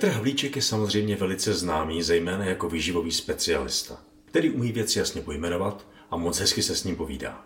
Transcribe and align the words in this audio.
Petr 0.00 0.12
Havlíček 0.12 0.56
je 0.56 0.62
samozřejmě 0.62 1.16
velice 1.16 1.54
známý, 1.54 2.02
zejména 2.02 2.44
jako 2.44 2.68
výživový 2.68 3.12
specialista, 3.12 4.02
který 4.24 4.50
umí 4.50 4.72
věci 4.72 4.98
jasně 4.98 5.22
pojmenovat 5.22 5.86
a 6.10 6.16
moc 6.16 6.38
hezky 6.38 6.62
se 6.62 6.76
s 6.76 6.84
ním 6.84 6.96
povídá. 6.96 7.44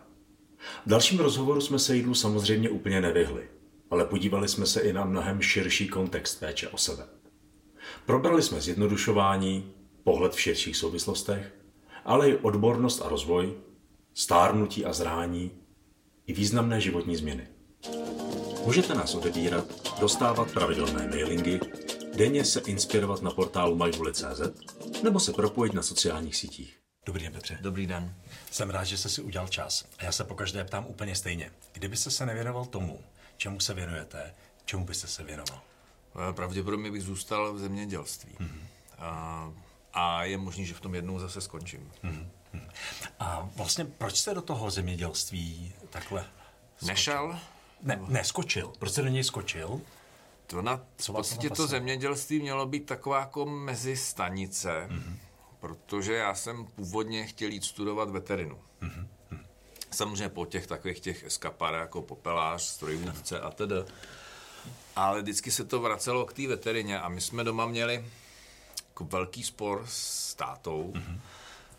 V 0.86 0.88
dalším 0.88 1.18
rozhovoru 1.18 1.60
jsme 1.60 1.78
se 1.78 1.96
jídlu 1.96 2.14
samozřejmě 2.14 2.70
úplně 2.70 3.00
nevyhli, 3.00 3.48
ale 3.90 4.04
podívali 4.04 4.48
jsme 4.48 4.66
se 4.66 4.80
i 4.80 4.92
na 4.92 5.04
mnohem 5.04 5.42
širší 5.42 5.88
kontext 5.88 6.40
péče 6.40 6.68
o 6.68 6.78
sebe. 6.78 7.06
Probrali 8.06 8.42
jsme 8.42 8.60
zjednodušování, 8.60 9.72
pohled 10.04 10.34
v 10.34 10.40
širších 10.40 10.76
souvislostech, 10.76 11.54
ale 12.04 12.30
i 12.30 12.36
odbornost 12.36 13.02
a 13.02 13.08
rozvoj, 13.08 13.54
stárnutí 14.14 14.84
a 14.84 14.92
zrání 14.92 15.50
i 16.26 16.32
významné 16.32 16.80
životní 16.80 17.16
změny. 17.16 17.48
Můžete 18.64 18.94
nás 18.94 19.14
odebírat, 19.14 19.64
dostávat 20.00 20.52
pravidelné 20.52 21.08
mailingy, 21.08 21.60
denně 22.16 22.44
se 22.44 22.60
inspirovat 22.60 23.22
na 23.22 23.30
portálu 23.30 23.76
majvuli.cz 23.76 24.40
nebo 25.02 25.20
se 25.20 25.32
propojit 25.32 25.74
na 25.74 25.82
sociálních 25.82 26.36
sítích. 26.36 26.80
Dobrý 27.06 27.22
den, 27.22 27.32
Petře. 27.32 27.58
Dobrý 27.60 27.86
den. 27.86 28.14
Jsem 28.50 28.70
rád, 28.70 28.84
že 28.84 28.98
jste 28.98 29.08
si 29.08 29.22
udělal 29.22 29.48
čas. 29.48 29.84
A 29.98 30.04
já 30.04 30.12
se 30.12 30.24
pokaždé 30.24 30.64
ptám 30.64 30.86
úplně 30.86 31.14
stejně. 31.14 31.50
Kdybyste 31.72 32.10
se 32.10 32.26
nevěnoval 32.26 32.64
tomu, 32.64 33.00
čemu 33.36 33.60
se 33.60 33.74
věnujete, 33.74 34.34
čemu 34.64 34.84
byste 34.84 35.06
se 35.06 35.22
věnoval? 35.24 35.60
Eh, 36.30 36.32
pravděpodobně 36.32 36.90
bych 36.90 37.02
zůstal 37.02 37.54
v 37.54 37.58
zemědělství. 37.58 38.32
Mm-hmm. 38.40 38.60
A, 38.98 39.52
a 39.92 40.24
je 40.24 40.38
možný, 40.38 40.66
že 40.66 40.74
v 40.74 40.80
tom 40.80 40.94
jednou 40.94 41.18
zase 41.18 41.40
skončím. 41.40 41.92
Mm-hmm. 42.04 42.26
A 43.18 43.48
vlastně 43.56 43.84
proč 43.84 44.16
jste 44.16 44.34
do 44.34 44.42
toho 44.42 44.70
zemědělství 44.70 45.72
takhle 45.90 46.24
skočil? 46.76 46.88
Nešel? 46.88 47.38
Ne, 47.82 48.00
ne, 48.08 48.24
skočil. 48.24 48.72
Proč 48.78 48.92
jste 48.92 49.02
do 49.02 49.08
něj 49.08 49.24
skočil? 49.24 49.80
To 50.46 50.62
na, 50.62 50.80
v 51.00 51.12
podstatě 51.12 51.50
to 51.50 51.66
zemědělství 51.66 52.40
mělo 52.40 52.66
být 52.66 52.86
taková 52.86 53.20
jako 53.20 53.46
mezistanice, 53.46 54.88
mm-hmm. 54.90 55.16
protože 55.60 56.14
já 56.14 56.34
jsem 56.34 56.66
původně 56.66 57.26
chtěl 57.26 57.50
jít 57.50 57.64
studovat 57.64 58.10
veterinu. 58.10 58.58
Mm-hmm. 58.82 59.06
Samozřejmě 59.90 60.28
po 60.28 60.46
těch 60.46 60.66
takových 60.66 61.00
těch 61.00 61.24
eskapárech 61.24 61.80
jako 61.80 62.02
popelář, 62.02 62.62
strojvůdce 62.62 63.40
a 63.40 63.50
tedy. 63.50 63.74
Ale 64.96 65.22
vždycky 65.22 65.50
se 65.50 65.64
to 65.64 65.80
vracelo 65.80 66.26
k 66.26 66.32
té 66.32 66.46
veterině 66.46 67.00
a 67.00 67.08
my 67.08 67.20
jsme 67.20 67.44
doma 67.44 67.66
měli 67.66 68.04
jako 68.88 69.04
velký 69.04 69.42
spor 69.42 69.84
s 69.88 70.34
tátou 70.34 70.92
mm-hmm. 70.94 71.18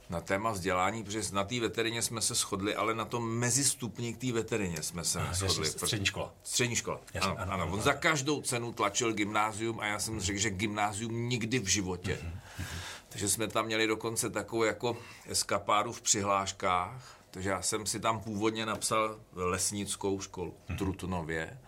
Na 0.09 0.21
téma 0.21 0.51
vzdělání, 0.51 1.03
protože 1.03 1.21
na 1.31 1.43
té 1.43 1.59
veterině 1.59 2.01
jsme 2.01 2.21
se 2.21 2.33
shodli, 2.33 2.75
ale 2.75 2.95
na 2.95 3.05
tom 3.05 3.29
mezistupní 3.29 4.13
k 4.13 4.17
té 4.17 4.31
veterině 4.31 4.83
jsme 4.83 5.03
se 5.03 5.19
no, 5.19 5.33
shodli. 5.33 5.65
Střední 5.67 6.05
škola. 6.05 6.33
Střední 6.43 6.75
škola, 6.75 6.99
Jasně, 7.13 7.31
ano, 7.31 7.41
ano, 7.41 7.53
ano. 7.53 7.73
On 7.73 7.81
za 7.81 7.93
každou 7.93 8.41
cenu 8.41 8.73
tlačil 8.73 9.13
gymnázium 9.13 9.79
a 9.79 9.85
já 9.85 9.99
jsem 9.99 10.21
řekl, 10.21 10.39
že 10.39 10.49
gymnázium 10.49 11.29
nikdy 11.29 11.59
v 11.59 11.67
životě. 11.67 12.19
Mm-hmm. 12.21 12.65
Takže 13.09 13.29
jsme 13.29 13.47
tam 13.47 13.65
měli 13.65 13.87
dokonce 13.87 14.29
takovou 14.29 14.63
jako 14.63 14.97
eskapádu 15.25 15.91
v 15.91 16.01
přihláškách, 16.01 17.17
takže 17.31 17.49
já 17.49 17.61
jsem 17.61 17.85
si 17.85 17.99
tam 17.99 18.19
původně 18.19 18.65
napsal 18.65 19.19
lesnickou 19.33 20.19
školu 20.19 20.53
v 20.69 20.77
Trutnově. 20.77 21.59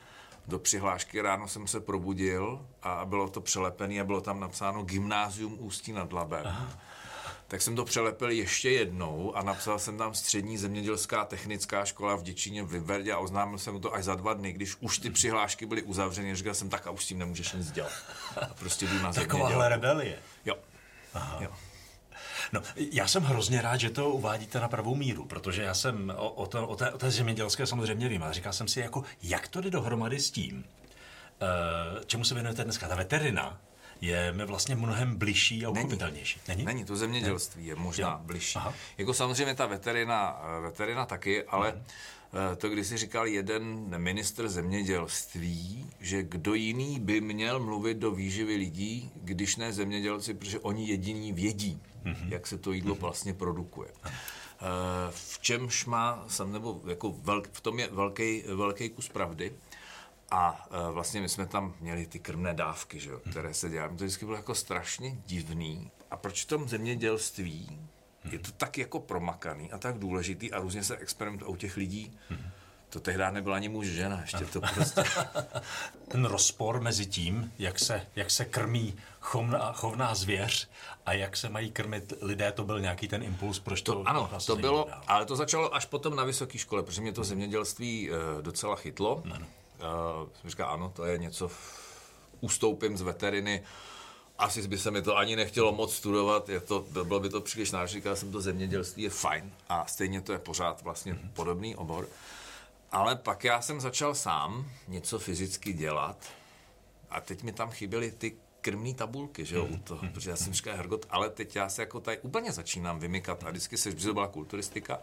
Do 0.47 0.59
přihlášky 0.59 1.21
ráno 1.21 1.47
jsem 1.47 1.67
se 1.67 1.79
probudil 1.79 2.65
a 2.83 3.05
bylo 3.05 3.29
to 3.29 3.41
přelepené 3.41 4.01
a 4.01 4.03
bylo 4.03 4.21
tam 4.21 4.39
napsáno 4.39 4.83
Gymnázium 4.83 5.57
Ústí 5.59 5.91
nad 5.91 6.13
Labem. 6.13 6.43
Aha. 6.45 6.79
Tak 7.47 7.61
jsem 7.61 7.75
to 7.75 7.85
přelepil 7.85 8.29
ještě 8.29 8.69
jednou 8.69 9.35
a 9.35 9.43
napsal 9.43 9.79
jsem 9.79 9.97
tam 9.97 10.13
střední 10.13 10.57
zemědělská 10.57 11.25
technická 11.25 11.85
škola 11.85 12.15
v 12.15 12.23
Děčíně 12.23 12.63
v 12.63 12.67
Vyverdě 12.67 13.13
a 13.13 13.17
oznámil 13.17 13.57
jsem 13.57 13.81
to 13.81 13.93
až 13.93 14.03
za 14.03 14.15
dva 14.15 14.33
dny, 14.33 14.51
když 14.51 14.75
už 14.79 14.99
ty 14.99 15.09
přihlášky 15.09 15.65
byly 15.65 15.81
uzavřeny. 15.81 16.35
Říkal 16.35 16.53
jsem, 16.53 16.69
tak 16.69 16.87
a 16.87 16.91
už 16.91 17.03
s 17.03 17.07
tím 17.07 17.19
nemůžeš 17.19 17.53
nic 17.53 17.71
dělat. 17.71 17.91
A 18.41 18.45
prostě 18.45 18.87
jdu 18.87 18.99
na 18.99 19.13
Takováhle 19.13 19.69
rebelie. 19.69 20.19
Jo. 20.45 20.55
Aha. 21.13 21.37
jo. 21.43 21.49
No, 22.53 22.61
já 22.77 23.07
jsem 23.07 23.23
hrozně 23.23 23.61
rád, 23.61 23.77
že 23.77 23.89
to 23.89 24.09
uvádíte 24.09 24.59
na 24.59 24.67
pravou 24.67 24.95
míru, 24.95 25.25
protože 25.25 25.63
já 25.63 25.73
jsem 25.73 26.13
o, 26.17 26.29
o, 26.29 26.47
to, 26.47 26.67
o, 26.67 26.75
té, 26.75 26.91
o 26.91 26.97
té 26.97 27.11
zemědělské 27.11 27.65
samozřejmě 27.65 28.09
vím, 28.09 28.23
ale 28.23 28.33
říkal 28.33 28.53
jsem 28.53 28.67
si, 28.67 28.79
jako, 28.79 29.03
jak 29.23 29.47
to 29.47 29.61
jde 29.61 29.69
dohromady 29.69 30.19
s 30.19 30.31
tím, 30.31 30.57
uh, 30.57 32.03
čemu 32.05 32.23
se 32.23 32.33
věnujete 32.33 32.63
dneska, 32.63 32.87
ta 32.87 32.95
veterina, 32.95 33.59
je 34.01 34.33
mi 34.33 34.45
vlastně 34.45 34.75
mnohem 34.75 35.15
bližší 35.15 35.65
a 35.65 35.69
uchopitelnější. 35.69 36.39
Není? 36.47 36.65
Není, 36.65 36.85
to 36.85 36.95
zemědělství 36.95 37.65
je 37.65 37.75
možná 37.75 38.11
jo. 38.11 38.19
bližší. 38.21 38.55
Aha. 38.55 38.73
Jako 38.97 39.13
samozřejmě 39.13 39.55
ta 39.55 39.65
veterina, 39.65 40.41
veterina 40.61 41.05
taky, 41.05 41.43
ale 41.43 41.71
hmm. 41.71 41.83
to, 42.57 42.69
když 42.69 42.87
si 42.87 42.97
říkal 42.97 43.27
jeden 43.27 43.93
ministr 43.97 44.47
zemědělství, 44.47 45.89
že 45.99 46.23
kdo 46.23 46.53
jiný 46.53 46.99
by 46.99 47.21
měl 47.21 47.59
mluvit 47.59 47.97
do 47.97 48.11
výživy 48.11 48.55
lidí, 48.55 49.11
když 49.15 49.55
ne 49.55 49.73
zemědělci, 49.73 50.33
protože 50.33 50.59
oni 50.59 50.87
jediní 50.87 51.33
vědí, 51.33 51.81
mm-hmm. 52.05 52.27
jak 52.29 52.47
se 52.47 52.57
to 52.57 52.71
jídlo 52.71 52.95
mm-hmm. 52.95 52.99
vlastně 52.99 53.33
produkuje. 53.33 53.89
Eh, 54.61 55.11
v 55.11 55.39
čemž 55.39 55.85
má, 55.85 56.25
nebo 56.45 56.81
jako 56.87 57.11
velk, 57.11 57.49
v 57.51 57.61
tom 57.61 57.79
je 57.79 57.89
velký, 57.91 58.43
velký 58.55 58.89
kus 58.89 59.09
pravdy. 59.09 59.53
A 60.31 60.67
e, 60.71 60.91
vlastně 60.91 61.21
my 61.21 61.29
jsme 61.29 61.45
tam 61.45 61.73
měli 61.79 62.05
ty 62.05 62.19
krmné 62.19 62.53
dávky, 62.53 62.99
že 62.99 63.09
jo, 63.09 63.19
které 63.29 63.53
se 63.53 63.69
dělaly. 63.69 63.89
To 63.89 64.03
vždycky 64.03 64.25
bylo 64.25 64.37
jako 64.37 64.55
strašně 64.55 65.17
divný. 65.25 65.91
A 66.11 66.17
proč 66.17 66.43
v 66.43 66.47
tom 66.47 66.69
zemědělství 66.69 67.79
je 68.31 68.39
to 68.39 68.51
tak 68.51 68.77
jako 68.77 68.99
promakaný 68.99 69.71
a 69.71 69.77
tak 69.77 69.99
důležitý 69.99 70.51
a 70.51 70.59
různě 70.59 70.83
se 70.83 70.97
experimentuje 70.97 71.49
u 71.49 71.55
těch 71.55 71.77
lidí, 71.77 72.17
to 72.89 72.99
tehdy 72.99 73.23
nebyla 73.31 73.55
ani 73.55 73.69
muž, 73.69 73.87
žena, 73.87 74.21
ještě 74.21 74.45
to 74.45 74.61
prostě. 74.61 75.03
Ten 76.07 76.25
rozpor 76.25 76.81
mezi 76.81 77.05
tím, 77.05 77.53
jak 77.59 77.79
se, 77.79 78.07
jak 78.15 78.31
se 78.31 78.45
krmí 78.45 78.95
chovná, 79.19 79.73
chovná 79.73 80.15
zvěř 80.15 80.69
a 81.05 81.13
jak 81.13 81.37
se 81.37 81.49
mají 81.49 81.71
krmit 81.71 82.13
lidé, 82.21 82.51
to 82.51 82.63
byl 82.63 82.79
nějaký 82.79 83.07
ten 83.07 83.23
impuls, 83.23 83.59
proč 83.59 83.81
to... 83.81 83.93
to 83.93 84.07
ano, 84.07 84.29
to 84.45 84.55
bylo, 84.55 84.85
dál. 84.89 85.03
ale 85.07 85.25
to 85.25 85.35
začalo 85.35 85.75
až 85.75 85.85
potom 85.85 86.15
na 86.15 86.23
vysoké 86.23 86.57
škole, 86.57 86.83
protože 86.83 87.01
mě 87.01 87.13
to 87.13 87.23
zemědělství 87.23 88.09
uh, 88.09 88.17
docela 88.41 88.75
chytlo. 88.75 89.23
Ano. 89.31 89.47
Uh, 89.79 90.29
jsem 90.41 90.49
říkal, 90.49 90.69
ano, 90.69 90.91
to 90.95 91.05
je 91.05 91.17
něco, 91.17 91.51
ustoupím 92.41 92.97
z 92.97 93.01
veteriny, 93.01 93.63
asi 94.37 94.67
by 94.67 94.77
se 94.77 94.91
mi 94.91 95.01
to 95.01 95.17
ani 95.17 95.35
nechtělo 95.35 95.71
moc 95.71 95.95
studovat, 95.95 96.49
je 96.49 96.59
to, 96.59 96.85
bylo 97.03 97.19
by 97.19 97.29
to 97.29 97.41
příliš 97.41 97.71
náročné, 97.71 97.97
říkal 97.97 98.15
jsem 98.15 98.31
to 98.31 98.41
zemědělství 98.41 99.03
je 99.03 99.09
fajn 99.09 99.51
a 99.69 99.85
stejně 99.85 100.21
to 100.21 100.31
je 100.31 100.39
pořád 100.39 100.81
vlastně 100.81 101.13
mm-hmm. 101.13 101.29
podobný 101.33 101.75
obor. 101.75 102.09
Ale 102.91 103.15
pak 103.15 103.43
já 103.43 103.61
jsem 103.61 103.81
začal 103.81 104.15
sám 104.15 104.71
něco 104.87 105.19
fyzicky 105.19 105.73
dělat 105.73 106.17
a 107.09 107.21
teď 107.21 107.43
mi 107.43 107.51
tam 107.51 107.71
chyběly 107.71 108.11
ty 108.11 108.35
krmné 108.61 108.93
tabulky, 108.93 109.45
že 109.45 109.55
jo, 109.55 109.65
u 109.65 109.77
toho, 109.77 110.01
protože 110.13 110.29
já 110.29 110.35
jsem 110.35 110.53
říkal 110.53 110.75
Hergot, 110.75 111.05
ale 111.09 111.29
teď 111.29 111.55
já 111.55 111.69
se 111.69 111.81
jako 111.81 111.99
tady 111.99 112.17
úplně 112.17 112.51
začínám 112.51 112.99
vymykat 112.99 113.43
a 113.43 113.49
vždycky 113.49 113.77
se, 113.77 113.93
to 113.93 114.13
byla 114.13 114.27
kulturistika 114.27 114.99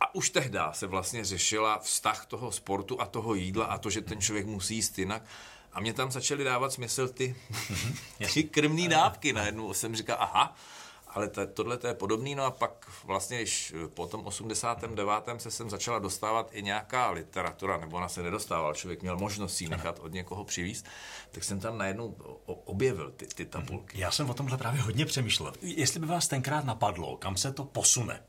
a 0.00 0.14
už 0.14 0.30
tehdy 0.30 0.58
se 0.72 0.86
vlastně 0.86 1.24
řešila 1.24 1.78
vztah 1.78 2.26
toho 2.26 2.52
sportu 2.52 3.00
a 3.00 3.06
toho 3.06 3.34
jídla 3.34 3.64
a 3.64 3.78
to, 3.78 3.90
že 3.90 4.00
ten 4.00 4.20
člověk 4.20 4.46
musí 4.46 4.74
jíst 4.74 4.98
jinak 4.98 5.22
a 5.72 5.80
mě 5.80 5.92
tam 5.92 6.10
začaly 6.10 6.44
dávat 6.44 6.72
smysl 6.72 7.08
ty, 7.08 7.36
ty 8.34 8.44
krmné 8.44 8.88
dávky 8.88 9.32
najednou 9.32 9.74
jsem 9.74 9.96
říkal, 9.96 10.16
aha, 10.20 10.56
ale 11.14 11.28
to, 11.28 11.46
tohle 11.46 11.78
to 11.78 11.86
je 11.86 11.94
podobný, 11.94 12.34
no 12.34 12.44
a 12.44 12.50
pak 12.50 12.90
vlastně, 13.04 13.38
když 13.38 13.74
po 13.94 14.06
tom 14.06 14.26
89. 14.26 15.14
se 15.38 15.50
sem 15.50 15.70
začala 15.70 15.98
dostávat 15.98 16.48
i 16.52 16.62
nějaká 16.62 17.10
literatura, 17.10 17.76
nebo 17.76 17.96
ona 17.96 18.08
se 18.08 18.22
nedostával, 18.22 18.74
člověk 18.74 19.02
měl 19.02 19.16
možnost 19.16 19.56
si 19.56 19.68
nechat 19.68 19.98
od 19.98 20.12
někoho 20.12 20.44
přivízt, 20.44 20.86
tak 21.30 21.44
jsem 21.44 21.60
tam 21.60 21.78
najednou 21.78 22.16
objevil 22.46 23.10
ty, 23.10 23.26
ty 23.26 23.46
tabulky. 23.46 24.00
Já 24.00 24.10
jsem 24.10 24.30
o 24.30 24.34
tomhle 24.34 24.58
právě 24.58 24.80
hodně 24.80 25.06
přemýšlel. 25.06 25.52
Jestli 25.62 26.00
by 26.00 26.06
vás 26.06 26.28
tenkrát 26.28 26.64
napadlo, 26.64 27.16
kam 27.16 27.36
se 27.36 27.52
to 27.52 27.64
posune, 27.64 28.22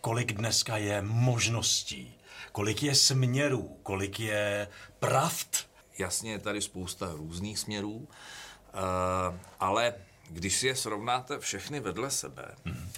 kolik 0.00 0.32
dneska 0.32 0.76
je 0.76 1.02
možností, 1.02 2.14
kolik 2.52 2.82
je 2.82 2.94
směrů, 2.94 3.78
kolik 3.82 4.20
je 4.20 4.68
pravd. 4.98 5.66
Jasně 5.98 6.32
je 6.32 6.38
tady 6.38 6.62
spousta 6.62 7.12
různých 7.12 7.58
směrů, 7.58 7.94
uh, 7.94 8.08
ale 9.60 9.94
když 10.28 10.56
si 10.56 10.66
je 10.66 10.76
srovnáte 10.76 11.38
všechny 11.38 11.80
vedle 11.80 12.10
sebe, 12.10 12.54
hmm. 12.64 12.90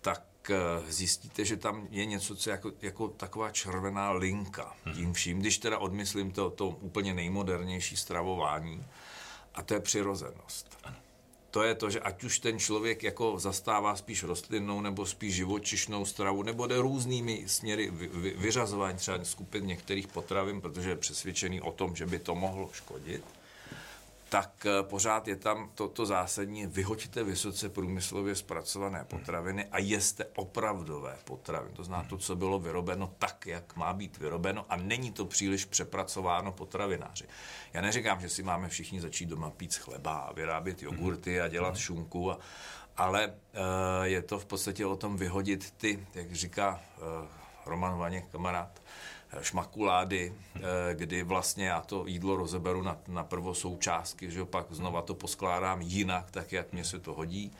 tak 0.00 0.24
eh, 0.50 0.92
zjistíte, 0.92 1.44
že 1.44 1.56
tam 1.56 1.86
je 1.90 2.06
něco, 2.06 2.36
co 2.36 2.50
je 2.50 2.52
jako, 2.52 2.72
jako 2.82 3.08
taková 3.08 3.50
červená 3.50 4.10
linka 4.10 4.76
hmm. 4.84 4.94
tím 4.94 5.12
vším, 5.12 5.38
když 5.38 5.58
teda 5.58 5.78
odmyslím 5.78 6.30
to, 6.30 6.50
to 6.50 6.68
úplně 6.68 7.14
nejmodernější 7.14 7.96
stravování, 7.96 8.86
a 9.54 9.62
to 9.62 9.74
je 9.74 9.80
přirozenost. 9.80 10.78
Ano. 10.84 10.96
To 11.50 11.62
je 11.62 11.74
to, 11.74 11.90
že 11.90 12.00
ať 12.00 12.24
už 12.24 12.38
ten 12.38 12.58
člověk 12.58 13.02
jako 13.02 13.38
zastává 13.38 13.96
spíš 13.96 14.22
rostlinnou 14.22 14.80
nebo 14.80 15.06
spíš 15.06 15.34
živočišnou 15.34 16.04
stravu, 16.04 16.42
nebo 16.42 16.66
jde 16.66 16.78
různými 16.78 17.44
směry 17.46 17.90
vy, 17.90 18.08
vy, 18.08 18.30
vyřazování 18.30 18.98
třeba 18.98 19.24
skupin 19.24 19.66
některých 19.66 20.08
potravin, 20.08 20.60
protože 20.60 20.90
je 20.90 20.96
přesvědčený 20.96 21.60
o 21.60 21.72
tom, 21.72 21.96
že 21.96 22.06
by 22.06 22.18
to 22.18 22.34
mohlo 22.34 22.70
škodit, 22.72 23.24
tak 24.28 24.66
eh, 24.66 24.82
pořád 24.82 25.28
je 25.28 25.36
tam 25.36 25.70
to, 25.74 25.88
to 25.88 26.06
zásadní, 26.06 26.66
vyhoďte 26.66 27.24
vysoce 27.24 27.68
průmyslově 27.68 28.34
zpracované 28.34 29.04
potraviny 29.04 29.64
a 29.64 29.78
jeste 29.78 30.24
opravdové 30.36 31.16
potraviny. 31.24 31.74
To 31.76 31.84
znamená 31.84 32.08
to, 32.08 32.18
co 32.18 32.36
bylo 32.36 32.58
vyrobeno 32.58 33.14
tak, 33.18 33.46
jak 33.46 33.76
má 33.76 33.92
být 33.92 34.18
vyrobeno 34.18 34.66
a 34.68 34.76
není 34.76 35.12
to 35.12 35.24
příliš 35.24 35.64
přepracováno 35.64 36.52
potravináři. 36.52 37.24
Já 37.72 37.80
neříkám, 37.80 38.20
že 38.20 38.28
si 38.28 38.42
máme 38.42 38.68
všichni 38.68 39.00
začít 39.00 39.26
doma 39.26 39.50
pít 39.50 39.74
chleba 39.74 40.18
a 40.18 40.32
vyrábět 40.32 40.82
jogurty 40.82 41.40
a 41.40 41.48
dělat 41.48 41.78
šunku, 41.78 42.32
a, 42.32 42.38
ale 42.96 43.26
uh, 43.26 43.32
je 44.02 44.22
to 44.22 44.38
v 44.38 44.46
podstatě 44.46 44.86
o 44.86 44.96
tom 44.96 45.16
vyhodit 45.16 45.70
ty, 45.70 46.06
jak 46.14 46.32
říká 46.32 46.80
uh, 46.96 47.04
Roman 47.66 47.98
Vaněk, 47.98 48.28
kamarád, 48.28 48.82
šmakulády, 49.40 50.34
eh, 50.56 50.60
kdy 50.94 51.22
vlastně 51.22 51.66
já 51.66 51.80
to 51.80 52.06
jídlo 52.06 52.36
rozeberu 52.36 52.82
na, 52.82 52.98
na 53.08 53.24
prvosoučástky, 53.24 54.30
že 54.30 54.44
pak 54.44 54.66
znova 54.70 55.02
to 55.02 55.14
poskládám 55.14 55.80
jinak, 55.82 56.30
tak 56.30 56.52
jak 56.52 56.72
mě 56.72 56.84
se 56.84 56.98
to 56.98 57.14
hodí. 57.14 57.52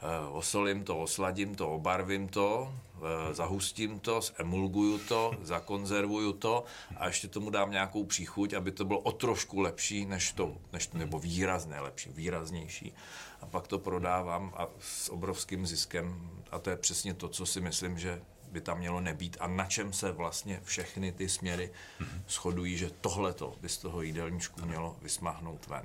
Eh, 0.00 0.28
osolím 0.30 0.84
to, 0.84 0.98
osladím 0.98 1.54
to, 1.54 1.70
obarvím 1.70 2.28
to, 2.28 2.74
eh, 2.96 3.34
zahustím 3.34 4.00
to, 4.00 4.20
emulguju 4.38 4.98
to, 4.98 5.32
zakonzervuju 5.42 6.32
to 6.32 6.64
a 6.96 7.06
ještě 7.06 7.28
tomu 7.28 7.50
dám 7.50 7.70
nějakou 7.70 8.04
příchuť, 8.04 8.52
aby 8.52 8.70
to 8.70 8.84
bylo 8.84 9.00
o 9.00 9.12
trošku 9.12 9.60
lepší 9.60 10.06
než 10.06 10.32
to, 10.32 10.56
než, 10.72 10.90
nebo 10.90 11.18
výrazné 11.18 11.80
lepší, 11.80 12.10
výraznější. 12.10 12.92
A 13.40 13.46
pak 13.46 13.66
to 13.68 13.78
prodávám 13.78 14.52
a 14.56 14.66
s 14.80 15.08
obrovským 15.08 15.66
ziskem 15.66 16.30
a 16.50 16.58
to 16.58 16.70
je 16.70 16.76
přesně 16.76 17.14
to, 17.14 17.28
co 17.28 17.46
si 17.46 17.60
myslím, 17.60 17.98
že 17.98 18.22
by 18.52 18.60
tam 18.60 18.78
mělo 18.78 19.00
nebýt 19.00 19.36
a 19.40 19.46
na 19.46 19.66
čem 19.66 19.92
se 19.92 20.12
vlastně 20.12 20.60
všechny 20.64 21.12
ty 21.12 21.28
směry 21.28 21.70
mm-hmm. 22.00 22.22
shodují, 22.28 22.76
že 22.76 22.90
tohleto 22.90 23.54
by 23.60 23.68
z 23.68 23.78
toho 23.78 24.02
jídelníčku 24.02 24.66
mělo 24.66 24.96
vysmahnout 25.02 25.66
ven. 25.66 25.84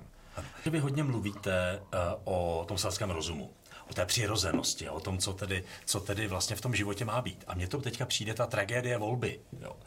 Vy 0.66 0.80
hodně 0.80 1.04
mluvíte 1.04 1.80
uh, 1.82 2.00
o 2.24 2.66
tom 2.68 2.78
selském 2.78 3.10
rozumu, 3.10 3.54
o 3.90 3.94
té 3.94 4.06
přirozenosti, 4.06 4.90
o 4.90 5.00
tom, 5.00 5.18
co 5.18 5.34
tedy, 5.34 5.64
co 5.86 6.00
tedy 6.00 6.28
vlastně 6.28 6.56
v 6.56 6.62
tom 6.62 6.76
životě 6.76 7.06
má 7.06 7.22
být. 7.22 7.44
A 7.48 7.54
mně 7.56 7.68
to 7.68 7.82
teďka 7.82 8.06
přijde 8.06 8.34
ta 8.34 8.46
tragédie 8.46 8.98
volby. 8.98 9.40
Jo. 9.62 9.78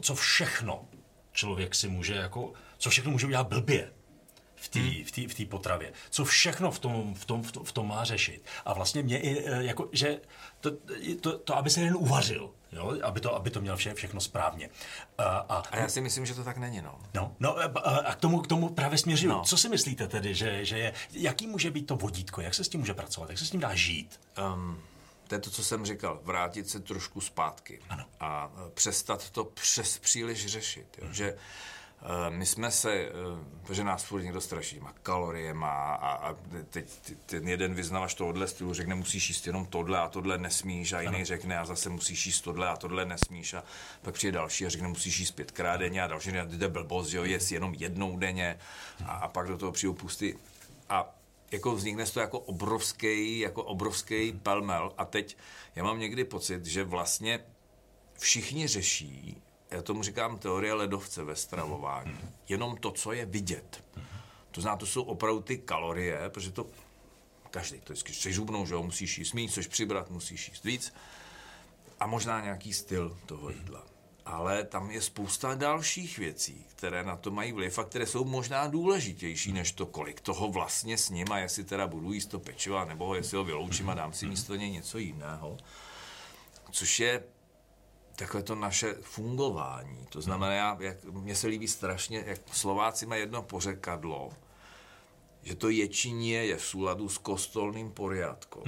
Co 0.00 0.14
všechno 0.14 0.84
člověk 1.32 1.74
si 1.74 1.88
může 1.88 2.14
jako, 2.14 2.52
co 2.78 2.90
všechno 2.90 3.10
může 3.10 3.26
udělat 3.26 3.48
blbě 3.48 3.92
v 4.60 4.68
té 4.68 4.80
hmm. 4.80 5.26
v 5.28 5.38
v 5.38 5.46
potravě. 5.48 5.92
Co 6.10 6.24
všechno 6.24 6.70
v 6.70 6.78
tom, 6.78 7.14
v, 7.14 7.24
tom, 7.24 7.42
v, 7.42 7.52
tom, 7.52 7.64
v 7.64 7.72
tom 7.72 7.88
má 7.88 8.04
řešit. 8.04 8.46
A 8.64 8.74
vlastně 8.74 9.02
mě 9.02 9.18
i, 9.18 9.48
e, 9.48 9.64
jako, 9.64 9.88
že 9.92 10.20
to, 10.60 10.70
to, 11.20 11.38
to, 11.38 11.56
aby 11.56 11.70
se 11.70 11.80
jen 11.80 11.96
uvařil, 11.96 12.50
jo? 12.72 12.98
Aby, 13.02 13.20
to, 13.20 13.34
aby 13.34 13.50
to 13.50 13.60
měl 13.60 13.76
vše, 13.76 13.94
všechno 13.94 14.20
správně. 14.20 14.70
A, 15.18 15.24
a, 15.24 15.62
a 15.70 15.76
já 15.76 15.88
si 15.88 16.00
myslím, 16.00 16.26
že 16.26 16.34
to 16.34 16.44
tak 16.44 16.56
není, 16.56 16.82
no. 16.82 16.98
No, 17.14 17.36
no 17.40 17.58
a, 17.58 17.64
a 17.98 18.14
k, 18.14 18.20
tomu, 18.20 18.40
k 18.40 18.46
tomu 18.46 18.68
právě 18.68 18.98
směřuju. 18.98 19.32
No. 19.32 19.42
Co 19.44 19.56
si 19.56 19.68
myslíte 19.68 20.08
tedy, 20.08 20.34
že, 20.34 20.64
že 20.64 20.78
je, 20.78 20.92
jaký 21.12 21.46
může 21.46 21.70
být 21.70 21.86
to 21.86 21.96
vodítko, 21.96 22.40
jak 22.40 22.54
se 22.54 22.64
s 22.64 22.68
tím 22.68 22.80
může 22.80 22.94
pracovat, 22.94 23.30
jak 23.30 23.38
se 23.38 23.46
s 23.46 23.50
tím 23.50 23.60
dá 23.60 23.74
žít? 23.74 24.20
Um, 24.54 24.82
to 25.30 25.34
je 25.34 25.40
to, 25.40 25.50
co 25.50 25.64
jsem 25.64 25.86
říkal, 25.86 26.20
vrátit 26.22 26.68
se 26.68 26.80
trošku 26.80 27.20
zpátky 27.20 27.80
ano. 27.88 28.04
a 28.20 28.52
e, 28.66 28.70
přestat 28.70 29.30
to 29.30 29.44
přes 29.44 29.98
příliš 29.98 30.46
řešit. 30.46 30.86
Jo? 30.98 31.04
Hmm. 31.04 31.14
Že 31.14 31.36
my 32.28 32.46
jsme 32.46 32.70
se, 32.70 32.94
eh, 32.94 33.10
protože 33.62 33.84
nás 33.84 34.04
furt 34.04 34.22
někdo 34.22 34.40
straší, 34.40 34.80
má 34.80 34.94
kalorie, 35.02 35.54
má 35.54 35.94
a, 35.94 36.30
a 36.30 36.36
teď 36.70 36.86
ten 37.26 37.48
jeden 37.48 37.74
vyznavač 37.74 38.14
tohohle 38.14 38.48
stylu 38.48 38.74
řekne, 38.74 38.94
musíš 38.94 39.28
jíst 39.28 39.46
jenom 39.46 39.66
tohle 39.66 39.98
a 39.98 40.08
tohle 40.08 40.38
nesmíš. 40.38 40.92
A 40.92 41.00
jiný 41.00 41.16
ano. 41.16 41.24
řekne 41.24 41.58
a 41.58 41.64
zase 41.64 41.88
musíš 41.88 42.26
jíst 42.26 42.40
tohle 42.40 42.68
a 42.68 42.76
tohle 42.76 43.04
nesmíš. 43.04 43.54
A 43.54 43.64
pak 44.02 44.14
přijde 44.14 44.32
další 44.32 44.66
a 44.66 44.68
řekne, 44.68 44.88
musíš 44.88 45.18
jíst 45.18 45.30
pětkrát 45.30 45.80
denně. 45.80 46.02
A 46.02 46.06
další 46.06 46.30
řekne, 46.30 46.56
je 46.60 46.68
blbost, 46.68 47.12
jo, 47.12 47.24
jest 47.24 47.52
jenom 47.52 47.74
jednou 47.74 48.16
denně. 48.16 48.58
A, 49.04 49.12
a 49.12 49.28
pak 49.28 49.48
do 49.48 49.58
toho 49.58 49.72
přijde 49.72 49.94
pusty. 49.94 50.38
A 50.88 51.14
jako 51.50 51.74
vznikne 51.74 52.06
to 52.06 52.20
jako 52.20 52.38
obrovský, 52.38 53.38
jako 53.38 53.64
obrovský 53.64 54.32
pelmel. 54.32 54.92
A 54.98 55.04
teď 55.04 55.36
já 55.74 55.84
mám 55.84 55.98
někdy 55.98 56.24
pocit, 56.24 56.66
že 56.66 56.84
vlastně 56.84 57.40
všichni 58.18 58.66
řeší, 58.66 59.42
já 59.70 59.82
tomu 59.82 60.02
říkám 60.02 60.38
teorie 60.38 60.72
ledovce 60.72 61.24
ve 61.24 61.36
stravování. 61.36 62.18
Jenom 62.48 62.76
to, 62.76 62.90
co 62.90 63.12
je 63.12 63.26
vidět. 63.26 63.84
To 64.50 64.60
znamená, 64.60 64.76
to 64.78 64.86
jsou 64.86 65.02
opravdu 65.02 65.40
ty 65.40 65.58
kalorie, 65.58 66.30
protože 66.30 66.50
to 66.50 66.66
každý 67.50 67.80
to 67.80 67.92
vždycky 67.92 68.12
přežubnou, 68.12 68.66
že 68.66 68.74
jo, 68.74 68.82
musíš 68.82 69.18
jíst 69.18 69.32
méně, 69.32 69.48
což 69.48 69.66
přibrat, 69.66 70.10
musíš 70.10 70.48
jíst 70.48 70.64
víc. 70.64 70.92
A 72.00 72.06
možná 72.06 72.40
nějaký 72.40 72.72
styl 72.72 73.18
toho 73.26 73.50
jídla. 73.50 73.86
Ale 74.26 74.64
tam 74.64 74.90
je 74.90 75.02
spousta 75.02 75.54
dalších 75.54 76.18
věcí, 76.18 76.66
které 76.68 77.04
na 77.04 77.16
to 77.16 77.30
mají 77.30 77.52
vliv 77.52 77.78
a 77.78 77.84
které 77.84 78.06
jsou 78.06 78.24
možná 78.24 78.66
důležitější 78.66 79.52
než 79.52 79.72
to, 79.72 79.86
kolik 79.86 80.20
toho 80.20 80.48
vlastně 80.48 80.98
s 80.98 81.10
ním 81.10 81.32
a 81.32 81.38
jestli 81.38 81.64
teda 81.64 81.86
budu 81.86 82.12
jíst 82.12 82.26
to 82.26 82.38
pečiva, 82.38 82.84
nebo 82.84 83.14
jestli 83.14 83.36
ho 83.36 83.44
vyloučím 83.44 83.90
a 83.90 83.94
dám 83.94 84.12
si 84.12 84.26
místo 84.26 84.54
něj 84.54 84.70
něco 84.70 84.98
jiného. 84.98 85.56
Což 86.70 87.00
je 87.00 87.22
takhle 88.16 88.42
to 88.42 88.54
naše 88.54 88.94
fungování. 89.02 90.06
To 90.08 90.20
znamená, 90.20 90.76
jak, 90.80 91.04
mně 91.04 91.36
se 91.36 91.46
líbí 91.46 91.68
strašně, 91.68 92.24
jak 92.26 92.40
Slováci 92.52 93.06
mají 93.06 93.20
jedno 93.20 93.42
pořekadlo, 93.42 94.30
že 95.42 95.54
to 95.54 95.68
ječinie 95.68 96.46
je 96.46 96.56
v 96.56 96.64
souladu 96.64 97.08
s 97.08 97.18
kostolným 97.18 97.90
poriadkom. 97.90 98.64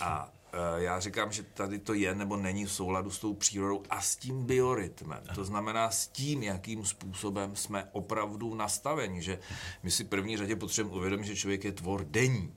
A 0.00 0.32
e, 0.52 0.82
já 0.82 1.00
říkám, 1.00 1.32
že 1.32 1.42
tady 1.42 1.78
to 1.78 1.94
je 1.94 2.14
nebo 2.14 2.36
není 2.36 2.64
v 2.64 2.72
souladu 2.72 3.10
s 3.10 3.18
tou 3.18 3.34
přírodou 3.34 3.82
a 3.90 4.00
s 4.00 4.16
tím 4.16 4.46
biorytmem. 4.46 5.22
To 5.34 5.44
znamená 5.44 5.90
s 5.90 6.06
tím, 6.06 6.42
jakým 6.42 6.86
způsobem 6.86 7.56
jsme 7.56 7.88
opravdu 7.92 8.54
nastaveni, 8.54 9.22
že 9.22 9.38
my 9.82 9.90
si 9.90 10.04
první 10.04 10.36
řadě 10.36 10.56
potřebujeme 10.56 10.98
uvědomit, 10.98 11.24
že 11.24 11.36
člověk 11.36 11.64
je 11.64 11.72
tvor 11.72 12.04
denní. 12.04 12.54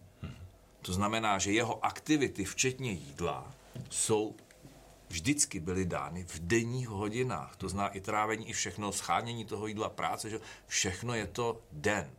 To 0.81 0.93
znamená, 0.93 1.37
že 1.37 1.51
jeho 1.51 1.85
aktivity, 1.85 2.45
včetně 2.45 2.91
jídla, 2.91 3.51
jsou 3.89 4.35
vždycky 5.09 5.59
byly 5.59 5.85
dány 5.85 6.23
v 6.23 6.39
denních 6.39 6.87
hodinách. 6.87 7.55
To 7.55 7.69
zná 7.69 7.87
i 7.87 8.01
trávení, 8.01 8.49
i 8.49 8.53
všechno, 8.53 8.91
schánění 8.91 9.45
toho 9.45 9.67
jídla, 9.67 9.89
práce, 9.89 10.29
že 10.29 10.39
všechno 10.67 11.13
je 11.13 11.27
to 11.27 11.61
den. 11.71 12.11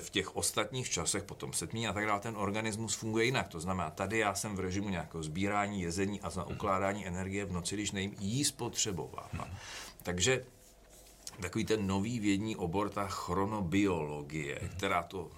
V 0.00 0.10
těch 0.10 0.36
ostatních 0.36 0.90
časech, 0.90 1.22
potom 1.22 1.52
setmí 1.52 1.88
a 1.88 1.92
tak 1.92 2.06
dále, 2.06 2.20
ten 2.20 2.36
organismus 2.36 2.94
funguje 2.94 3.24
jinak. 3.24 3.48
To 3.48 3.60
znamená, 3.60 3.90
tady 3.90 4.18
já 4.18 4.34
jsem 4.34 4.56
v 4.56 4.60
režimu 4.60 4.88
nějakého 4.88 5.22
sbírání, 5.22 5.82
jezení 5.82 6.20
a 6.20 6.30
za 6.30 6.44
ukládání 6.44 7.06
energie 7.06 7.44
v 7.44 7.52
noci, 7.52 7.74
když 7.74 7.92
nejím, 7.92 8.14
jí 8.18 8.44
spotřebovávám. 8.44 9.58
Takže 10.02 10.44
takový 11.40 11.64
ten 11.64 11.86
nový 11.86 12.20
vědní 12.20 12.56
obor, 12.56 12.90
ta 12.90 13.08
chronobiologie, 13.08 14.60
která 14.76 15.02
to 15.02 15.30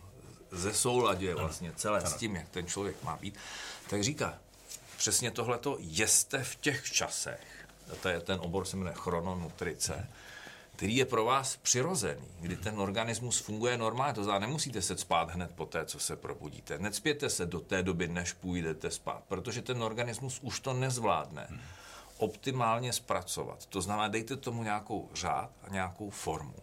zesouladuje 0.51 1.35
vlastně 1.35 1.73
celé 1.77 2.07
s 2.07 2.15
tím, 2.15 2.37
jak 2.37 2.49
ten 2.49 2.67
člověk 2.67 3.03
má 3.03 3.17
být, 3.17 3.39
tak 3.91 4.03
říká, 4.03 4.39
přesně 5.01 5.31
tohleto 5.31 5.77
jeste 5.79 6.45
v 6.45 6.57
těch 6.57 6.93
časech. 6.93 7.69
To 8.03 8.09
je 8.09 8.21
ten 8.21 8.41
obor 8.41 8.65
se 8.65 8.77
jmenuje 8.77 8.95
chrononutrice, 8.97 10.09
který 10.77 10.97
je 10.97 11.05
pro 11.05 11.25
vás 11.25 11.57
přirozený, 11.57 12.29
kdy 12.41 12.57
ten 12.57 12.81
organismus 12.81 13.39
funguje 13.39 13.79
normálně. 13.79 14.15
To 14.15 14.25
znamená, 14.25 14.47
nemusíte 14.47 14.83
se 14.83 14.99
spát 14.99 15.31
hned 15.31 15.51
po 15.55 15.67
té, 15.67 15.85
co 15.87 15.99
se 15.99 16.17
probudíte. 16.17 16.79
Necpěte 16.79 17.31
se 17.31 17.47
do 17.47 17.61
té 17.61 17.83
doby, 17.83 18.09
než 18.09 18.33
půjdete 18.33 18.91
spát, 18.91 19.23
protože 19.29 19.63
ten 19.63 19.83
organismus 19.83 20.39
už 20.43 20.61
to 20.61 20.75
nezvládne 20.75 21.49
optimálně 22.19 22.93
zpracovat. 22.93 23.67
To 23.67 23.81
znamená, 23.81 24.09
dejte 24.09 24.37
tomu 24.37 24.63
nějakou 24.63 25.09
řád 25.15 25.51
a 25.63 25.69
nějakou 25.69 26.11
formu. 26.11 26.55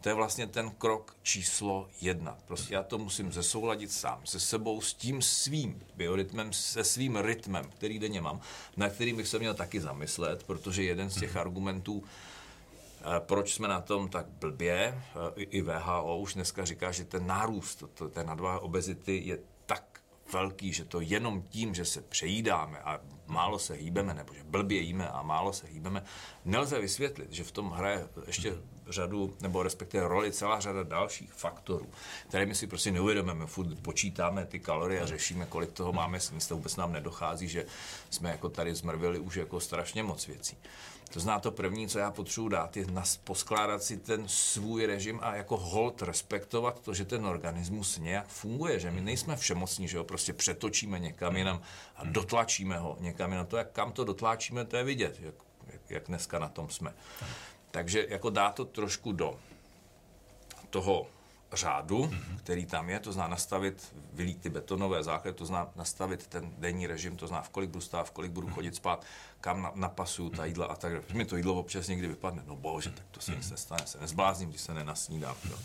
To 0.00 0.08
je 0.08 0.14
vlastně 0.14 0.46
ten 0.46 0.70
krok 0.70 1.16
číslo 1.22 1.88
jedna. 2.00 2.38
Prostě 2.46 2.74
já 2.74 2.82
to 2.82 2.98
musím 2.98 3.32
zesouladit 3.32 3.92
sám, 3.92 4.20
se 4.24 4.40
sebou, 4.40 4.80
s 4.80 4.94
tím 4.94 5.22
svým 5.22 5.82
biorytmem, 5.96 6.52
se 6.52 6.84
svým 6.84 7.16
rytmem, 7.16 7.64
který 7.64 7.98
denně 7.98 8.20
mám, 8.20 8.40
na 8.76 8.88
který 8.88 9.12
bych 9.12 9.28
se 9.28 9.38
měl 9.38 9.54
taky 9.54 9.80
zamyslet, 9.80 10.42
protože 10.42 10.82
jeden 10.82 11.10
z 11.10 11.20
těch 11.20 11.36
argumentů, 11.36 12.04
eh, 12.04 13.04
proč 13.20 13.54
jsme 13.54 13.68
na 13.68 13.80
tom 13.80 14.08
tak 14.08 14.26
blbě, 14.26 15.02
eh, 15.36 15.40
i 15.40 15.62
VHO 15.62 16.18
už 16.18 16.34
dneska 16.34 16.64
říká, 16.64 16.92
že 16.92 17.04
ten 17.04 17.26
nárůst 17.26 17.84
té 18.10 18.24
nadváhy 18.24 18.60
obezity 18.60 19.22
je 19.24 19.38
tak 19.66 20.00
velký, 20.32 20.72
že 20.72 20.84
to 20.84 21.00
jenom 21.00 21.42
tím, 21.42 21.74
že 21.74 21.84
se 21.84 22.02
přejídáme 22.02 22.78
a 22.78 23.00
málo 23.30 23.58
se 23.58 23.74
hýbeme, 23.74 24.14
nebo 24.14 24.34
že 24.34 24.44
blbě 24.44 24.80
jíme 24.80 25.08
a 25.08 25.22
málo 25.22 25.52
se 25.52 25.66
hýbeme, 25.66 26.04
nelze 26.44 26.80
vysvětlit, 26.80 27.32
že 27.32 27.44
v 27.44 27.52
tom 27.52 27.70
hraje 27.70 28.08
ještě 28.26 28.54
řadu, 28.88 29.34
nebo 29.40 29.62
respektive 29.62 30.08
roli 30.08 30.32
celá 30.32 30.60
řada 30.60 30.82
dalších 30.82 31.32
faktorů, 31.32 31.86
které 32.28 32.46
my 32.46 32.54
si 32.54 32.66
prostě 32.66 32.90
neuvědomíme. 32.92 33.46
Furt 33.46 33.80
počítáme 33.82 34.46
ty 34.46 34.60
kalorie 34.60 35.00
a 35.00 35.06
řešíme, 35.06 35.46
kolik 35.46 35.72
toho 35.72 35.92
máme 35.92 36.20
sníst. 36.20 36.48
To 36.48 36.56
vůbec 36.56 36.76
nám 36.76 36.92
nedochází, 36.92 37.48
že 37.48 37.66
jsme 38.10 38.30
jako 38.30 38.48
tady 38.48 38.74
zmrvili 38.74 39.18
už 39.18 39.36
jako 39.36 39.60
strašně 39.60 40.02
moc 40.02 40.26
věcí. 40.26 40.56
To 41.12 41.20
zná 41.20 41.40
to 41.40 41.50
první, 41.50 41.88
co 41.88 41.98
já 41.98 42.10
potřebuji 42.10 42.48
dát, 42.48 42.76
je 42.76 42.86
nas, 42.86 43.16
poskládat 43.16 43.82
si 43.82 43.96
ten 43.96 44.28
svůj 44.28 44.86
režim 44.86 45.18
a 45.22 45.34
jako 45.34 45.56
hold 45.56 46.02
respektovat 46.02 46.80
to, 46.80 46.94
že 46.94 47.04
ten 47.04 47.26
organismus 47.26 47.98
nějak 47.98 48.28
funguje, 48.28 48.78
že 48.80 48.90
my 48.90 49.00
nejsme 49.00 49.36
všemocní, 49.36 49.88
že 49.88 49.98
ho 49.98 50.04
prostě 50.04 50.32
přetočíme 50.32 50.98
někam 50.98 51.36
jinam 51.36 51.60
a 51.96 52.04
dotlačíme 52.04 52.78
ho 52.78 52.96
někam 53.00 53.19
jinam. 53.28 53.46
To, 53.46 53.56
jak 53.56 53.70
kam 53.70 53.92
to 53.92 54.04
dotlačíme, 54.04 54.64
to 54.64 54.76
je 54.76 54.84
vidět, 54.84 55.20
jak, 55.20 55.34
jak 55.88 56.06
dneska 56.06 56.38
na 56.38 56.48
tom 56.48 56.68
jsme. 56.68 56.94
Takže 57.70 58.06
jako 58.08 58.30
dá 58.30 58.52
to 58.52 58.64
trošku 58.64 59.12
do 59.12 59.38
toho 60.70 61.06
řádu, 61.52 62.04
mm-hmm. 62.04 62.38
který 62.38 62.66
tam 62.66 62.90
je, 62.90 63.00
to 63.00 63.12
zná 63.12 63.28
nastavit, 63.28 63.94
vylít 64.12 64.40
ty 64.40 64.48
betonové 64.48 65.02
základy, 65.02 65.36
to 65.36 65.46
zná 65.46 65.68
nastavit 65.76 66.26
ten 66.26 66.52
denní 66.58 66.86
režim, 66.86 67.16
to 67.16 67.26
zná 67.26 67.42
v 67.42 67.48
kolik 67.48 67.70
budu 67.70 67.80
stát, 67.80 68.06
v 68.06 68.10
kolik 68.10 68.32
budu 68.32 68.48
chodit 68.48 68.74
spát, 68.74 69.04
kam 69.40 69.62
na, 69.62 69.72
napasuju 69.74 70.30
ta 70.30 70.44
jídla 70.44 70.66
a 70.66 70.76
tak 70.76 70.92
dále. 70.92 71.04
mi 71.12 71.24
to 71.24 71.36
jídlo 71.36 71.54
občas 71.54 71.88
někdy 71.88 72.08
vypadne, 72.08 72.42
no 72.46 72.56
bože, 72.56 72.90
tak 72.90 73.04
to 73.10 73.20
se 73.20 73.36
nic 73.36 73.50
nestane, 73.50 73.86
se 73.86 74.00
nezblázním, 74.00 74.48
když 74.48 74.60
se 74.60 74.74
nenasnídám. 74.74 75.36
Jo. 75.50 75.56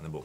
Nebo 0.00 0.24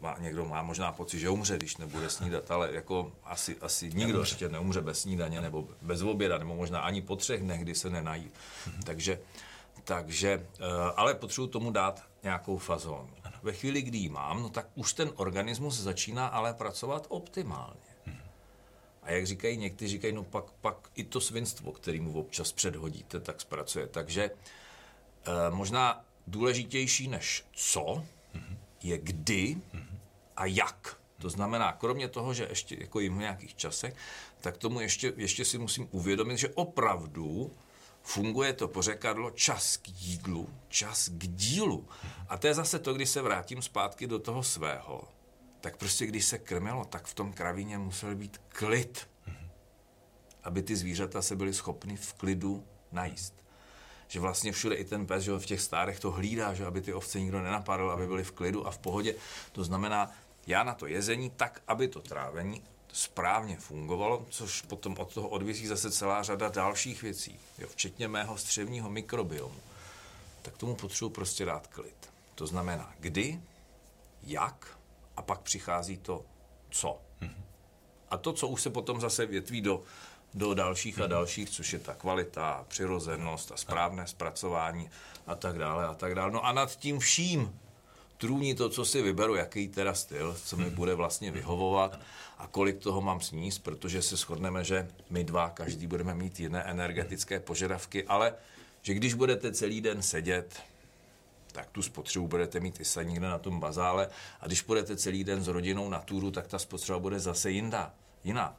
má, 0.00 0.16
někdo 0.18 0.44
má 0.44 0.62
možná 0.62 0.92
pocit, 0.92 1.18
že 1.18 1.28
umře, 1.28 1.56
když 1.56 1.76
nebude 1.76 2.10
snídat, 2.10 2.50
ale 2.50 2.72
jako 2.72 3.12
asi, 3.24 3.56
asi 3.60 3.86
nikdo 3.86 4.12
neumře. 4.12 4.32
ještě 4.32 4.48
neumře 4.48 4.80
bez 4.80 5.00
snídaně 5.00 5.40
nebo 5.40 5.68
bez 5.82 6.02
oběda, 6.02 6.38
nebo 6.38 6.56
možná 6.56 6.80
ani 6.80 7.02
po 7.02 7.16
třech 7.16 7.40
dnech, 7.40 7.60
kdy 7.60 7.74
se 7.74 7.90
nenají. 7.90 8.30
Mm-hmm. 8.30 8.82
Takže, 8.84 9.20
takže, 9.84 10.46
eh, 10.58 10.64
ale 10.96 11.14
potřebuji 11.14 11.46
tomu 11.46 11.70
dát 11.70 12.02
nějakou 12.22 12.58
fazonu. 12.58 13.10
Ve 13.42 13.52
chvíli, 13.52 13.82
kdy 13.82 13.98
ji 13.98 14.08
mám, 14.08 14.42
no 14.42 14.48
tak 14.48 14.66
už 14.74 14.92
ten 14.92 15.10
organismus 15.16 15.80
začíná 15.80 16.26
ale 16.26 16.54
pracovat 16.54 17.06
optimálně. 17.08 17.86
A 19.02 19.10
jak 19.10 19.26
říkají 19.26 19.56
někteří, 19.56 19.90
říkají, 19.90 20.12
no 20.12 20.24
pak, 20.24 20.44
pak 20.60 20.76
i 20.94 21.04
to 21.04 21.20
svinstvo, 21.20 21.72
který 21.72 22.00
mu 22.00 22.20
občas 22.20 22.52
předhodíte, 22.52 23.20
tak 23.20 23.40
zpracuje. 23.40 23.86
Takže 23.86 24.24
e, 24.24 24.30
možná 25.50 26.04
důležitější 26.26 27.08
než 27.08 27.44
co, 27.52 28.04
je 28.86 28.98
kdy 28.98 29.56
a 30.36 30.46
jak. 30.46 31.00
To 31.18 31.30
znamená, 31.30 31.72
kromě 31.72 32.08
toho, 32.08 32.34
že 32.34 32.46
ještě 32.50 32.76
jako 32.80 33.00
jim 33.00 33.16
v 33.16 33.20
nějakých 33.20 33.54
časech, 33.54 33.94
tak 34.40 34.56
tomu 34.56 34.80
ještě, 34.80 35.12
ještě 35.16 35.44
si 35.44 35.58
musím 35.58 35.88
uvědomit, 35.90 36.38
že 36.38 36.48
opravdu 36.48 37.52
funguje 38.02 38.52
to 38.52 38.68
pořekadlo 38.68 39.30
čas 39.30 39.76
k 39.76 39.88
jídlu, 39.88 40.48
čas 40.68 41.08
k 41.08 41.26
dílu. 41.26 41.88
A 42.28 42.38
to 42.38 42.46
je 42.46 42.54
zase 42.54 42.78
to, 42.78 42.94
když 42.94 43.10
se 43.10 43.22
vrátím 43.22 43.62
zpátky 43.62 44.06
do 44.06 44.18
toho 44.18 44.42
svého. 44.42 45.08
Tak 45.60 45.76
prostě, 45.76 46.06
když 46.06 46.24
se 46.24 46.38
krmilo, 46.38 46.84
tak 46.84 47.06
v 47.06 47.14
tom 47.14 47.32
kravíně 47.32 47.78
musel 47.78 48.14
být 48.14 48.40
klid. 48.48 49.08
Aby 50.42 50.62
ty 50.62 50.76
zvířata 50.76 51.22
se 51.22 51.36
byly 51.36 51.54
schopny 51.54 51.96
v 51.96 52.14
klidu 52.14 52.64
najíst. 52.92 53.45
Že 54.08 54.20
vlastně 54.20 54.52
všude 54.52 54.74
i 54.74 54.84
ten 54.84 55.06
pes, 55.06 55.24
že 55.24 55.32
v 55.32 55.46
těch 55.46 55.60
stárech 55.60 56.00
to 56.00 56.10
hlídá, 56.10 56.54
že 56.54 56.66
aby 56.66 56.80
ty 56.80 56.92
ovce 56.92 57.20
nikdo 57.20 57.42
nenapadl, 57.42 57.90
aby 57.90 58.06
byly 58.06 58.24
v 58.24 58.32
klidu 58.32 58.66
a 58.66 58.70
v 58.70 58.78
pohodě. 58.78 59.14
To 59.52 59.64
znamená, 59.64 60.10
já 60.46 60.64
na 60.64 60.74
to 60.74 60.86
jezení 60.86 61.30
tak, 61.30 61.62
aby 61.68 61.88
to 61.88 62.00
trávení 62.00 62.62
správně 62.92 63.56
fungovalo, 63.56 64.26
což 64.30 64.62
potom 64.62 64.96
od 64.98 65.14
toho 65.14 65.28
odvisí 65.28 65.66
zase 65.66 65.90
celá 65.90 66.22
řada 66.22 66.48
dalších 66.48 67.02
věcí, 67.02 67.38
jo, 67.58 67.68
včetně 67.68 68.08
mého 68.08 68.38
střevního 68.38 68.90
mikrobiomu, 68.90 69.60
tak 70.42 70.56
tomu 70.56 70.74
potřebuji 70.74 71.10
prostě 71.10 71.44
dát 71.44 71.66
klid. 71.66 72.10
To 72.34 72.46
znamená 72.46 72.94
kdy, 73.00 73.40
jak 74.22 74.78
a 75.16 75.22
pak 75.22 75.40
přichází 75.40 75.96
to 75.96 76.24
co. 76.70 76.98
Mm-hmm. 77.22 77.42
A 78.10 78.16
to, 78.16 78.32
co 78.32 78.48
už 78.48 78.62
se 78.62 78.70
potom 78.70 79.00
zase 79.00 79.26
větví 79.26 79.60
do, 79.60 79.82
do 80.34 80.54
dalších 80.54 80.98
a 80.98 81.02
mhm. 81.02 81.10
dalších, 81.10 81.50
což 81.50 81.72
je 81.72 81.78
ta 81.78 81.94
kvalita, 81.94 82.64
přirozenost 82.68 83.52
a 83.52 83.56
správné 83.56 84.06
zpracování 84.06 84.90
a 85.26 85.34
tak 85.34 85.58
dále 85.58 85.86
a 85.86 85.94
tak 85.94 86.14
dále. 86.14 86.32
No 86.32 86.44
a 86.46 86.52
nad 86.52 86.76
tím 86.76 86.98
vším 86.98 87.58
trůní 88.18 88.54
to, 88.54 88.68
co 88.68 88.84
si 88.84 89.02
vyberu, 89.02 89.34
jaký 89.34 89.68
teda 89.68 89.94
styl, 89.94 90.36
co 90.44 90.56
mi 90.56 90.70
bude 90.70 90.94
vlastně 90.94 91.30
vyhovovat 91.30 92.00
a 92.38 92.46
kolik 92.46 92.78
toho 92.78 93.00
mám 93.00 93.20
sníst, 93.20 93.62
protože 93.62 94.02
se 94.02 94.16
shodneme, 94.16 94.64
že 94.64 94.88
my 95.10 95.24
dva, 95.24 95.50
každý 95.50 95.86
budeme 95.86 96.14
mít 96.14 96.40
jiné 96.40 96.62
energetické 96.62 97.40
požadavky, 97.40 98.04
ale 98.04 98.34
že 98.82 98.94
když 98.94 99.14
budete 99.14 99.52
celý 99.52 99.80
den 99.80 100.02
sedět, 100.02 100.62
tak 101.52 101.70
tu 101.70 101.82
spotřebu 101.82 102.28
budete 102.28 102.60
mít 102.60 102.80
i 102.80 102.84
se 102.84 103.04
někde 103.04 103.26
na 103.26 103.38
tom 103.38 103.60
bazále 103.60 104.08
a 104.40 104.46
když 104.46 104.62
budete 104.62 104.96
celý 104.96 105.24
den 105.24 105.42
s 105.42 105.48
rodinou 105.48 105.88
na 105.88 106.00
túru, 106.00 106.30
tak 106.30 106.46
ta 106.46 106.58
spotřeba 106.58 106.98
bude 106.98 107.20
zase 107.20 107.50
jiná. 107.50 107.94
jiná. 108.24 108.56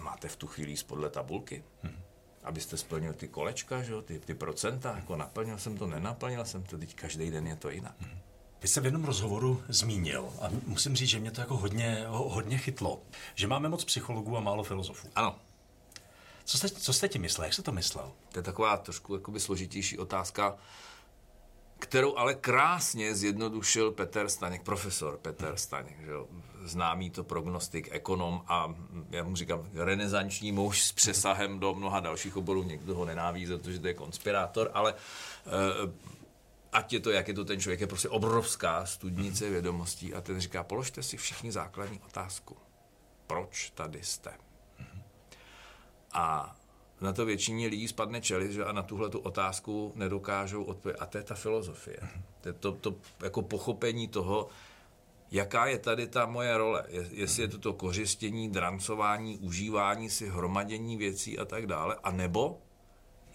A 0.00 0.02
máte 0.02 0.28
v 0.28 0.36
tu 0.36 0.46
chvíli 0.46 0.74
podle 0.86 1.10
tabulky? 1.10 1.64
Hmm 1.82 2.02
abyste 2.44 2.76
splnil 2.76 3.12
ty 3.12 3.28
kolečka, 3.28 3.82
že 3.82 3.92
jo, 3.92 4.02
ty, 4.02 4.18
ty 4.18 4.34
procenta, 4.34 4.96
jako 4.96 5.16
naplnil 5.16 5.58
jsem 5.58 5.78
to, 5.78 5.86
nenaplnil 5.86 6.44
jsem 6.44 6.62
to, 6.62 6.78
teď 6.78 6.94
každý 6.94 7.30
den 7.30 7.46
je 7.46 7.56
to 7.56 7.70
jinak. 7.70 7.94
Vy 8.62 8.68
jste 8.68 8.80
v 8.80 8.84
jednom 8.84 9.04
rozhovoru 9.04 9.62
zmínil, 9.68 10.32
a 10.40 10.48
musím 10.66 10.96
říct, 10.96 11.08
že 11.08 11.20
mě 11.20 11.30
to 11.30 11.40
jako 11.40 11.56
hodně, 11.56 12.04
hodně 12.08 12.58
chytlo, 12.58 13.02
že 13.34 13.46
máme 13.46 13.68
moc 13.68 13.84
psychologů 13.84 14.36
a 14.36 14.40
málo 14.40 14.62
filozofů. 14.62 15.08
Ano. 15.14 15.38
Co 16.44 16.58
jste, 16.58 16.68
co 16.68 16.92
jste 16.92 17.08
tím 17.08 17.22
myslel? 17.22 17.44
Jak 17.44 17.52
jste 17.52 17.62
to 17.62 17.72
myslel? 17.72 18.12
To 18.32 18.38
je 18.38 18.42
taková 18.42 18.76
trošku 18.76 19.14
jakoby 19.14 19.40
složitější 19.40 19.98
otázka 19.98 20.56
kterou 21.80 22.16
ale 22.16 22.34
krásně 22.34 23.14
zjednodušil 23.14 23.92
Petr 23.92 24.28
Staněk, 24.28 24.62
profesor 24.62 25.18
Petr 25.22 25.52
Staněk, 25.56 26.00
že 26.04 26.10
jo, 26.10 26.26
známý 26.62 27.10
to 27.10 27.24
prognostik, 27.24 27.88
ekonom 27.90 28.42
a 28.46 28.74
já 29.10 29.24
mu 29.24 29.36
říkám 29.36 29.68
renesanční 29.74 30.52
muž 30.52 30.82
s 30.82 30.92
přesahem 30.92 31.58
do 31.58 31.74
mnoha 31.74 32.00
dalších 32.00 32.36
oborů, 32.36 32.62
někdo 32.62 32.94
ho 32.94 33.04
nenáví 33.04 33.46
za 33.46 33.58
to, 33.58 33.70
je 33.70 33.94
konspirátor, 33.94 34.70
ale 34.74 34.94
uh, 34.94 35.90
ať 36.72 36.92
je 36.92 37.00
to, 37.00 37.10
jak 37.10 37.28
je 37.28 37.34
to 37.34 37.44
ten 37.44 37.60
člověk, 37.60 37.80
je 37.80 37.86
prostě 37.86 38.08
obrovská 38.08 38.86
studnice 38.86 39.50
vědomostí 39.50 40.14
a 40.14 40.20
ten 40.20 40.40
říká, 40.40 40.64
položte 40.64 41.02
si 41.02 41.16
všichni 41.16 41.52
základní 41.52 42.00
otázku. 42.06 42.56
Proč 43.26 43.70
tady 43.70 44.02
jste? 44.02 44.32
A 46.12 46.56
na 47.00 47.12
to 47.12 47.26
většině 47.26 47.68
lidí 47.68 47.88
spadne 47.88 48.20
čelist, 48.20 48.52
že 48.52 48.64
a 48.64 48.72
na 48.72 48.82
tuhle 48.82 49.10
tu 49.10 49.18
otázku 49.18 49.92
nedokážou 49.94 50.64
odpovědět. 50.64 51.00
A 51.00 51.06
to 51.06 51.18
je 51.18 51.24
ta 51.24 51.34
filozofie. 51.34 51.98
To 52.40 52.48
je 52.48 52.52
to, 52.52 52.72
to 52.72 52.94
jako 53.22 53.42
pochopení 53.42 54.08
toho, 54.08 54.48
jaká 55.30 55.66
je 55.66 55.78
tady 55.78 56.06
ta 56.06 56.26
moje 56.26 56.58
role. 56.58 56.84
Je, 56.88 57.08
jestli 57.10 57.42
je 57.42 57.48
to 57.48 57.58
to 57.58 57.72
kořistění, 57.72 58.48
drancování, 58.48 59.38
užívání 59.38 60.10
si, 60.10 60.28
hromadění 60.28 60.96
věcí 60.96 61.38
a 61.38 61.44
tak 61.44 61.66
dále, 61.66 61.96
a 62.02 62.10
nebo 62.10 62.58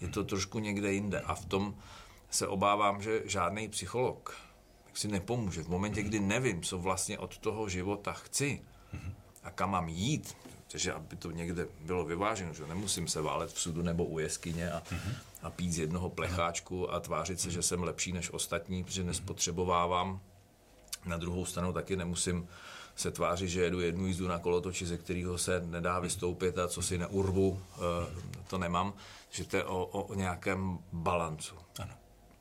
je 0.00 0.08
to 0.08 0.24
trošku 0.24 0.58
někde 0.58 0.92
jinde. 0.92 1.20
A 1.20 1.34
v 1.34 1.44
tom 1.44 1.76
se 2.30 2.48
obávám, 2.48 3.02
že 3.02 3.22
žádný 3.24 3.68
psycholog 3.68 4.34
si 4.94 5.08
nepomůže. 5.08 5.62
V 5.62 5.68
momentě, 5.68 6.02
kdy 6.02 6.20
nevím, 6.20 6.62
co 6.62 6.78
vlastně 6.78 7.18
od 7.18 7.38
toho 7.38 7.68
života 7.68 8.12
chci 8.12 8.62
a 9.42 9.50
kam 9.50 9.70
mám 9.70 9.88
jít, 9.88 10.36
takže 10.70 10.92
aby 10.92 11.16
to 11.16 11.30
někde 11.30 11.66
bylo 11.80 12.04
vyváženo, 12.04 12.54
že 12.54 12.66
nemusím 12.66 13.08
se 13.08 13.20
válet 13.20 13.52
v 13.52 13.60
sudu 13.60 13.82
nebo 13.82 14.04
u 14.04 14.18
jeskyně 14.18 14.72
a, 14.72 14.82
a 15.42 15.50
pít 15.50 15.72
z 15.72 15.78
jednoho 15.78 16.10
plecháčku 16.10 16.92
a 16.92 17.00
tvářit 17.00 17.40
se, 17.40 17.50
že 17.50 17.62
jsem 17.62 17.82
lepší 17.82 18.12
než 18.12 18.30
ostatní, 18.30 18.84
protože 18.84 19.04
nespotřebovávám. 19.04 20.20
Na 21.04 21.16
druhou 21.16 21.44
stranu 21.44 21.72
taky 21.72 21.96
nemusím 21.96 22.48
se 22.96 23.10
tvářit, 23.10 23.48
že 23.48 23.62
jedu 23.62 23.80
jednu 23.80 24.06
jízdu 24.06 24.28
na 24.28 24.38
kolotoči, 24.38 24.86
ze 24.86 24.98
kterého 24.98 25.38
se 25.38 25.60
nedá 25.60 26.00
vystoupit 26.00 26.58
a 26.58 26.68
co 26.68 26.82
si 26.82 26.98
neurvu, 26.98 27.62
eh, 27.76 27.80
to 28.48 28.58
nemám. 28.58 28.94
Že 29.30 29.44
to 29.44 29.56
je 29.56 29.64
o, 29.64 29.86
o 29.86 30.14
nějakém 30.14 30.78
balancu. 30.92 31.54
Ano. 31.78 31.94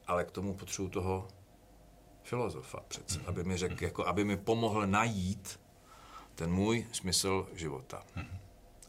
Ale 0.08 0.24
k 0.26 0.32
tomu 0.32 0.54
potřebuji 0.54 0.90
toho 0.90 1.28
filozofa 2.24 2.80
přece, 2.88 3.20
aby 3.26 3.44
mi 3.44 3.58
řekl, 3.58 3.84
jako, 3.84 4.08
aby 4.08 4.24
mi 4.24 4.38
pomohl 4.38 4.88
najít 4.88 5.60
ten 6.36 6.52
můj 6.52 6.88
smysl 6.92 7.48
života. 7.54 8.04
Mm-hmm. 8.16 8.38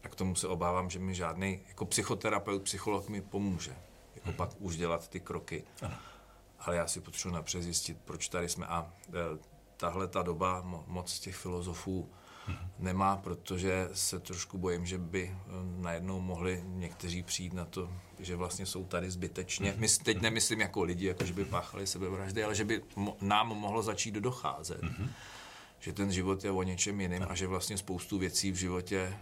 A 0.03 0.09
k 0.09 0.15
tomu 0.15 0.35
se 0.35 0.49
obávám, 0.49 0.91
že 0.91 0.99
mi 0.99 1.15
žádný 1.15 1.61
jako 1.69 1.87
psychoterapeut, 1.87 2.63
psycholog 2.63 3.09
mi 3.09 3.21
pomůže. 3.21 3.77
Jako 4.15 4.29
mm-hmm. 4.29 4.37
pak 4.37 4.51
už 4.59 4.77
dělat 4.77 5.09
ty 5.09 5.21
kroky. 5.21 5.65
Ano. 5.83 5.95
Ale 6.59 6.77
já 6.77 6.87
si 6.87 7.01
potřebuji 7.01 7.35
napřed 7.35 7.63
zjistit, 7.63 7.99
proč 8.05 8.29
tady 8.29 8.49
jsme. 8.49 8.67
A 8.67 8.93
e, 9.09 9.13
tahle 9.77 10.09
ta 10.09 10.23
doba 10.23 10.63
mo, 10.63 10.85
moc 10.87 11.21
těch 11.21 11.37
filozofů 11.37 12.11
mm-hmm. 12.49 12.69
nemá, 12.79 13.17
protože 13.17 13.89
se 13.93 14.21
trošku 14.21 14.59
bojím, 14.59 14.87
že 14.87 14.99
by 14.99 15.23
e, 15.25 15.37
najednou 15.83 16.21
mohli 16.21 16.63
někteří 16.67 17.23
přijít 17.23 17.53
na 17.53 17.65
to, 17.65 17.93
že 18.19 18.37
vlastně 18.37 18.67
jsou 18.67 18.85
tady 18.85 19.11
zbytečně. 19.11 19.73
Mm-hmm. 19.73 19.79
My 19.79 19.89
teď 20.05 20.21
nemyslím 20.21 20.61
jako 20.61 20.83
lidi, 20.83 21.07
jako 21.07 21.25
že 21.25 21.33
by 21.33 21.45
páchali 21.45 21.87
sebevraždy, 21.87 22.45
ale 22.45 22.55
že 22.55 22.65
by 22.65 22.83
mo, 22.97 23.17
nám 23.21 23.49
mohlo 23.49 23.83
začít 23.83 24.15
docházet. 24.15 24.83
Mm-hmm 24.83 25.09
že 25.81 25.93
ten 25.93 26.13
život 26.13 26.45
je 26.45 26.51
o 26.51 26.63
něčem 26.63 27.01
jiném 27.01 27.27
a 27.29 27.35
že 27.35 27.47
vlastně 27.47 27.79
spoustu 27.79 28.19
věcí 28.19 28.53
v 28.53 28.57
životě 28.57 29.17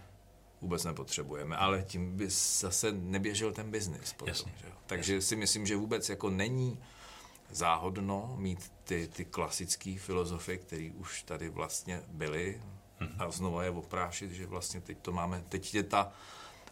vůbec 0.61 0.83
nepotřebujeme, 0.83 1.55
ale 1.55 1.83
tím 1.83 2.17
by 2.17 2.29
zase 2.29 2.91
neběžel 2.91 3.53
ten 3.53 3.71
biznis 3.71 4.13
potom. 4.13 4.27
Jasně. 4.27 4.53
Že? 4.57 4.67
Takže 4.85 5.13
Jasně. 5.13 5.27
si 5.27 5.35
myslím, 5.35 5.65
že 5.65 5.75
vůbec 5.75 6.09
jako 6.09 6.29
není 6.29 6.79
záhodno 7.51 8.35
mít 8.37 8.71
ty, 8.83 9.07
ty 9.07 9.25
klasické 9.25 9.95
filozofie, 9.99 10.57
které 10.57 10.91
už 10.95 11.23
tady 11.23 11.49
vlastně 11.49 12.01
byly 12.07 12.61
mm-hmm. 12.99 13.15
a 13.19 13.31
znova 13.31 13.63
je 13.63 13.69
oprášit, 13.69 14.31
že 14.31 14.45
vlastně 14.45 14.81
teď 14.81 14.97
to 15.01 15.11
máme, 15.11 15.43
teď 15.49 15.75
je 15.75 15.83
ta 15.83 16.11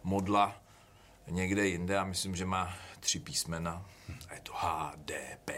modla 0.02 0.56
někde 1.28 1.66
jinde 1.66 1.98
a 1.98 2.04
myslím, 2.04 2.36
že 2.36 2.44
má 2.44 2.76
tři 3.00 3.18
písmena 3.18 3.86
a 4.28 4.34
je 4.34 4.40
to 4.40 4.52
HDP. 4.56 5.50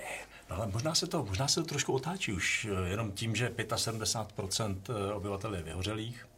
No, 0.51 0.57
ale 0.57 0.67
možná 0.67 0.95
se, 0.95 1.07
to, 1.07 1.25
možná 1.25 1.49
se 1.49 1.61
to 1.61 1.67
trošku 1.67 1.93
otáčí 1.93 2.33
už 2.33 2.69
eh, 2.71 2.89
jenom 2.89 3.13
tím, 3.13 3.37
že 3.37 3.49
75% 3.49 4.77
eh, 4.89 5.13
obyvatel 5.13 5.55
je 5.55 5.63
vyhořelých, 5.63 6.29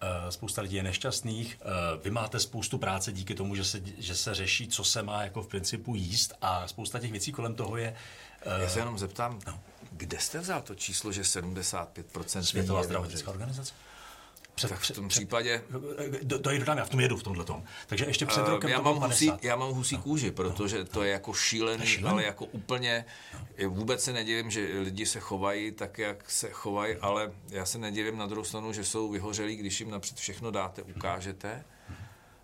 eh, 0.00 0.32
spousta 0.32 0.62
lidí 0.62 0.76
je 0.76 0.82
nešťastných, 0.82 1.60
vy 2.04 2.10
máte 2.10 2.40
spoustu 2.40 2.78
práce 2.78 3.12
díky 3.12 3.34
tomu, 3.34 3.54
že 3.54 3.64
se, 3.64 3.80
že 3.98 4.14
se 4.14 4.34
řeší, 4.34 4.68
co 4.68 4.84
se 4.84 5.02
má 5.02 5.22
jako 5.22 5.42
v 5.42 5.48
principu 5.48 5.94
jíst 5.94 6.34
a 6.42 6.68
spousta 6.68 6.98
těch 6.98 7.12
věcí 7.12 7.32
kolem 7.32 7.54
toho 7.54 7.76
je... 7.76 7.94
Já 8.62 8.68
se 8.68 8.78
jenom 8.78 8.98
zeptám, 8.98 9.38
no. 9.46 9.60
kde 9.92 10.18
jste 10.18 10.38
vzal 10.38 10.62
to 10.62 10.74
číslo, 10.74 11.12
že 11.12 11.22
75% 11.22 12.40
Světová 12.40 12.82
zdravotnická 12.82 13.30
organizace? 13.30 13.74
Před, 14.58 14.68
tak 14.68 14.78
v 14.80 14.92
tom 14.92 15.08
před, 15.08 15.18
případě... 15.18 15.62
Do, 16.22 16.38
to 16.38 16.50
je 16.50 16.58
dodám, 16.58 16.78
já 16.78 16.84
v 16.84 16.90
tom 16.90 17.00
jedu 17.00 17.16
v 17.16 17.22
tomhle 17.22 17.44
tom. 17.44 17.64
Takže 17.86 18.04
ještě 18.04 18.26
před 18.26 18.42
uh, 18.42 18.48
rokem 18.48 18.70
já, 18.70 18.80
mám 18.80 18.96
husí, 18.96 19.32
já 19.42 19.56
mám 19.56 19.70
husí 19.70 19.96
no. 19.96 20.02
kůži, 20.02 20.30
protože 20.30 20.78
no. 20.78 20.84
to 20.84 21.02
je 21.02 21.12
jako 21.12 21.34
šílený, 21.34 21.82
je 21.82 21.86
šílený, 21.86 22.12
ale 22.12 22.24
jako 22.24 22.44
úplně... 22.44 23.04
Vůbec 23.68 24.04
se 24.04 24.12
nedivím, 24.12 24.50
že 24.50 24.80
lidi 24.80 25.06
se 25.06 25.20
chovají 25.20 25.72
tak, 25.72 25.98
jak 25.98 26.30
se 26.30 26.50
chovají, 26.50 26.96
ale 26.96 27.32
já 27.48 27.66
se 27.66 27.78
nedivím 27.78 28.18
na 28.18 28.26
druhou 28.26 28.44
stranu, 28.44 28.72
že 28.72 28.84
jsou 28.84 29.10
vyhořelí, 29.10 29.56
když 29.56 29.80
jim 29.80 29.90
napřed 29.90 30.16
všechno 30.16 30.50
dáte, 30.50 30.82
ukážete 30.82 31.64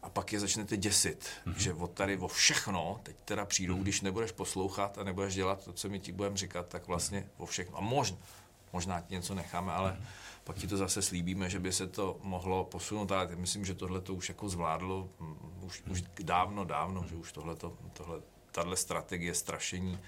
a 0.03 0.09
pak 0.11 0.33
je 0.33 0.41
začnete 0.41 0.77
děsit, 0.77 1.27
mm-hmm. 1.47 1.57
že 1.57 1.75
od 1.75 1.91
tady 1.91 2.17
o 2.17 2.29
všechno 2.29 3.01
teď 3.03 3.17
teda 3.25 3.45
přijdou, 3.45 3.77
když 3.83 4.01
nebudeš 4.01 4.33
poslouchat 4.33 4.99
a 4.99 5.05
nebudeš 5.05 5.35
dělat 5.35 5.65
to, 5.65 5.73
co 5.73 5.89
my 5.89 6.01
ti 6.01 6.13
budeme 6.13 6.37
říkat, 6.37 6.69
tak 6.69 6.87
vlastně 6.87 7.27
o 7.37 7.47
všechno. 7.47 7.79
A 7.79 7.81
možná, 7.81 8.17
možná 8.75 9.01
ti 9.01 9.15
něco 9.15 9.35
necháme, 9.35 9.73
ale 9.73 9.91
mm-hmm 9.91 10.25
pak 10.45 10.57
ti 10.57 10.67
to 10.67 10.77
zase 10.77 11.03
slíbíme, 11.03 11.51
že 11.51 11.59
by 11.59 11.73
se 11.73 11.87
to 11.87 12.17
mohlo 12.23 12.65
posunout, 12.65 13.13
ale 13.13 13.29
myslím, 13.37 13.65
že 13.65 13.75
tohle 13.75 14.01
to 14.01 14.15
už 14.15 14.29
jako 14.29 14.49
zvládlo 14.49 15.09
mm, 15.21 15.37
už, 15.63 15.83
už 15.91 16.03
dávno, 16.23 16.65
dávno, 16.65 17.05
že 17.09 17.17
už 17.17 17.33
tohle, 17.33 17.57
tohle 17.93 18.21
tahle 18.53 18.77
strategie 18.77 19.35
strašení 19.35 19.99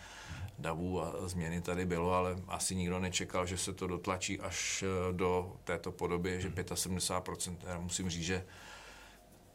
davů 0.59 1.03
a 1.03 1.29
změny 1.29 1.61
tady 1.61 1.87
bylo, 1.87 2.13
ale 2.13 2.37
asi 2.49 2.75
nikdo 2.75 2.99
nečekal, 2.99 3.47
že 3.47 3.59
se 3.59 3.73
to 3.73 3.87
dotlačí 3.87 4.41
až 4.41 4.85
eh, 4.87 5.13
do 5.13 5.57
této 5.65 5.93
podoby, 5.93 6.41
že 6.41 6.49
75%, 6.51 7.57
já 7.67 7.79
musím 7.79 8.11
říct, 8.11 8.25
že 8.25 8.45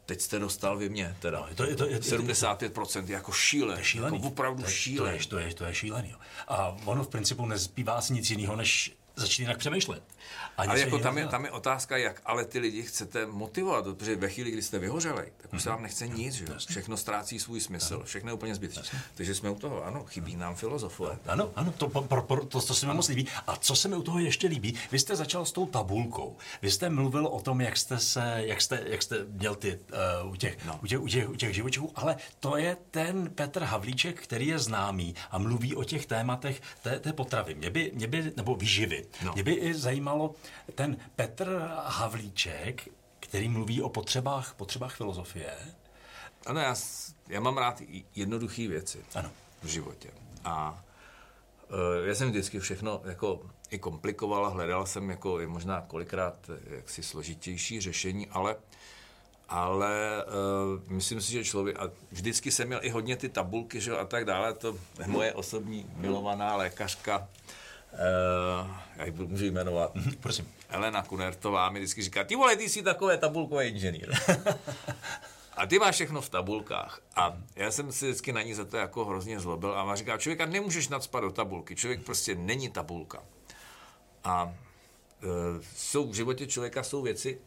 teď 0.06 0.20
jste 0.20 0.38
dostal 0.38 0.76
vy 0.76 0.88
mě, 0.88 1.16
teda. 1.20 1.40
No, 1.40 1.48
je 1.48 1.54
to, 1.54 1.64
je 1.64 1.76
to, 1.76 1.86
je, 1.86 1.98
75% 1.98 3.04
je 3.06 3.12
jako 3.12 3.32
šílený, 3.32 3.80
je 3.80 3.84
šílený. 3.84 4.16
Jako 4.16 4.28
opravdu 4.28 4.62
to 4.62 4.68
je, 4.68 4.74
šílený. 4.74 5.18
To 5.18 5.22
je, 5.22 5.26
to 5.28 5.38
je, 5.38 5.54
to 5.54 5.64
je 5.64 5.74
šílený. 5.74 6.10
Jo. 6.10 6.18
A 6.48 6.76
ono 6.84 7.04
v 7.04 7.08
principu 7.08 7.46
nezbývá 7.46 8.00
si 8.00 8.12
nic 8.12 8.30
jiného, 8.30 8.56
než 8.56 8.96
začít 9.16 9.42
jinak 9.42 9.58
přemýšlet. 9.58 10.02
A 10.56 10.62
ale 10.62 10.80
jako 10.80 10.98
tam 10.98 11.18
je, 11.18 11.26
tam 11.26 11.44
je 11.44 11.50
otázka, 11.50 11.96
jak 11.96 12.22
ale 12.24 12.44
ty 12.44 12.58
lidi 12.58 12.82
chcete 12.82 13.26
motivovat, 13.26 13.84
protože 13.84 14.16
ve 14.16 14.28
chvíli, 14.28 14.50
kdy 14.50 14.62
jste 14.62 14.78
vyhořeli, 14.78 15.32
tak 15.36 15.52
už 15.52 15.62
se 15.62 15.70
vám 15.70 15.82
nechce 15.82 16.08
nic, 16.08 16.34
že? 16.34 16.46
všechno 16.68 16.96
ztrácí 16.96 17.38
svůj 17.38 17.60
smysl, 17.60 18.02
všechno 18.04 18.30
je 18.30 18.34
úplně 18.34 18.54
zbytečné. 18.54 19.02
Takže 19.14 19.34
jsme 19.34 19.50
u 19.50 19.54
toho, 19.54 19.84
ano, 19.84 20.04
chybí 20.04 20.36
nám 20.36 20.54
filozofové. 20.54 21.18
Ano, 21.26 21.50
ano, 21.56 21.72
to, 21.78 21.90
to, 21.90 22.46
to, 22.48 22.60
to 22.60 22.74
se 22.74 22.86
mi 22.86 22.94
moc 22.94 23.08
líbí. 23.08 23.26
A 23.46 23.56
co 23.56 23.76
se 23.76 23.88
mi 23.88 23.96
u 23.96 24.02
toho 24.02 24.18
ještě 24.18 24.46
líbí, 24.46 24.74
vy 24.92 24.98
jste 24.98 25.16
začal 25.16 25.44
s 25.44 25.52
tou 25.52 25.66
tabulkou. 25.66 26.36
Vy 26.62 26.70
jste 26.70 26.90
mluvil 26.90 27.26
o 27.26 27.40
tom, 27.40 27.60
jak 27.60 27.76
jste 27.76 27.98
se, 27.98 28.34
jak 28.36 28.62
jste, 28.62 28.82
jak 28.86 29.02
jste 29.02 29.24
měl 29.28 29.54
ty 29.54 29.78
uh, 30.22 30.32
u, 30.32 30.36
těch, 30.36 30.64
no. 30.64 30.80
u, 30.82 30.86
těch, 30.86 31.00
u, 31.00 31.08
těch, 31.08 31.28
u 31.28 31.36
těch 31.36 31.54
živočichů, 31.54 31.92
ale 31.94 32.16
to 32.40 32.56
je 32.56 32.76
ten 32.90 33.30
Petr 33.30 33.62
Havlíček, 33.62 34.20
který 34.20 34.46
je 34.46 34.58
známý 34.58 35.14
a 35.30 35.38
mluví 35.38 35.76
o 35.76 35.84
těch 35.84 36.06
tématech 36.06 36.62
té, 36.82 37.00
té 37.00 37.12
potravy. 37.12 37.54
Mě 37.54 37.70
by, 37.70 37.90
mě 37.94 38.06
by, 38.06 38.32
nebo 38.36 38.54
výživy. 38.54 39.01
No. 39.24 39.32
Mě 39.32 39.42
by 39.42 39.52
i 39.52 39.74
zajímalo 39.74 40.34
ten 40.74 40.96
Petr 41.16 41.70
Havlíček, 41.84 42.88
který 43.20 43.48
mluví 43.48 43.82
o 43.82 43.88
potřebách, 43.88 44.54
potřebách 44.54 44.96
filozofie. 44.96 45.56
Ano, 46.46 46.60
já, 46.60 46.74
já 47.28 47.40
mám 47.40 47.58
rád 47.58 47.82
jednoduché 48.14 48.68
věci 48.68 48.98
ano. 49.14 49.30
v 49.62 49.66
životě. 49.66 50.10
A 50.44 50.84
uh, 51.68 52.06
já 52.06 52.14
jsem 52.14 52.30
vždycky 52.30 52.60
všechno 52.60 53.00
jako 53.04 53.40
i 53.70 53.78
komplikoval 53.78 54.46
a 54.46 54.48
hledal 54.48 54.86
jsem 54.86 55.10
jako 55.10 55.40
i 55.40 55.46
možná 55.46 55.80
kolikrát 55.80 56.50
jaksi 56.70 57.02
složitější 57.02 57.80
řešení, 57.80 58.28
ale 58.28 58.56
ale 59.48 60.24
uh, 60.24 60.92
myslím 60.92 61.20
si, 61.20 61.32
že 61.32 61.44
člověk, 61.44 61.78
a 61.78 61.90
vždycky 62.10 62.50
jsem 62.50 62.66
měl 62.66 62.80
i 62.82 62.90
hodně 62.90 63.16
ty 63.16 63.28
tabulky, 63.28 63.80
že 63.80 63.98
a 63.98 64.04
tak 64.04 64.24
dále, 64.24 64.54
to 64.54 64.76
moje 65.06 65.32
osobní 65.32 65.86
milovaná 65.96 66.56
lékařka, 66.56 67.28
Uh, 67.92 68.70
já 68.96 69.04
ji 69.04 69.12
můžu 69.12 69.44
jmenovat. 69.44 69.94
Mm-hmm, 69.94 70.16
prosím. 70.20 70.48
Elena 70.68 71.02
Kunertová 71.02 71.70
mi 71.70 71.78
vždycky 71.78 72.02
říká, 72.02 72.24
ty 72.24 72.36
vole, 72.36 72.56
ty 72.56 72.68
jsi 72.68 72.82
takové 72.82 73.18
tabulkový 73.18 73.68
inženýr. 73.68 74.14
a 75.56 75.66
ty 75.66 75.78
máš 75.78 75.94
všechno 75.94 76.20
v 76.20 76.28
tabulkách. 76.28 77.00
A 77.16 77.38
já 77.56 77.70
jsem 77.70 77.92
si 77.92 78.04
vždycky 78.06 78.32
na 78.32 78.42
ní 78.42 78.54
za 78.54 78.64
to 78.64 78.76
jako 78.76 79.04
hrozně 79.04 79.40
zlobil 79.40 79.78
a 79.78 79.84
má 79.84 79.96
říká, 79.96 80.18
člověka 80.18 80.46
nemůžeš 80.46 80.88
nadspat 80.88 81.24
do 81.24 81.30
tabulky, 81.30 81.76
člověk 81.76 82.02
prostě 82.02 82.34
není 82.34 82.70
tabulka. 82.70 83.22
A 84.24 84.44
uh, 84.44 85.30
jsou 85.76 86.10
v 86.10 86.14
životě 86.14 86.46
člověka 86.46 86.82
jsou 86.82 87.02
věci, 87.02 87.38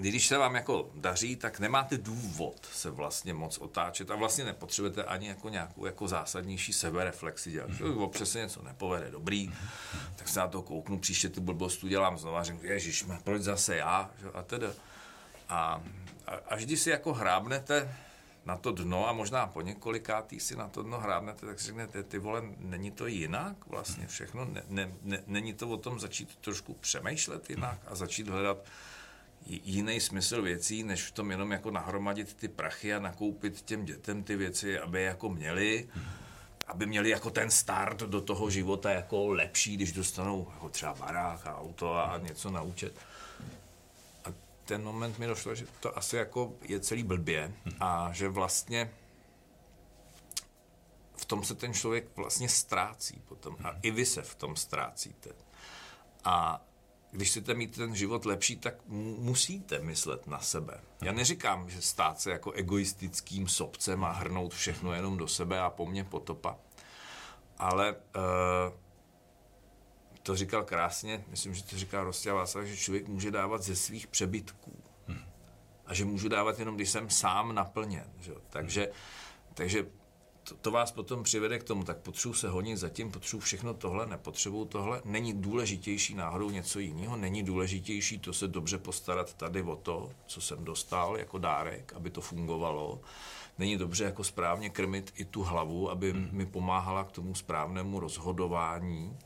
když 0.00 0.26
se 0.26 0.38
vám 0.38 0.54
jako 0.54 0.90
daří, 0.94 1.36
tak 1.36 1.60
nemáte 1.60 1.98
důvod 1.98 2.68
se 2.72 2.90
vlastně 2.90 3.34
moc 3.34 3.58
otáčet 3.58 4.10
a 4.10 4.16
vlastně 4.16 4.44
nepotřebujete 4.44 5.04
ani 5.04 5.28
jako 5.28 5.48
nějakou 5.48 5.86
jako 5.86 6.08
zásadnější 6.08 6.72
sebereflexi 6.72 7.50
dělat. 7.50 7.70
Mm-hmm. 7.70 8.02
Občas 8.02 8.30
se 8.30 8.38
něco 8.38 8.62
nepovede 8.62 9.10
dobrý, 9.10 9.52
tak 10.16 10.28
se 10.28 10.40
na 10.40 10.48
to 10.48 10.62
kouknu, 10.62 10.98
příště 10.98 11.28
tu 11.28 11.40
blbost 11.40 11.84
udělám 11.84 12.18
znovu 12.18 12.36
a 12.36 12.44
řeknu, 12.44 12.64
ježiš, 12.64 13.04
proč 13.24 13.42
zase 13.42 13.76
já? 13.76 14.10
A 14.34 14.42
teda. 14.42 14.68
A, 15.48 15.82
a 16.26 16.32
až 16.48 16.64
když 16.64 16.80
si 16.80 16.90
jako 16.90 17.14
hrábnete 17.14 17.96
na 18.44 18.56
to 18.56 18.72
dno 18.72 19.08
a 19.08 19.12
možná 19.12 19.46
po 19.46 19.60
několikátý 19.60 20.40
si 20.40 20.56
na 20.56 20.68
to 20.68 20.82
dno 20.82 21.00
hrábnete, 21.00 21.46
tak 21.46 21.60
si 21.60 21.66
řeknete, 21.66 22.02
ty 22.02 22.18
vole, 22.18 22.42
není 22.58 22.90
to 22.90 23.06
jinak 23.06 23.66
vlastně 23.66 24.06
všechno? 24.06 24.44
Ne, 24.44 24.62
ne, 24.68 24.92
ne, 25.02 25.22
není 25.26 25.54
to 25.54 25.68
o 25.68 25.76
tom 25.76 26.00
začít 26.00 26.36
trošku 26.36 26.74
přemýšlet 26.74 27.50
jinak 27.50 27.78
a 27.86 27.94
začít 27.94 28.28
hledat 28.28 28.58
jiný 29.48 30.00
smysl 30.00 30.42
věcí, 30.42 30.82
než 30.82 31.02
v 31.02 31.12
tom 31.12 31.30
jenom 31.30 31.52
jako 31.52 31.70
nahromadit 31.70 32.34
ty 32.34 32.48
prachy 32.48 32.94
a 32.94 32.98
nakoupit 32.98 33.60
těm 33.60 33.84
dětem 33.84 34.22
ty 34.22 34.36
věci, 34.36 34.78
aby 34.78 35.02
jako 35.02 35.28
měli, 35.28 35.88
aby 36.66 36.86
měli 36.86 37.10
jako 37.10 37.30
ten 37.30 37.50
start 37.50 37.98
do 37.98 38.20
toho 38.20 38.50
života 38.50 38.90
jako 38.90 39.28
lepší, 39.28 39.76
když 39.76 39.92
dostanou 39.92 40.48
jako 40.54 40.68
třeba 40.68 40.94
barák 40.94 41.46
a 41.46 41.58
auto 41.58 41.94
a 41.94 42.18
něco 42.18 42.50
na 42.50 42.62
účet. 42.62 42.96
A 44.24 44.28
ten 44.64 44.82
moment 44.82 45.18
mi 45.18 45.26
došlo, 45.26 45.54
že 45.54 45.66
to 45.80 45.98
asi 45.98 46.16
jako 46.16 46.54
je 46.62 46.80
celý 46.80 47.02
blbě 47.02 47.52
a 47.80 48.10
že 48.12 48.28
vlastně 48.28 48.90
v 51.16 51.24
tom 51.24 51.44
se 51.44 51.54
ten 51.54 51.74
člověk 51.74 52.16
vlastně 52.16 52.48
ztrácí 52.48 53.22
potom. 53.28 53.56
A 53.64 53.74
i 53.82 53.90
vy 53.90 54.06
se 54.06 54.22
v 54.22 54.34
tom 54.34 54.56
ztrácíte. 54.56 55.30
A 56.24 56.64
když 57.10 57.30
chcete 57.30 57.54
mít 57.54 57.76
ten 57.76 57.94
život 57.94 58.24
lepší, 58.24 58.56
tak 58.56 58.74
musíte 59.18 59.78
myslet 59.78 60.26
na 60.26 60.40
sebe. 60.40 60.80
Já 61.02 61.12
neříkám, 61.12 61.70
že 61.70 61.82
stát 61.82 62.20
se 62.20 62.30
jako 62.30 62.52
egoistickým 62.52 63.48
sobcem 63.48 64.04
a 64.04 64.12
hrnout 64.12 64.54
všechno 64.54 64.92
jenom 64.92 65.16
do 65.16 65.28
sebe 65.28 65.60
a 65.60 65.70
po 65.70 65.86
mně 65.86 66.04
potopa. 66.04 66.56
Ale 67.58 67.92
uh, 67.92 68.72
to 70.22 70.36
říkal 70.36 70.64
krásně, 70.64 71.24
myslím, 71.28 71.54
že 71.54 71.64
to 71.64 71.76
říkal 71.76 72.04
Rostě 72.04 72.32
Václav, 72.32 72.64
že 72.64 72.76
člověk 72.76 73.08
může 73.08 73.30
dávat 73.30 73.62
ze 73.62 73.76
svých 73.76 74.06
přebytků. 74.06 74.82
A 75.86 75.94
že 75.94 76.04
můžu 76.04 76.28
dávat 76.28 76.58
jenom, 76.58 76.74
když 76.74 76.90
jsem 76.90 77.10
sám 77.10 77.54
naplněn. 77.54 78.12
Že? 78.20 78.32
Takže, 78.50 78.88
takže 79.54 79.86
to, 80.48 80.54
to 80.54 80.70
vás 80.70 80.92
potom 80.92 81.22
přivede 81.22 81.58
k 81.58 81.64
tomu, 81.64 81.84
tak 81.84 81.96
potřebuji 81.96 82.34
se 82.34 82.48
honit 82.48 82.76
zatím, 82.76 83.10
potřebuji 83.10 83.40
všechno 83.40 83.74
tohle, 83.74 84.06
nepotřebuji 84.06 84.64
tohle. 84.64 85.02
Není 85.04 85.32
důležitější 85.32 86.14
náhodou 86.14 86.50
něco 86.50 86.78
jiného, 86.78 87.16
není 87.16 87.42
důležitější 87.42 88.18
to 88.18 88.32
se 88.32 88.48
dobře 88.48 88.78
postarat 88.78 89.34
tady 89.34 89.62
o 89.62 89.76
to, 89.76 90.10
co 90.26 90.40
jsem 90.40 90.64
dostal 90.64 91.16
jako 91.16 91.38
dárek, 91.38 91.92
aby 91.96 92.10
to 92.10 92.20
fungovalo. 92.20 93.00
Není 93.58 93.76
dobře 93.76 94.04
jako 94.04 94.24
správně 94.24 94.70
krmit 94.70 95.12
i 95.16 95.24
tu 95.24 95.42
hlavu, 95.42 95.90
aby 95.90 96.12
hmm. 96.12 96.28
mi 96.32 96.46
pomáhala 96.46 97.04
k 97.04 97.12
tomu 97.12 97.34
správnému 97.34 98.00
rozhodování 98.00 99.18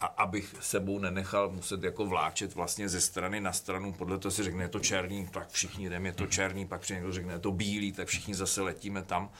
a 0.00 0.06
abych 0.06 0.54
sebou 0.60 0.98
nenechal 0.98 1.50
muset 1.50 1.82
jako 1.82 2.06
vláčet 2.06 2.54
vlastně 2.54 2.88
ze 2.88 3.00
strany 3.00 3.40
na 3.40 3.52
stranu, 3.52 3.92
podle 3.92 4.18
toho 4.18 4.32
si 4.32 4.42
řekne, 4.42 4.64
je 4.64 4.68
to 4.68 4.80
černý, 4.80 5.28
tak 5.28 5.48
všichni 5.50 5.88
jdeme, 5.88 6.08
je 6.08 6.12
to 6.12 6.22
hmm. 6.22 6.32
černý, 6.32 6.66
pak 6.66 6.80
přijde 6.80 7.00
někdo 7.00 7.12
řekne, 7.12 7.32
je 7.32 7.38
to 7.38 7.52
bílý, 7.52 7.92
tak 7.92 8.08
všichni 8.08 8.34
zase 8.34 8.62
letíme 8.62 9.02
tam. 9.02 9.30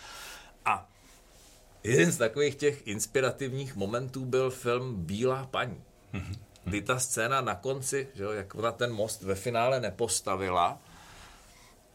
A 0.64 0.88
Jeden 1.84 2.12
z 2.12 2.16
takových 2.16 2.54
těch 2.54 2.86
inspirativních 2.86 3.76
momentů 3.76 4.24
byl 4.24 4.50
film 4.50 4.96
Bílá 4.96 5.46
paní. 5.46 5.82
Kdy 6.64 6.82
ta 6.82 6.98
scéna 6.98 7.40
na 7.40 7.54
konci, 7.54 8.08
že 8.14 8.22
jo, 8.22 8.30
jak 8.30 8.54
ona 8.54 8.72
ten 8.72 8.92
most 8.92 9.22
ve 9.22 9.34
finále 9.34 9.80
nepostavila, 9.80 10.78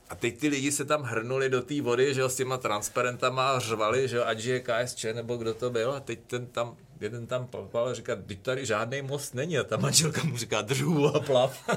a 0.09 0.15
teď 0.15 0.37
ty 0.37 0.47
lidi 0.47 0.71
se 0.71 0.85
tam 0.85 1.03
hrnuli 1.03 1.49
do 1.49 1.61
té 1.61 1.81
vody, 1.81 2.13
že 2.13 2.21
jo, 2.21 2.29
s 2.29 2.35
těma 2.35 2.57
transparentama 2.57 3.51
a 3.51 3.59
řvali, 3.59 4.07
že 4.07 4.17
jo, 4.17 4.23
ať 4.25 4.43
je 4.43 4.59
KSČ 4.59 5.05
nebo 5.13 5.37
kdo 5.37 5.53
to 5.53 5.69
byl. 5.69 5.91
A 5.91 5.99
teď 5.99 6.19
ten 6.27 6.45
tam, 6.47 6.77
jeden 7.01 7.27
tam 7.27 7.47
plapal 7.47 7.87
a 7.87 7.93
říká, 7.93 8.15
teď 8.15 8.41
tady 8.41 8.65
žádný 8.65 9.01
most 9.01 9.33
není. 9.33 9.57
A 9.57 9.63
ta 9.63 9.77
manželka 9.77 10.23
mu 10.23 10.37
říká, 10.37 10.61
držu 10.61 11.05
a 11.07 11.19
plav. 11.19 11.69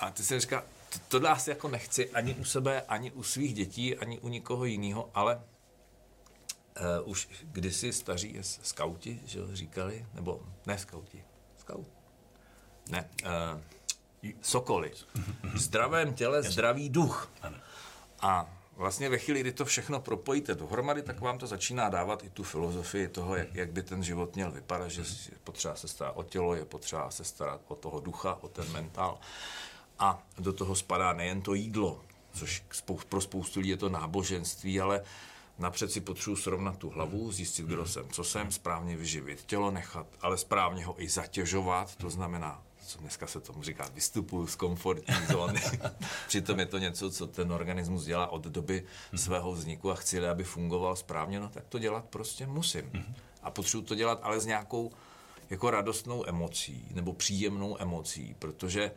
a 0.00 0.10
ty 0.10 0.22
si 0.22 0.40
říká, 0.40 0.64
to, 0.92 0.98
tohle 1.08 1.30
asi 1.30 1.50
jako 1.50 1.68
nechci 1.68 2.10
ani 2.10 2.34
u 2.34 2.44
sebe, 2.44 2.82
ani 2.88 3.10
u 3.10 3.22
svých 3.22 3.54
dětí, 3.54 3.96
ani 3.96 4.18
u 4.18 4.28
nikoho 4.28 4.64
jiného, 4.64 5.10
ale 5.14 5.40
uh, 6.80 7.10
už 7.10 7.28
kdysi 7.42 7.92
staří 7.92 8.38
skauti, 8.42 9.20
že 9.24 9.40
říkali, 9.52 10.06
nebo 10.14 10.40
ne 10.66 10.78
skauti, 10.78 11.24
skaut, 11.56 11.86
ne, 12.90 13.10
uh, 13.24 13.60
sokoly. 14.42 14.92
V 15.54 15.58
zdravém 15.58 16.14
těle 16.14 16.42
zdravý 16.42 16.88
duch. 16.88 17.30
A 18.20 18.58
vlastně 18.76 19.08
ve 19.08 19.18
chvíli, 19.18 19.40
kdy 19.40 19.52
to 19.52 19.64
všechno 19.64 20.00
propojíte 20.00 20.54
dohromady, 20.54 21.02
tak 21.02 21.20
vám 21.20 21.38
to 21.38 21.46
začíná 21.46 21.88
dávat 21.88 22.24
i 22.24 22.30
tu 22.30 22.42
filozofii 22.42 23.08
toho, 23.08 23.36
jak, 23.36 23.54
jak 23.54 23.72
by 23.72 23.82
ten 23.82 24.02
život 24.02 24.34
měl 24.34 24.50
vypadat, 24.50 24.88
že 24.88 25.00
je 25.00 25.38
potřeba 25.44 25.74
se 25.74 25.88
starat 25.88 26.12
o 26.16 26.22
tělo, 26.22 26.54
je 26.54 26.64
potřeba 26.64 27.10
se 27.10 27.24
starat 27.24 27.60
o 27.68 27.74
toho 27.74 28.00
ducha, 28.00 28.38
o 28.40 28.48
ten 28.48 28.72
mentál. 28.72 29.18
A 29.98 30.22
do 30.38 30.52
toho 30.52 30.74
spadá 30.74 31.12
nejen 31.12 31.42
to 31.42 31.54
jídlo, 31.54 32.00
což 32.32 32.64
pro 33.08 33.20
spoustu 33.20 33.60
lidí 33.60 33.70
je 33.70 33.76
to 33.76 33.88
náboženství, 33.88 34.80
ale 34.80 35.02
napřed 35.58 35.92
si 35.92 36.00
potřebuji 36.00 36.36
srovnat 36.36 36.78
tu 36.78 36.90
hlavu, 36.90 37.32
zjistit, 37.32 37.66
kdo 37.66 37.86
jsem, 37.86 38.08
co 38.08 38.24
jsem, 38.24 38.52
správně 38.52 38.96
vyživit 38.96 39.44
tělo, 39.46 39.70
nechat, 39.70 40.06
ale 40.20 40.38
správně 40.38 40.84
ho 40.84 41.02
i 41.02 41.08
zatěžovat, 41.08 41.96
to 41.96 42.10
znamená 42.10 42.62
co 42.88 42.98
dneska 42.98 43.26
se 43.26 43.40
tomu 43.40 43.62
říká, 43.62 43.90
vystupuju 43.94 44.46
z 44.46 44.54
komfortní 44.54 45.14
zóny. 45.30 45.60
Přitom 46.28 46.58
je 46.58 46.66
to 46.66 46.78
něco, 46.78 47.10
co 47.10 47.26
ten 47.26 47.52
organismus 47.52 48.04
dělá 48.04 48.26
od 48.26 48.44
doby 48.44 48.84
svého 49.14 49.52
vzniku 49.52 49.90
a 49.90 49.94
chci, 49.94 50.26
aby 50.26 50.44
fungoval 50.44 50.96
správně, 50.96 51.40
no 51.40 51.48
tak 51.48 51.64
to 51.68 51.78
dělat 51.78 52.04
prostě 52.04 52.46
musím. 52.46 52.90
A 53.42 53.50
potřebuji 53.50 53.82
to 53.82 53.94
dělat 53.94 54.20
ale 54.22 54.40
s 54.40 54.46
nějakou 54.46 54.92
jako 55.50 55.70
radostnou 55.70 56.28
emocí 56.28 56.88
nebo 56.90 57.12
příjemnou 57.12 57.82
emocí, 57.82 58.36
protože 58.38 58.92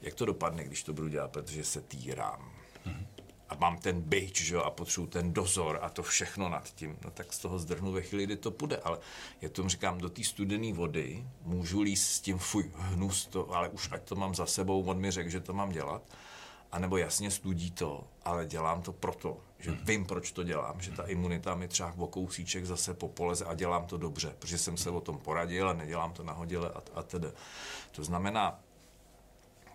jak 0.00 0.14
to 0.14 0.24
dopadne, 0.24 0.64
když 0.64 0.82
to 0.82 0.92
budu 0.92 1.08
dělat, 1.08 1.30
protože 1.30 1.64
se 1.64 1.80
týrám 1.80 2.52
a 3.50 3.56
mám 3.58 3.78
ten 3.78 4.00
byč, 4.00 4.42
že 4.42 4.54
jo, 4.54 4.60
a 4.60 4.70
potřebuji 4.70 5.06
ten 5.06 5.32
dozor 5.32 5.78
a 5.82 5.88
to 5.88 6.02
všechno 6.02 6.48
nad 6.48 6.74
tím, 6.74 6.98
no 7.04 7.10
tak 7.10 7.32
z 7.32 7.38
toho 7.38 7.58
zdrhnu 7.58 7.92
ve 7.92 8.02
chvíli, 8.02 8.24
kdy 8.24 8.36
to 8.36 8.50
půjde. 8.50 8.76
Ale 8.76 8.98
já 9.40 9.48
tomu 9.48 9.68
říkám, 9.68 9.98
do 9.98 10.08
té 10.08 10.24
studené 10.24 10.72
vody 10.72 11.26
můžu 11.42 11.80
líst 11.80 12.12
s 12.12 12.20
tím, 12.20 12.38
fuj, 12.38 12.70
hnus 12.76 13.26
to, 13.26 13.54
ale 13.54 13.68
už 13.68 13.88
ať 13.92 14.02
to 14.02 14.16
mám 14.16 14.34
za 14.34 14.46
sebou, 14.46 14.82
on 14.82 14.98
mi 14.98 15.10
řekl, 15.10 15.30
že 15.30 15.40
to 15.40 15.52
mám 15.52 15.72
dělat. 15.72 16.02
A 16.72 16.78
nebo 16.78 16.96
jasně 16.96 17.30
studí 17.30 17.70
to, 17.70 18.04
ale 18.24 18.46
dělám 18.46 18.82
to 18.82 18.92
proto, 18.92 19.36
že 19.58 19.70
hmm. 19.70 19.80
vím, 19.84 20.06
proč 20.06 20.32
to 20.32 20.42
dělám, 20.42 20.80
že 20.80 20.90
ta 20.90 21.02
imunita 21.02 21.54
mi 21.54 21.68
třeba 21.68 21.94
o 21.98 22.06
kousíček 22.06 22.66
zase 22.66 22.94
popoleze 22.94 23.44
a 23.44 23.54
dělám 23.54 23.86
to 23.86 23.96
dobře, 23.96 24.34
protože 24.38 24.58
jsem 24.58 24.76
se 24.76 24.90
o 24.90 25.00
tom 25.00 25.18
poradil 25.18 25.68
a 25.68 25.72
nedělám 25.72 26.12
to 26.12 26.22
nahodile 26.22 26.70
a, 26.70 26.82
a 26.94 27.02
tedy. 27.02 27.28
To 27.92 28.04
znamená, 28.04 28.60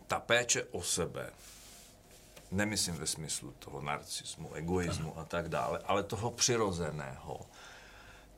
ta 0.08 0.20
péče 0.20 0.64
o 0.64 0.82
sebe, 0.82 1.32
nemyslím 2.56 2.96
ve 2.96 3.08
smyslu 3.08 3.54
toho 3.60 3.82
narcismu, 3.82 4.54
egoismu 4.54 5.20
a 5.20 5.26
tak 5.26 5.50
dále, 5.50 5.80
ale 5.86 6.04
toho 6.04 6.32
přirozeného, 6.32 7.39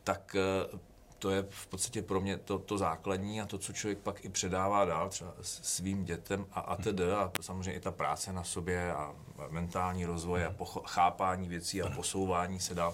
tak 0.03 0.36
eh, 0.36 0.77
to 1.19 1.30
je 1.30 1.45
v 1.49 1.67
podstatě 1.67 2.01
pro 2.01 2.21
mě 2.21 2.38
to, 2.38 2.60
to 2.60 2.77
základní 2.77 3.41
a 3.41 3.45
to, 3.45 3.58
co 3.58 3.73
člověk 3.73 3.97
pak 3.97 4.25
i 4.25 4.30
předává 4.30 4.86
dál 4.86 5.10
třeba 5.10 5.34
svým 5.41 6.06
dětem 6.06 6.45
a, 6.51 6.60
a 6.60 6.75
tedy. 6.75 7.12
A 7.12 7.27
to 7.27 7.43
samozřejmě 7.43 7.73
i 7.73 7.80
ta 7.80 7.91
práce 7.91 8.34
na 8.34 8.43
sobě 8.43 8.93
a 8.93 9.15
mentální 9.49 10.06
rozvoj 10.06 10.45
a 10.45 10.51
pocho- 10.51 10.84
chápání 10.86 11.47
věcí 11.47 11.82
a 11.82 11.89
posouvání 11.89 12.60
se 12.60 12.75
dál. 12.75 12.93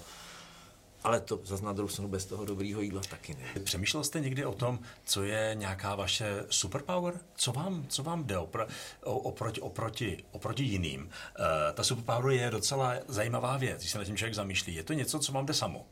Ale 1.03 1.19
to 1.19 1.39
zase 1.43 1.65
na 1.65 1.73
druhou 1.73 1.89
stranu 1.89 2.09
bez 2.09 2.25
toho 2.25 2.45
dobrýho 2.45 2.81
jídla 2.81 3.01
taky 3.09 3.35
ne. 3.35 3.61
Přemýšlel 3.63 4.03
jste 4.03 4.19
někdy 4.19 4.45
o 4.45 4.53
tom, 4.53 4.79
co 5.05 5.23
je 5.23 5.51
nějaká 5.53 5.95
vaše 5.95 6.45
superpower? 6.49 7.19
Co 7.35 7.51
vám, 7.51 7.85
co 7.87 8.03
vám 8.03 8.23
jde 8.23 8.37
opr- 8.37 8.67
oproti, 9.03 9.61
oproti, 9.61 10.23
oproti 10.31 10.63
jiným? 10.63 11.01
Uh, 11.03 11.45
ta 11.73 11.83
superpower 11.83 12.31
je 12.31 12.49
docela 12.51 12.93
zajímavá 13.07 13.57
věc, 13.57 13.79
když 13.79 13.91
se 13.91 13.97
na 13.97 14.03
tím 14.05 14.17
člověk 14.17 14.35
zamýšlí. 14.35 14.75
Je 14.75 14.83
to 14.83 14.93
něco, 14.93 15.19
co 15.19 15.31
vám 15.31 15.45
jde 15.45 15.53
samo? 15.53 15.85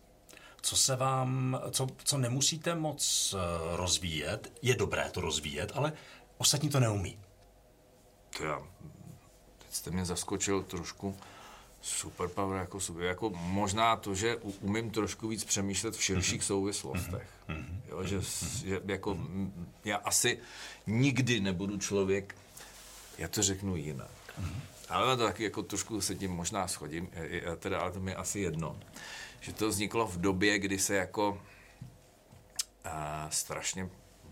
Co 0.62 0.76
se 0.76 0.96
vám, 0.96 1.62
co, 1.72 1.88
co 2.04 2.18
nemusíte 2.18 2.76
moc 2.76 3.34
uh, 3.34 3.76
rozvíjet, 3.76 4.52
je 4.62 4.76
dobré 4.76 5.10
to 5.12 5.22
rozvíjet, 5.22 5.72
ale 5.76 5.94
ostatní 6.38 6.70
to 6.70 6.80
neumí. 6.80 7.20
To 8.38 8.44
já, 8.44 8.60
teď 9.58 9.74
jste 9.74 9.92
mě 9.92 10.06
zaskočil 10.06 10.64
trošku 10.64 11.18
Superpower 11.82 12.60
jako, 12.60 12.80
jako 13.00 13.30
možná 13.30 13.96
to, 13.96 14.16
že 14.16 14.36
umím 14.36 14.92
trošku 14.92 15.28
víc 15.28 15.44
přemýšlet 15.44 15.96
v 15.96 16.04
širších 16.04 16.44
souvislostech. 16.44 17.30
Jo, 17.90 18.04
že, 18.04 18.22
že 18.66 18.82
jako, 18.86 19.18
já 19.86 19.98
asi 19.98 20.40
nikdy 20.88 21.40
nebudu 21.40 21.78
člověk, 21.78 22.36
já 23.18 23.28
to 23.28 23.42
řeknu 23.42 23.76
jinak. 23.76 24.12
Ale 24.90 25.18
to 25.18 25.24
taky 25.24 25.44
jako 25.44 25.64
trošku 25.64 26.02
se 26.02 26.16
tím 26.16 26.32
možná 26.32 26.68
schodím, 26.68 27.10
teda, 27.60 27.80
ale 27.80 27.92
to 27.92 28.00
mi 28.00 28.12
je 28.12 28.16
asi 28.16 28.40
jedno. 28.40 28.80
Že 29.40 29.54
to 29.54 29.70
vzniklo 29.70 30.08
v 30.08 30.18
době, 30.18 30.60
kdy 30.60 30.80
se 30.80 30.96
jako 30.96 31.42
a, 32.84 33.28
strašně 33.30 33.90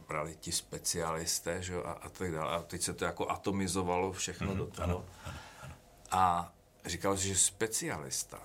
brali 0.08 0.36
ti 0.40 0.52
specialisté, 0.52 1.62
že 1.62 1.74
jo, 1.74 1.84
a, 1.86 1.92
a 1.92 2.10
tak 2.10 2.32
dále. 2.32 2.56
A 2.56 2.62
teď 2.62 2.82
se 2.82 2.94
to 2.94 3.06
jako 3.06 3.30
atomizovalo 3.30 4.12
všechno 4.12 4.54
mm-hmm, 4.54 4.58
do 4.58 4.66
toho. 4.66 4.84
Ano, 4.84 5.06
ano, 5.26 5.38
ano. 5.64 5.74
A 6.12 6.54
říkal, 6.90 7.18
že 7.18 7.36
specialista 7.36 8.40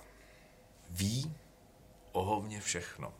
ví 0.89 1.35
o 2.11 2.23
hovně 2.23 2.61
všechno 2.61 3.13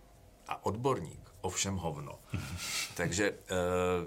a 0.47 0.65
odborník 0.65 1.25
o 1.41 1.49
všem 1.49 1.75
hovno. 1.75 2.19
Takže 2.95 3.29
e, 3.29 3.35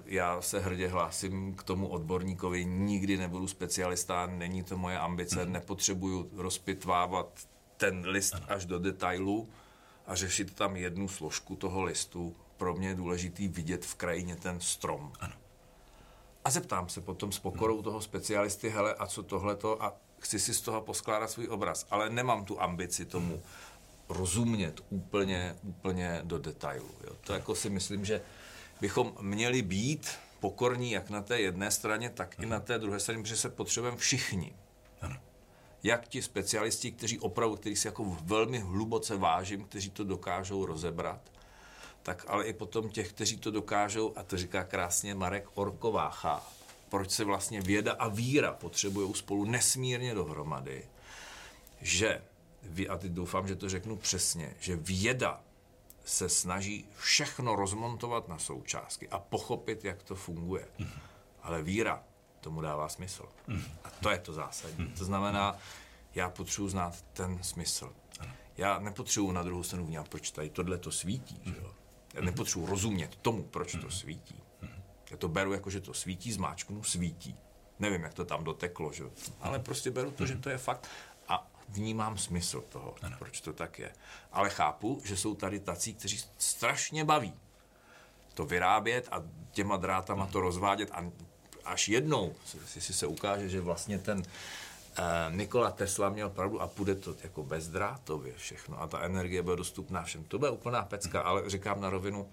já 0.06 0.42
se 0.42 0.60
hrdě 0.60 0.88
hlásím 0.88 1.54
k 1.54 1.62
tomu 1.62 1.88
odborníkovi, 1.88 2.64
nikdy 2.64 3.16
nebudu 3.16 3.48
specialista, 3.48 4.26
není 4.26 4.62
to 4.62 4.76
moje 4.78 4.98
ambice, 4.98 5.44
mm. 5.44 5.52
nepotřebuju 5.52 6.30
rozpitvávat 6.36 7.48
ten 7.76 8.06
list 8.06 8.34
ano. 8.34 8.46
až 8.48 8.66
do 8.66 8.78
detailu 8.78 9.48
a 10.06 10.14
řešit 10.14 10.54
tam 10.54 10.76
jednu 10.76 11.08
složku 11.08 11.56
toho 11.56 11.82
listu. 11.82 12.36
Pro 12.56 12.74
mě 12.74 12.88
je 12.88 12.94
důležitý 12.94 13.48
vidět 13.48 13.84
v 13.84 13.94
krajině 13.94 14.36
ten 14.36 14.60
strom. 14.60 15.12
Ano. 15.20 15.34
A 16.44 16.50
zeptám 16.50 16.88
se 16.88 17.00
potom 17.00 17.32
s 17.32 17.38
pokorou 17.38 17.82
toho 17.82 18.00
specialisty, 18.00 18.68
hele, 18.68 18.94
a 18.94 19.06
co 19.06 19.22
tohleto, 19.22 19.82
a 19.82 19.96
chci 20.20 20.38
si 20.38 20.54
z 20.54 20.60
toho 20.60 20.80
poskládat 20.80 21.30
svůj 21.30 21.48
obraz, 21.48 21.86
ale 21.90 22.10
nemám 22.10 22.44
tu 22.44 22.62
ambici 22.62 23.04
tomu 23.04 23.42
rozumět 24.08 24.80
úplně, 24.90 25.56
úplně 25.62 26.20
do 26.24 26.38
detailu. 26.38 26.90
Jo. 27.04 27.16
To 27.20 27.32
jako 27.32 27.54
si 27.54 27.70
myslím, 27.70 28.04
že 28.04 28.22
bychom 28.80 29.12
měli 29.20 29.62
být 29.62 30.10
pokorní 30.40 30.90
jak 30.90 31.10
na 31.10 31.22
té 31.22 31.40
jedné 31.40 31.70
straně, 31.70 32.10
tak 32.10 32.38
i 32.40 32.46
na 32.46 32.60
té 32.60 32.78
druhé 32.78 33.00
straně, 33.00 33.22
protože 33.22 33.36
se 33.36 33.48
potřebujeme 33.48 33.96
všichni. 33.96 34.52
Ano. 35.00 35.16
Jak 35.82 36.08
ti 36.08 36.22
specialisti, 36.22 36.92
kteří 36.92 37.18
opravdu, 37.18 37.56
který 37.56 37.76
si 37.76 37.88
jako 37.88 38.16
velmi 38.22 38.58
hluboce 38.58 39.16
vážím, 39.16 39.64
kteří 39.64 39.90
to 39.90 40.04
dokážou 40.04 40.66
rozebrat, 40.66 41.20
tak 42.02 42.24
ale 42.28 42.44
i 42.44 42.52
potom 42.52 42.90
těch, 42.90 43.12
kteří 43.12 43.36
to 43.36 43.50
dokážou, 43.50 44.12
a 44.16 44.22
to 44.22 44.36
říká 44.36 44.64
krásně 44.64 45.14
Marek 45.14 45.48
Orkovácha, 45.54 46.46
proč 46.88 47.10
se 47.10 47.24
vlastně 47.24 47.60
věda 47.60 47.92
a 47.92 48.08
víra 48.08 48.52
potřebují 48.52 49.14
spolu 49.14 49.44
nesmírně 49.44 50.14
dohromady, 50.14 50.84
že, 51.80 52.22
a 52.88 52.96
teď 52.96 53.12
doufám, 53.12 53.48
že 53.48 53.56
to 53.56 53.68
řeknu 53.68 53.96
přesně, 53.96 54.54
že 54.60 54.76
věda 54.76 55.40
se 56.04 56.28
snaží 56.28 56.88
všechno 56.96 57.56
rozmontovat 57.56 58.28
na 58.28 58.38
součástky 58.38 59.08
a 59.08 59.18
pochopit, 59.18 59.84
jak 59.84 60.02
to 60.02 60.14
funguje. 60.14 60.68
Mm. 60.78 60.88
Ale 61.42 61.62
víra 61.62 62.04
tomu 62.40 62.60
dává 62.60 62.88
smysl. 62.88 63.28
Mm. 63.46 63.62
A 63.84 63.90
to 63.90 64.10
je 64.10 64.18
to 64.18 64.32
zásadní. 64.32 64.84
Mm. 64.84 64.92
To 64.92 65.04
znamená, 65.04 65.58
já 66.14 66.30
potřebuji 66.30 66.68
znát 66.68 67.04
ten 67.12 67.42
smysl. 67.42 67.92
Já 68.56 68.78
nepotřebuji 68.78 69.32
na 69.32 69.42
druhou 69.42 69.62
stranu 69.62 69.86
vnímat, 69.86 70.08
proč 70.08 70.30
tady 70.30 70.50
tohle 70.50 70.78
to 70.78 70.92
svítí. 70.92 71.40
Že 71.44 71.54
jo? 71.62 71.74
Já 72.14 72.20
nepotřebuji 72.20 72.66
rozumět 72.66 73.16
tomu, 73.16 73.42
proč 73.42 73.76
to 73.80 73.90
svítí. 73.90 74.42
Já 75.10 75.16
to 75.16 75.28
beru 75.28 75.52
jako, 75.52 75.70
že 75.70 75.80
to 75.80 75.94
svítí, 75.94 76.32
zmáčknu, 76.32 76.82
svítí. 76.82 77.36
Nevím, 77.78 78.02
jak 78.02 78.14
to 78.14 78.24
tam 78.24 78.44
doteklo, 78.44 78.92
že? 78.92 79.04
ale 79.40 79.58
prostě 79.58 79.90
beru 79.90 80.10
to, 80.10 80.26
že 80.26 80.36
to 80.36 80.50
je 80.50 80.58
fakt 80.58 80.88
a 81.28 81.46
vnímám 81.68 82.18
smysl 82.18 82.60
toho, 82.60 82.94
ano. 83.02 83.16
proč 83.18 83.40
to 83.40 83.52
tak 83.52 83.78
je. 83.78 83.92
Ale 84.32 84.50
chápu, 84.50 85.00
že 85.04 85.16
jsou 85.16 85.34
tady 85.34 85.60
tací, 85.60 85.94
kteří 85.94 86.24
strašně 86.38 87.04
baví 87.04 87.32
to 88.34 88.46
vyrábět 88.46 89.08
a 89.10 89.22
těma 89.50 89.76
drátama 89.76 90.26
to 90.26 90.40
rozvádět 90.40 90.90
a 90.92 91.10
až 91.64 91.88
jednou 91.88 92.34
si 92.66 92.80
se 92.80 93.06
ukáže, 93.06 93.48
že 93.48 93.60
vlastně 93.60 93.98
ten 93.98 94.22
eh, 94.22 95.02
Nikola 95.30 95.70
Tesla 95.70 96.08
měl 96.08 96.30
pravdu 96.30 96.60
a 96.60 96.66
půjde 96.66 96.94
to 96.94 97.14
jako 97.22 97.42
bezdrátově 97.42 98.34
všechno 98.36 98.82
a 98.82 98.86
ta 98.86 99.00
energie 99.00 99.42
bude 99.42 99.56
dostupná 99.56 100.02
všem. 100.02 100.24
To 100.24 100.38
bude 100.38 100.50
úplná 100.50 100.82
pecka, 100.82 101.20
ale 101.20 101.50
říkám 101.50 101.80
na 101.80 101.90
rovinu, 101.90 102.28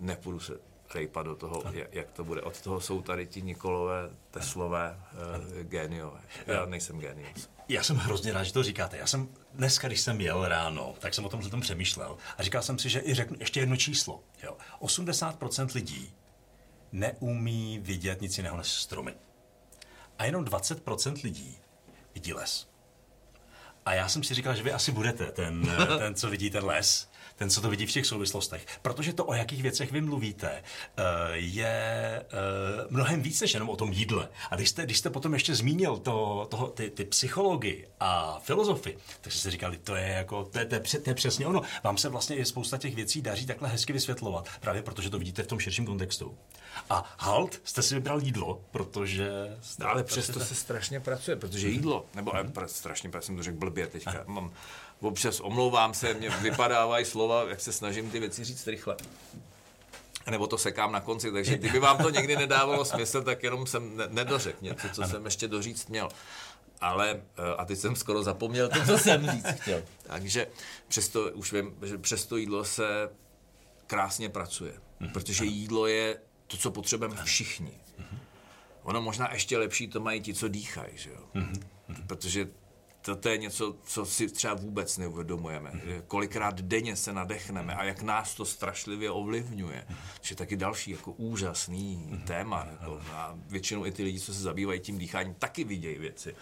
nepůjdu 0.00 0.40
se 0.40 0.58
rejpat 0.94 1.26
do 1.26 1.36
toho, 1.36 1.62
jak 1.92 2.10
to 2.12 2.24
bude. 2.24 2.42
Od 2.42 2.60
toho 2.60 2.80
jsou 2.80 3.02
tady 3.02 3.26
ti 3.26 3.42
Nikolové, 3.42 4.10
Teslové, 4.30 4.98
uh, 5.12 5.62
géniové. 5.62 6.20
Já 6.46 6.66
nejsem 6.66 6.98
génius. 6.98 7.50
Já 7.68 7.82
jsem 7.82 7.96
hrozně 7.96 8.32
rád, 8.32 8.42
že 8.42 8.52
to 8.52 8.62
říkáte. 8.62 8.96
Já 8.96 9.06
jsem 9.06 9.28
dneska, 9.54 9.88
když 9.88 10.00
jsem 10.00 10.20
jel 10.20 10.48
ráno, 10.48 10.94
tak 10.98 11.14
jsem 11.14 11.24
o 11.24 11.28
tom, 11.28 11.50
tom 11.50 11.60
přemýšlel 11.60 12.16
a 12.38 12.42
říkal 12.42 12.62
jsem 12.62 12.78
si, 12.78 12.88
že 12.88 13.00
i 13.04 13.14
řeknu 13.14 13.36
ještě 13.40 13.60
jedno 13.60 13.76
číslo. 13.76 14.20
Jo. 14.42 14.56
80% 14.80 15.74
lidí 15.74 16.12
neumí 16.92 17.78
vidět 17.78 18.20
nic 18.20 18.38
jiného 18.38 18.56
než 18.56 18.66
stromy. 18.66 19.14
A 20.18 20.24
jenom 20.24 20.44
20% 20.44 21.24
lidí 21.24 21.58
vidí 22.14 22.32
les. 22.32 22.68
A 23.86 23.94
já 23.94 24.08
jsem 24.08 24.22
si 24.22 24.34
říkal, 24.34 24.54
že 24.54 24.62
vy 24.62 24.72
asi 24.72 24.92
budete 24.92 25.32
ten, 25.32 25.76
ten 25.98 26.14
co 26.14 26.30
vidí 26.30 26.50
ten 26.50 26.64
les. 26.64 27.08
Ten, 27.36 27.50
co 27.50 27.60
to 27.60 27.70
vidí 27.70 27.86
v 27.86 27.92
těch 27.92 28.06
souvislostech. 28.06 28.66
Protože 28.82 29.12
to, 29.12 29.24
o 29.24 29.34
jakých 29.34 29.62
věcech 29.62 29.92
vy 29.92 30.00
mluvíte, 30.00 30.50
eh, 30.52 31.02
je 31.32 31.66
eh, 31.66 32.24
mnohem 32.90 33.22
víc 33.22 33.40
než 33.40 33.54
jenom 33.54 33.68
o 33.68 33.76
tom 33.76 33.92
jídle. 33.92 34.28
A 34.50 34.56
když 34.56 34.68
jste, 34.68 34.84
když 34.84 34.98
jste 34.98 35.10
potom 35.10 35.34
ještě 35.34 35.54
zmínil 35.54 35.96
to, 35.96 36.46
toho, 36.50 36.66
ty, 36.66 36.90
ty 36.90 37.04
psychologii 37.04 37.88
a 38.00 38.40
filozofii, 38.42 38.98
tak 39.20 39.32
jste 39.32 39.42
si 39.42 39.50
říkali, 39.50 39.78
to 39.78 39.96
je 39.96 40.08
jako, 40.08 40.44
to 40.44 40.58
je, 40.58 40.64
to, 40.64 40.74
je, 40.74 40.80
to 40.80 41.10
je 41.10 41.14
přesně 41.14 41.46
ono. 41.46 41.62
Vám 41.84 41.96
se 41.96 42.08
vlastně 42.08 42.36
i 42.36 42.44
spousta 42.44 42.78
těch 42.78 42.94
věcí 42.94 43.22
daří 43.22 43.46
takhle 43.46 43.68
hezky 43.68 43.92
vysvětlovat, 43.92 44.48
právě 44.60 44.82
protože 44.82 45.10
to 45.10 45.18
vidíte 45.18 45.42
v 45.42 45.46
tom 45.46 45.58
širším 45.58 45.86
kontextu. 45.86 46.38
A 46.90 47.16
halt 47.18 47.60
jste 47.64 47.82
si 47.82 47.94
vybral 47.94 48.20
jídlo, 48.22 48.60
protože... 48.70 49.30
Jste 49.60 49.84
ale 49.84 50.04
přesto 50.04 50.40
se 50.40 50.54
strašně 50.54 51.00
pracuje, 51.00 51.36
protože 51.36 51.68
jídlo, 51.68 52.06
nebo 52.14 52.30
mm-hmm. 52.30 52.66
strašně 52.66 53.10
pracuje, 53.10 53.26
jsem 53.26 53.36
to 53.36 53.42
řekl 53.42 53.58
blbě 53.58 53.86
teďka, 53.86 54.24
mám 54.26 54.52
občas 55.00 55.40
omlouvám 55.40 55.94
se, 55.94 56.14
mě 56.14 56.30
vypadávají 56.30 57.04
slova, 57.04 57.44
jak 57.48 57.60
se 57.60 57.72
snažím 57.72 58.10
ty 58.10 58.20
věci 58.20 58.44
říct 58.44 58.66
rychle. 58.66 58.96
Nebo 60.30 60.46
to 60.46 60.58
sekám 60.58 60.92
na 60.92 61.00
konci, 61.00 61.32
takže 61.32 61.56
kdyby 61.58 61.78
vám 61.78 61.98
to 61.98 62.10
někdy 62.10 62.36
nedávalo 62.36 62.84
smysl, 62.84 63.22
tak 63.22 63.42
jenom 63.42 63.66
jsem 63.66 64.02
nedořekl 64.08 64.58
něco, 64.60 64.88
co 64.88 65.02
jsem 65.02 65.24
ještě 65.24 65.48
doříct 65.48 65.88
měl. 65.88 66.08
Ale, 66.80 67.10
eh, 67.36 67.56
a 67.58 67.64
teď 67.64 67.78
jsem 67.78 67.96
skoro 67.96 68.22
zapomněl 68.22 68.68
to, 68.68 68.84
co 68.86 68.98
jsem 69.04 69.30
říct 69.30 69.46
chtěl. 69.60 69.82
Takže 70.02 70.46
přesto, 70.88 71.30
už 71.30 71.52
vím, 71.52 71.74
že 71.82 71.98
přes 71.98 72.26
to 72.26 72.36
jídlo 72.36 72.64
se 72.64 73.10
krásně 73.86 74.28
pracuje. 74.28 74.72
Mhm. 75.00 75.10
Protože 75.10 75.44
jídlo 75.44 75.86
je 75.86 76.18
to, 76.46 76.56
co 76.56 76.70
potřebujeme 76.70 77.24
všichni. 77.24 77.72
Mhm. 77.98 78.18
Ono 78.82 79.02
možná 79.02 79.32
ještě 79.32 79.58
lepší 79.58 79.88
to 79.88 80.00
mají 80.00 80.20
ti, 80.20 80.34
co 80.34 80.48
dýchají, 80.48 80.92
že 80.94 81.10
jo? 81.10 81.20
Mhm. 81.34 81.60
Protože 82.06 82.48
to, 83.08 83.16
to 83.16 83.28
je 83.28 83.38
něco, 83.38 83.76
co 83.82 84.06
si 84.06 84.28
třeba 84.28 84.54
vůbec 84.54 84.98
neuvědomujeme. 84.98 85.70
Mm-hmm. 85.70 86.02
Kolikrát 86.06 86.60
denně 86.60 86.96
se 86.96 87.12
nadechneme 87.12 87.74
a 87.74 87.84
jak 87.84 88.02
nás 88.02 88.34
to 88.34 88.44
strašlivě 88.44 89.10
ovlivňuje. 89.10 89.86
Že 90.22 90.34
taky 90.34 90.56
další 90.56 90.90
jako 90.90 91.12
úžasný 91.12 92.06
mm-hmm. 92.10 92.24
téma. 92.24 92.66
Jako, 92.70 93.00
a 93.12 93.34
většinou 93.46 93.86
i 93.86 93.92
ty 93.92 94.02
lidi, 94.02 94.20
co 94.20 94.34
se 94.34 94.40
zabývají 94.40 94.80
tím 94.80 94.98
dýcháním, 94.98 95.34
taky 95.34 95.64
vidějí 95.64 95.98
věci 95.98 96.34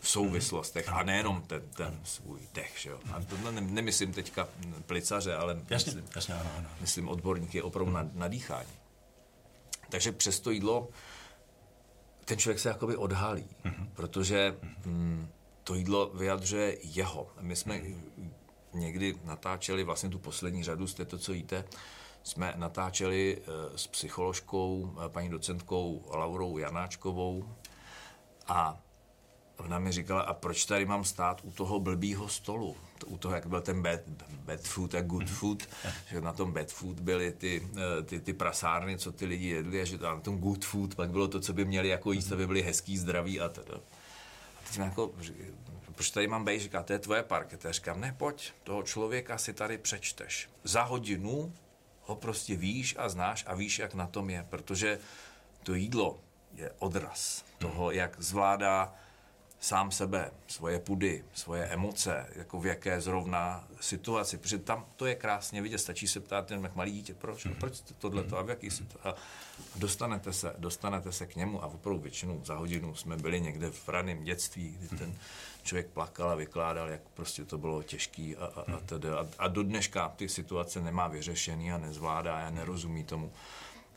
v 0.00 0.08
souvislostech 0.08 0.88
a 0.88 1.02
nejenom 1.02 1.42
ten, 1.42 1.62
ten 1.76 2.00
svůj 2.04 2.40
dech. 2.54 2.72
Že 2.78 2.90
jo? 2.90 3.00
A 3.12 3.20
to 3.20 3.50
ne, 3.50 3.60
nemyslím 3.60 4.12
teďka 4.12 4.48
plicaře, 4.86 5.34
ale 5.34 5.62
jasně, 5.70 5.92
myslím, 5.92 6.12
jasně, 6.14 6.34
ano, 6.34 6.50
ano. 6.58 6.68
myslím 6.80 7.08
odborníky 7.08 7.62
opravdu 7.62 7.92
na, 7.92 8.10
na 8.12 8.28
dýchání. 8.28 8.72
Takže 9.90 10.12
přes 10.12 10.40
to 10.40 10.50
jídlo 10.50 10.88
ten 12.24 12.38
člověk 12.38 12.58
se 12.58 12.68
jakoby 12.68 12.96
odhalí, 12.96 13.46
mm-hmm. 13.64 13.88
protože 13.94 14.56
mm, 14.84 15.28
to 15.70 15.74
jídlo 15.74 16.10
vyjadřuje 16.14 16.76
jeho. 16.82 17.28
My 17.40 17.56
jsme 17.56 17.80
někdy 18.74 19.18
natáčeli 19.24 19.84
vlastně 19.84 20.08
tu 20.08 20.18
poslední 20.18 20.64
řadu 20.64 20.86
z 20.86 20.94
této, 20.94 21.18
co 21.18 21.32
jíte, 21.32 21.64
jsme 22.22 22.54
natáčeli 22.56 23.38
eh, 23.38 23.78
s 23.78 23.86
psycholožkou, 23.86 24.94
eh, 25.04 25.08
paní 25.08 25.28
docentkou 25.28 26.04
Laurou 26.12 26.58
Janáčkovou. 26.58 27.54
A 28.48 28.80
ona 29.56 29.78
mi 29.78 29.92
říkala, 29.92 30.22
a 30.22 30.34
proč 30.34 30.64
tady 30.64 30.86
mám 30.86 31.04
stát 31.04 31.40
u 31.44 31.50
toho 31.50 31.80
blbýho 31.80 32.28
stolu? 32.28 32.76
U 33.06 33.18
toho, 33.18 33.34
jak 33.34 33.46
byl 33.46 33.60
ten 33.60 33.82
bad, 33.82 34.00
bad 34.30 34.60
food 34.60 34.94
a 34.94 35.00
good 35.00 35.30
food, 35.30 35.62
že 36.10 36.20
na 36.20 36.32
tom 36.32 36.52
bad 36.52 36.68
food 36.68 37.00
byly 37.00 37.32
ty, 37.32 37.68
eh, 37.76 38.02
ty, 38.02 38.20
ty 38.20 38.32
prasárny, 38.32 38.98
co 38.98 39.12
ty 39.12 39.26
lidi 39.26 39.48
jedli, 39.48 39.82
a 39.82 39.84
že 39.84 39.98
na 39.98 40.20
tom 40.20 40.38
good 40.38 40.64
food 40.64 40.94
pak 40.94 41.10
bylo 41.10 41.28
to, 41.28 41.40
co 41.40 41.52
by 41.52 41.64
měli 41.64 41.88
jako 41.88 42.12
jíst, 42.12 42.32
aby 42.32 42.46
byli 42.46 42.62
hezký, 42.62 42.98
zdraví 42.98 43.40
a 43.40 43.48
teda. 43.48 43.74
teď 43.74 43.99
jsme 44.72 44.84
jako, 44.84 45.12
proč 45.94 46.10
tady 46.10 46.26
mám 46.26 46.44
být, 46.44 46.60
říká, 46.60 46.82
to 46.82 46.92
je 46.92 46.98
tvoje 46.98 47.22
parketa. 47.22 47.68
Já 47.68 47.72
říkám, 47.72 48.00
ne, 48.00 48.14
pojď, 48.18 48.52
toho 48.64 48.82
člověka 48.82 49.38
si 49.38 49.52
tady 49.52 49.78
přečteš. 49.78 50.50
Za 50.64 50.82
hodinu 50.82 51.52
ho 52.02 52.16
prostě 52.16 52.56
víš 52.56 52.94
a 52.98 53.08
znáš 53.08 53.44
a 53.46 53.54
víš, 53.54 53.78
jak 53.78 53.94
na 53.94 54.06
tom 54.06 54.30
je, 54.30 54.46
protože 54.50 54.98
to 55.62 55.74
jídlo 55.74 56.20
je 56.54 56.72
odraz 56.78 57.44
toho, 57.58 57.90
jak 57.90 58.20
zvládá 58.20 58.94
sám 59.60 59.90
sebe, 59.90 60.30
svoje 60.46 60.78
pudy, 60.78 61.24
svoje 61.34 61.64
emoce, 61.64 62.26
jako 62.36 62.60
v 62.60 62.66
jaké 62.66 63.00
zrovna 63.00 63.68
situaci, 63.80 64.38
protože 64.38 64.58
tam 64.58 64.86
to 64.96 65.06
je 65.06 65.14
krásně 65.14 65.62
vidět, 65.62 65.78
stačí 65.78 66.08
se 66.08 66.20
ptát 66.20 66.50
jen 66.50 66.62
jak 66.62 66.76
malý 66.76 66.92
dítě, 66.92 67.14
proč, 67.14 67.44
no, 67.44 67.54
proč 67.54 67.80
tohle 67.98 68.22
to 68.22 68.38
a 68.38 68.42
v 68.42 68.48
jaký 68.48 68.70
situaci. 68.70 69.08
A 69.08 69.14
dostanete 69.76 70.32
se, 70.32 70.54
dostanete 70.58 71.12
se 71.12 71.26
k 71.26 71.36
němu 71.36 71.64
a 71.64 71.66
opravdu 71.66 72.00
většinou 72.00 72.40
za 72.44 72.54
hodinu 72.54 72.94
jsme 72.94 73.16
byli 73.16 73.40
někde 73.40 73.70
v 73.70 73.88
raném 73.88 74.24
dětství, 74.24 74.76
kdy 74.80 74.96
ten 74.98 75.14
člověk 75.62 75.86
plakal 75.86 76.30
a 76.30 76.34
vykládal, 76.34 76.88
jak 76.88 77.00
prostě 77.14 77.44
to 77.44 77.58
bylo 77.58 77.82
těžký 77.82 78.36
a, 78.36 78.44
a, 78.44 78.60
a, 78.60 78.80
tedy. 78.86 79.08
a, 79.08 79.26
a 79.38 79.48
do 79.48 79.62
dneška 79.62 80.12
ty 80.16 80.28
situace 80.28 80.80
nemá 80.80 81.08
vyřešený 81.08 81.72
a 81.72 81.78
nezvládá 81.78 82.46
a 82.46 82.50
nerozumí 82.50 83.04
tomu 83.04 83.32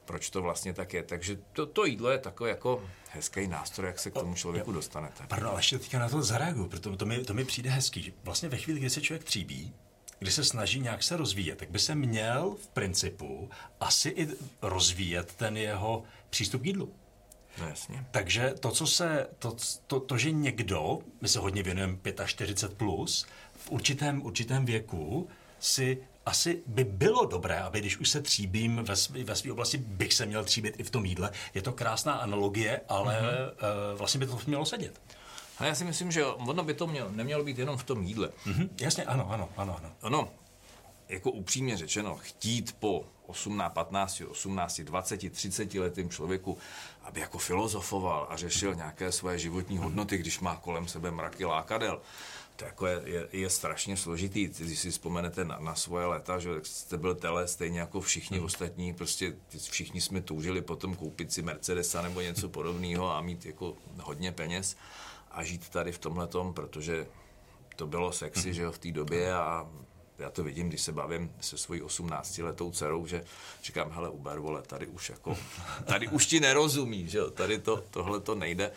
proč 0.06 0.30
to 0.30 0.42
vlastně 0.42 0.74
tak 0.74 0.94
je. 0.94 1.04
Takže 1.04 1.38
to, 1.54 1.66
to 1.66 1.86
jídlo 1.86 2.10
je 2.10 2.18
takový 2.18 2.50
jako 2.50 2.84
hezký 3.10 3.48
nástroj, 3.48 3.88
jak 3.88 4.00
se 4.00 4.12
k 4.12 4.14
tomu 4.14 4.36
člověku 4.36 4.72
dostanete. 4.72 5.24
Pardon, 5.28 5.50
ale 5.50 5.60
ještě 5.60 5.80
teďka 5.80 6.00
na 6.00 6.10
to 6.10 6.22
zareaguju, 6.22 6.68
protože 6.68 6.98
to 6.98 7.06
mi, 7.06 7.24
to 7.24 7.34
mi 7.34 7.46
přijde 7.46 7.70
hezký. 7.70 8.14
Vlastně 8.24 8.50
ve 8.50 8.58
chvíli, 8.58 8.80
kdy 8.80 8.90
se 8.90 9.02
člověk 9.02 9.24
tříbí, 9.24 9.74
kdy 10.20 10.32
se 10.32 10.44
snaží 10.44 10.80
nějak 10.80 11.04
se 11.04 11.18
rozvíjet, 11.18 11.58
tak 11.58 11.72
by 11.72 11.80
se 11.80 11.96
měl 11.96 12.56
v 12.62 12.68
principu 12.68 13.50
asi 13.80 14.10
i 14.10 14.28
rozvíjet 14.62 15.34
ten 15.36 15.58
jeho 15.58 16.04
přístup 16.30 16.62
k 16.62 16.66
jídlu. 16.66 16.94
No 17.58 17.68
jasně. 17.68 18.06
Takže 18.12 18.54
to, 18.60 18.72
co 18.72 18.88
se, 18.88 19.28
to, 19.40 19.56
to, 19.88 20.00
to, 20.00 20.18
že 20.18 20.32
někdo, 20.32 21.00
my 21.22 21.28
se 21.28 21.40
hodně 21.40 21.64
věnujeme 21.64 21.98
45 22.26 22.78
plus, 22.78 23.26
v 23.54 23.72
určitém, 23.72 24.26
určitém 24.26 24.66
věku 24.66 25.28
si 25.60 25.98
asi 26.26 26.64
by 26.66 26.84
bylo 26.84 27.26
dobré, 27.26 27.60
aby 27.60 27.80
když 27.80 27.98
už 27.98 28.10
se 28.10 28.22
tříbím 28.22 28.84
ve, 28.84 28.96
svý, 28.96 29.24
ve 29.24 29.36
své 29.36 29.52
oblasti, 29.52 29.78
bych 29.78 30.14
se 30.14 30.26
měl 30.26 30.44
tříbit 30.44 30.80
i 30.80 30.84
v 30.84 30.90
tom 30.90 31.06
jídle. 31.06 31.32
Je 31.54 31.62
to 31.62 31.72
krásná 31.72 32.14
analogie, 32.14 32.82
ale 32.90 33.22
mm-hmm. 33.22 33.96
vlastně 33.98 34.20
by 34.20 34.28
to 34.28 34.40
mělo 34.48 34.66
sedět. 34.66 35.02
Ale 35.60 35.70
já 35.70 35.76
si 35.76 35.84
myslím, 35.84 36.12
že 36.12 36.26
ono 36.26 36.64
by 36.64 36.74
to 36.74 36.88
mělo, 36.88 37.12
nemělo 37.12 37.44
být 37.44 37.58
jenom 37.58 37.78
v 37.78 37.84
tom 37.84 38.04
jídle. 38.04 38.30
Mm-hmm. 38.46 38.70
Jasně, 38.82 39.04
ano, 39.04 39.32
ano, 39.32 39.50
ano, 39.58 39.76
ano. 39.78 39.92
Ono, 40.02 40.30
jako 41.10 41.32
upřímně 41.32 41.78
řečeno, 41.78 42.16
chtít 42.16 42.76
po 42.80 43.06
18, 43.28 43.74
15, 43.74 44.22
18, 44.30 44.82
20, 44.82 45.32
30 45.32 45.74
letým 45.74 46.10
člověku, 46.10 46.58
aby 47.04 47.20
jako 47.20 47.38
filozofoval 47.38 48.28
a 48.30 48.38
řešil 48.38 48.76
nějaké 48.76 49.12
svoje 49.12 49.40
životní 49.40 49.78
hodnoty, 49.78 50.18
když 50.18 50.40
má 50.40 50.56
kolem 50.56 50.88
sebe 50.88 51.12
mraky 51.12 51.46
lákadel, 51.46 52.02
to 52.56 52.66
jako 52.66 52.88
je, 52.88 53.02
je, 53.06 53.28
je 53.32 53.50
strašně 53.50 53.98
složitý. 53.98 54.48
Když 54.48 54.80
si 54.80 54.92
vzpomenete 54.92 55.46
na, 55.46 55.60
na 55.60 55.76
svoje 55.76 56.06
léta, 56.06 56.40
že 56.40 56.50
jste 56.64 56.98
byl 56.98 57.16
tele 57.16 57.48
stejně 57.48 57.80
jako 57.80 58.02
všichni 58.02 58.38
hmm. 58.38 58.46
ostatní, 58.46 58.94
prostě 58.94 59.36
všichni 59.58 60.02
jsme 60.02 60.22
toužili 60.22 60.62
potom 60.62 60.96
koupit 60.96 61.34
si 61.34 61.42
Mercedesa 61.42 62.02
nebo 62.02 62.22
něco 62.22 62.50
podobného 62.50 63.12
a 63.12 63.22
mít 63.22 63.46
jako 63.46 63.78
hodně 64.02 64.32
peněz 64.32 64.78
a 65.32 65.44
žít 65.44 65.70
tady 65.70 65.92
v 65.92 65.98
tomhle 65.98 66.28
protože 66.54 67.08
to 67.76 67.88
bylo 67.88 68.12
sexy, 68.12 68.44
hmm. 68.44 68.54
že 68.54 68.62
jo, 68.62 68.72
v 68.72 68.78
té 68.78 68.92
době 68.92 69.34
a 69.34 69.68
já 70.20 70.30
to 70.30 70.44
vidím, 70.44 70.70
když 70.70 70.82
se 70.82 70.92
bavím 70.92 71.32
se 71.42 71.58
svojí 71.58 71.82
18 71.82 72.38
letou 72.38 72.72
dcerou, 72.72 73.08
že 73.08 73.24
říkám, 73.64 73.92
hele, 73.92 74.10
Uber, 74.10 74.40
vole, 74.40 74.62
tady 74.62 74.88
už 74.88 75.10
jako, 75.10 75.38
tady 75.86 76.08
už 76.08 76.26
ti 76.26 76.40
nerozumí, 76.40 77.10
že 77.10 77.18
jo, 77.18 77.30
tady 77.30 77.60
to, 77.60 77.84
tohle 77.92 78.20
to 78.20 78.36
nejde 78.36 78.72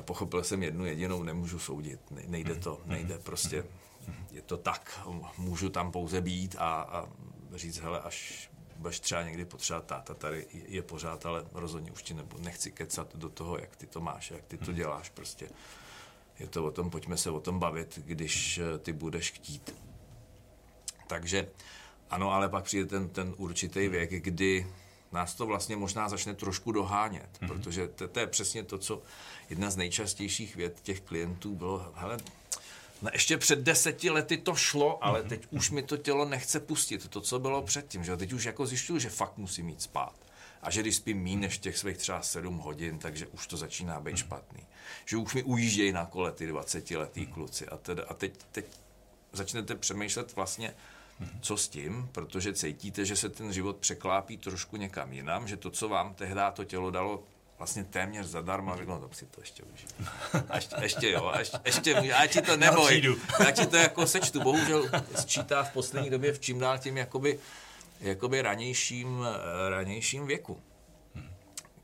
pochopil 0.00 0.44
jsem 0.44 0.62
jednu 0.62 0.84
jedinou, 0.84 1.22
nemůžu 1.22 1.58
soudit, 1.58 2.00
nejde 2.10 2.54
to, 2.54 2.80
nejde 2.86 3.18
prostě, 3.18 3.64
je 4.30 4.42
to 4.42 4.56
tak, 4.56 5.00
můžu 5.38 5.68
tam 5.68 5.92
pouze 5.92 6.20
být 6.20 6.56
a, 6.58 6.82
a 6.82 7.08
říct, 7.54 7.78
hele, 7.78 8.00
až 8.00 8.50
budeš 8.76 9.00
třeba 9.00 9.22
někdy 9.22 9.44
potřebovat 9.44 9.86
táta, 9.86 10.14
tady 10.14 10.46
je 10.50 10.82
pořád, 10.82 11.26
ale 11.26 11.44
rozhodně 11.52 11.92
už 11.92 12.02
ti 12.02 12.14
nebo 12.14 12.38
nechci 12.38 12.70
kecat 12.70 13.16
do 13.16 13.28
toho, 13.28 13.58
jak 13.58 13.76
ty 13.76 13.86
to 13.86 14.00
máš, 14.00 14.30
jak 14.30 14.44
ty 14.44 14.58
to 14.58 14.72
děláš 14.72 15.10
prostě. 15.10 15.48
Je 16.38 16.46
to 16.46 16.64
o 16.64 16.70
tom, 16.70 16.90
pojďme 16.90 17.16
se 17.16 17.30
o 17.30 17.40
tom 17.40 17.58
bavit, 17.58 17.98
když 18.04 18.58
eh, 18.58 18.78
ty 18.78 18.92
budeš 18.92 19.32
chtít. 19.32 19.74
Takže 21.06 21.48
ano, 22.10 22.32
ale 22.32 22.48
pak 22.48 22.64
přijde 22.64 22.86
ten, 22.86 23.08
ten 23.08 23.34
určitý 23.36 23.88
věk, 23.88 24.10
kdy 24.10 24.66
nás 25.12 25.34
to 25.34 25.46
vlastně 25.46 25.76
možná 25.76 26.08
začne 26.08 26.34
trošku 26.34 26.72
dohánět, 26.72 27.28
mm-hmm. 27.32 27.48
protože 27.48 27.88
to, 27.88 28.08
to 28.08 28.20
je 28.20 28.26
přesně 28.26 28.64
to, 28.64 28.78
co 28.78 29.02
jedna 29.50 29.70
z 29.70 29.76
nejčastějších 29.76 30.56
věd 30.56 30.80
těch 30.82 31.00
klientů 31.00 31.54
bylo, 31.54 31.92
hele, 31.94 32.18
No 33.02 33.10
ještě 33.12 33.36
před 33.36 33.58
deseti 33.58 34.10
lety 34.10 34.36
to 34.36 34.54
šlo, 34.54 35.04
ale 35.04 35.22
mm-hmm. 35.22 35.28
teď 35.28 35.46
už 35.50 35.70
mi 35.70 35.82
to 35.82 35.96
tělo 35.96 36.24
nechce 36.24 36.60
pustit, 36.60 37.08
to, 37.08 37.20
co 37.20 37.38
bylo 37.38 37.62
předtím. 37.62 38.04
Že? 38.04 38.16
Teď 38.16 38.32
už 38.32 38.44
jako 38.44 38.66
zjišťuju, 38.66 38.98
že 38.98 39.10
fakt 39.10 39.38
musím 39.38 39.66
mít 39.66 39.82
spát. 39.82 40.14
A 40.62 40.70
že 40.70 40.80
když 40.80 40.96
spím 40.96 41.22
méně 41.22 41.36
než 41.36 41.58
těch 41.58 41.78
svých 41.78 41.96
třeba 41.96 42.22
sedm 42.22 42.58
hodin, 42.58 42.98
takže 42.98 43.26
už 43.26 43.46
to 43.46 43.56
začíná 43.56 44.00
být 44.00 44.14
mm-hmm. 44.14 44.18
špatný. 44.18 44.66
Že 45.04 45.16
už 45.16 45.34
mi 45.34 45.42
ujíždějí 45.42 45.92
na 45.92 46.06
kole 46.06 46.32
ty 46.32 46.46
20 46.46 46.90
letý 46.90 47.20
mm-hmm. 47.20 47.32
kluci. 47.32 47.66
A, 47.68 47.76
teda, 47.76 48.04
a 48.08 48.14
teď, 48.14 48.32
teď 48.52 48.66
začnete 49.32 49.74
přemýšlet 49.74 50.36
vlastně, 50.36 50.74
co 51.40 51.56
s 51.56 51.68
tím, 51.68 52.08
protože 52.12 52.52
cítíte, 52.52 53.04
že 53.04 53.16
se 53.16 53.28
ten 53.28 53.52
život 53.52 53.76
překlápí 53.76 54.36
trošku 54.36 54.76
někam 54.76 55.12
jinam, 55.12 55.48
že 55.48 55.56
to, 55.56 55.70
co 55.70 55.88
vám 55.88 56.14
tehdy 56.14 56.40
to 56.52 56.64
tělo 56.64 56.90
dalo 56.90 57.22
vlastně 57.58 57.84
téměř 57.84 58.26
zadarmo 58.26 58.72
a 58.72 58.76
řekl, 58.76 58.90
no 58.90 59.00
tak 59.00 59.14
si 59.14 59.26
to 59.26 59.40
ještě 59.40 59.62
užiju. 59.62 59.90
A 60.48 60.56
ještě, 60.56 60.76
ještě 60.80 61.10
jo, 61.10 61.32
ještě, 61.38 61.58
ještě 61.64 61.94
a 62.14 62.26
ti 62.26 62.42
to 62.42 62.56
neboj, 62.56 63.16
já 63.40 63.50
ti 63.50 63.66
to 63.66 63.76
jako 63.76 64.06
sečtu, 64.06 64.40
bohužel 64.40 64.90
sčítá 65.14 65.62
v 65.62 65.72
poslední 65.72 66.10
době 66.10 66.32
v 66.32 66.40
čím 66.40 66.58
dál 66.58 66.78
tím 66.78 66.96
jakoby, 66.96 67.38
jakoby 68.00 68.42
ranějším, 68.42 69.26
ranějším 69.68 70.26
věku. 70.26 70.60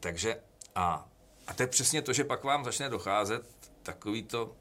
Takže 0.00 0.36
a, 0.74 1.08
a 1.46 1.54
to 1.54 1.62
je 1.62 1.66
přesně 1.66 2.02
to, 2.02 2.12
že 2.12 2.24
pak 2.24 2.44
vám 2.44 2.64
začne 2.64 2.88
docházet 2.88 3.42
takový 3.82 4.22
to, 4.22 4.52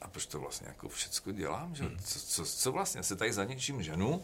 a 0.00 0.08
proč 0.08 0.26
to 0.26 0.40
vlastně 0.40 0.68
jako 0.68 0.88
všecko 0.88 1.32
dělám, 1.32 1.74
že? 1.74 1.90
Co, 2.04 2.20
co, 2.20 2.44
co 2.44 2.72
vlastně, 2.72 3.02
se 3.02 3.16
tady 3.16 3.32
za 3.32 3.44
něčím 3.44 3.82
ženu, 3.82 4.22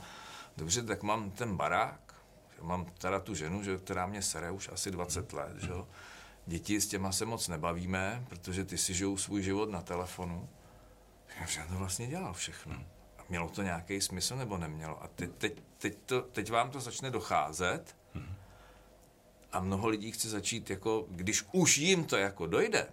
dobře, 0.56 0.82
tak 0.82 1.02
mám 1.02 1.30
ten 1.30 1.56
barák, 1.56 2.14
že 2.56 2.62
mám 2.62 2.84
teda 2.84 3.20
tu 3.20 3.34
ženu, 3.34 3.62
že, 3.62 3.78
která 3.78 4.06
mě 4.06 4.22
sere 4.22 4.50
už 4.50 4.68
asi 4.68 4.90
20 4.90 5.32
let, 5.32 5.56
že 5.56 5.72
Děti 6.46 6.80
s 6.80 6.88
těma 6.88 7.12
se 7.12 7.24
moc 7.24 7.48
nebavíme, 7.48 8.24
protože 8.28 8.64
ty 8.64 8.78
si 8.78 8.94
žijou 8.94 9.16
svůj 9.16 9.42
život 9.42 9.70
na 9.70 9.82
telefonu. 9.82 10.48
Já 11.40 11.66
to 11.66 11.74
vlastně 11.74 12.06
dělal 12.06 12.32
všechno. 12.32 12.74
A 13.18 13.22
mělo 13.28 13.48
to 13.48 13.62
nějaký 13.62 14.00
smysl 14.00 14.36
nebo 14.36 14.58
nemělo? 14.58 15.02
A 15.02 15.08
teď, 15.08 15.30
teď, 15.38 15.62
teď, 15.78 15.98
to, 16.06 16.22
teď 16.22 16.50
vám 16.50 16.70
to 16.70 16.80
začne 16.80 17.10
docházet 17.10 17.96
a 19.52 19.60
mnoho 19.60 19.88
lidí 19.88 20.12
chce 20.12 20.28
začít 20.28 20.70
jako, 20.70 21.06
když 21.10 21.44
už 21.52 21.78
jim 21.78 22.04
to 22.04 22.16
jako 22.16 22.46
dojde, 22.46 22.88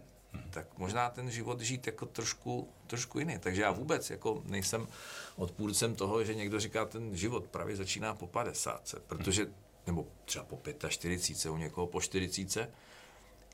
tak 0.49 0.77
možná 0.77 1.09
ten 1.09 1.31
život 1.31 1.61
žít 1.61 1.87
jako 1.87 2.05
trošku, 2.05 2.69
trošku 2.87 3.19
jiný. 3.19 3.39
Takže 3.39 3.61
já 3.61 3.71
vůbec 3.71 4.09
jako 4.09 4.41
nejsem 4.45 4.87
odpůrcem 5.35 5.95
toho, 5.95 6.23
že 6.23 6.35
někdo 6.35 6.59
říká, 6.59 6.85
ten 6.85 7.15
život 7.15 7.47
právě 7.47 7.75
začíná 7.75 8.15
po 8.15 8.27
50, 8.27 8.95
protože, 9.07 9.47
nebo 9.87 10.07
třeba 10.25 10.45
po 10.45 10.61
45, 10.89 11.51
u 11.51 11.57
někoho 11.57 11.87
po 11.87 12.01
40, 12.01 12.69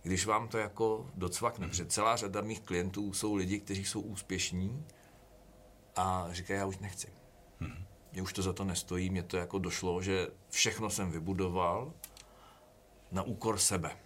když 0.04 0.26
vám 0.26 0.48
to 0.48 0.58
jako 0.58 1.10
docvakne, 1.16 1.68
protože 1.68 1.86
celá 1.86 2.16
řada 2.16 2.42
mých 2.42 2.60
klientů 2.60 3.14
jsou 3.14 3.36
lidi, 3.36 3.60
kteří 3.60 3.86
jsou 3.86 4.02
úspěšní 4.02 4.86
a 5.96 6.28
říkají, 6.32 6.60
já 6.60 6.66
už 6.66 6.78
nechci. 6.78 7.08
Mě 8.12 8.22
už 8.22 8.34
to 8.34 8.42
za 8.42 8.54
to 8.54 8.64
nestojí, 8.64 9.10
mě 9.10 9.24
to 9.24 9.38
jako 9.38 9.60
došlo, 9.60 10.02
že 10.02 10.28
všechno 10.50 10.90
jsem 10.90 11.12
vybudoval 11.12 11.94
na 13.12 13.24
úkor 13.24 13.58
sebe 13.58 13.98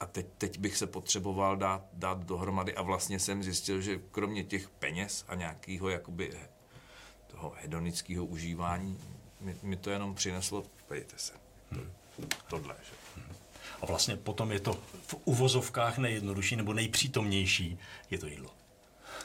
a 0.00 0.06
teď, 0.06 0.26
teď 0.38 0.58
bych 0.58 0.76
se 0.76 0.86
potřeboval 0.86 1.56
dát, 1.56 1.84
dát 1.92 2.18
dohromady 2.24 2.74
a 2.74 2.82
vlastně 2.82 3.18
jsem 3.18 3.42
zjistil, 3.42 3.80
že 3.80 4.00
kromě 4.10 4.44
těch 4.44 4.68
peněz 4.68 5.24
a 5.28 5.34
nějakého 5.34 5.88
jakoby 5.88 6.38
toho 7.26 7.54
hedonického 7.60 8.26
užívání 8.26 8.98
mi, 9.40 9.56
mi 9.62 9.76
to 9.76 9.90
jenom 9.90 10.14
přineslo, 10.14 10.64
pejte 10.88 11.18
se, 11.18 11.32
to, 11.74 11.80
tohle. 12.48 12.76
Že? 12.82 13.22
A 13.82 13.86
vlastně 13.86 14.16
potom 14.16 14.52
je 14.52 14.60
to 14.60 14.72
v 15.06 15.14
uvozovkách 15.24 15.98
nejjednodušší 15.98 16.56
nebo 16.56 16.72
nejpřítomnější, 16.72 17.78
je 18.10 18.18
to 18.18 18.26
jídlo. 18.26 18.50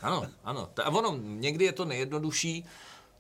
Ano, 0.02 0.28
ano. 0.44 0.70
A 0.84 0.90
ono, 0.90 1.18
někdy 1.18 1.66
je 1.66 1.72
to 1.72 1.86
nejjednodušší, 1.86 2.66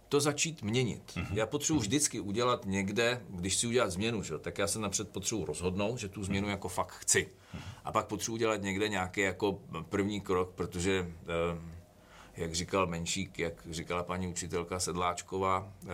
to 0.09 0.19
začít 0.19 0.61
měnit. 0.63 1.03
Mm-hmm. 1.15 1.33
Já 1.33 1.45
potřebuji 1.45 1.79
vždycky 1.79 2.19
udělat 2.19 2.65
někde, 2.65 3.21
když 3.29 3.55
si 3.55 3.67
udělat 3.67 3.91
změnu, 3.91 4.23
že, 4.23 4.37
tak 4.37 4.57
já 4.57 4.67
se 4.67 4.79
napřed 4.79 5.09
potřebuji 5.09 5.45
rozhodnout, 5.45 5.97
že 5.97 6.09
tu 6.09 6.23
změnu 6.23 6.49
jako 6.49 6.69
fakt 6.69 6.91
chci. 6.91 7.29
Mm-hmm. 7.55 7.61
A 7.85 7.91
pak 7.91 8.05
potřebuji 8.07 8.33
udělat 8.35 8.61
někde 8.61 8.89
nějaký 8.89 9.21
jako 9.21 9.59
první 9.89 10.21
krok, 10.21 10.49
protože, 10.55 11.11
eh, 11.21 11.79
jak 12.37 12.55
říkal 12.55 12.87
Menšík, 12.87 13.39
jak 13.39 13.53
říkala 13.69 14.03
paní 14.03 14.27
učitelka 14.27 14.79
Sedláčková, 14.79 15.73
eh, 15.83 15.87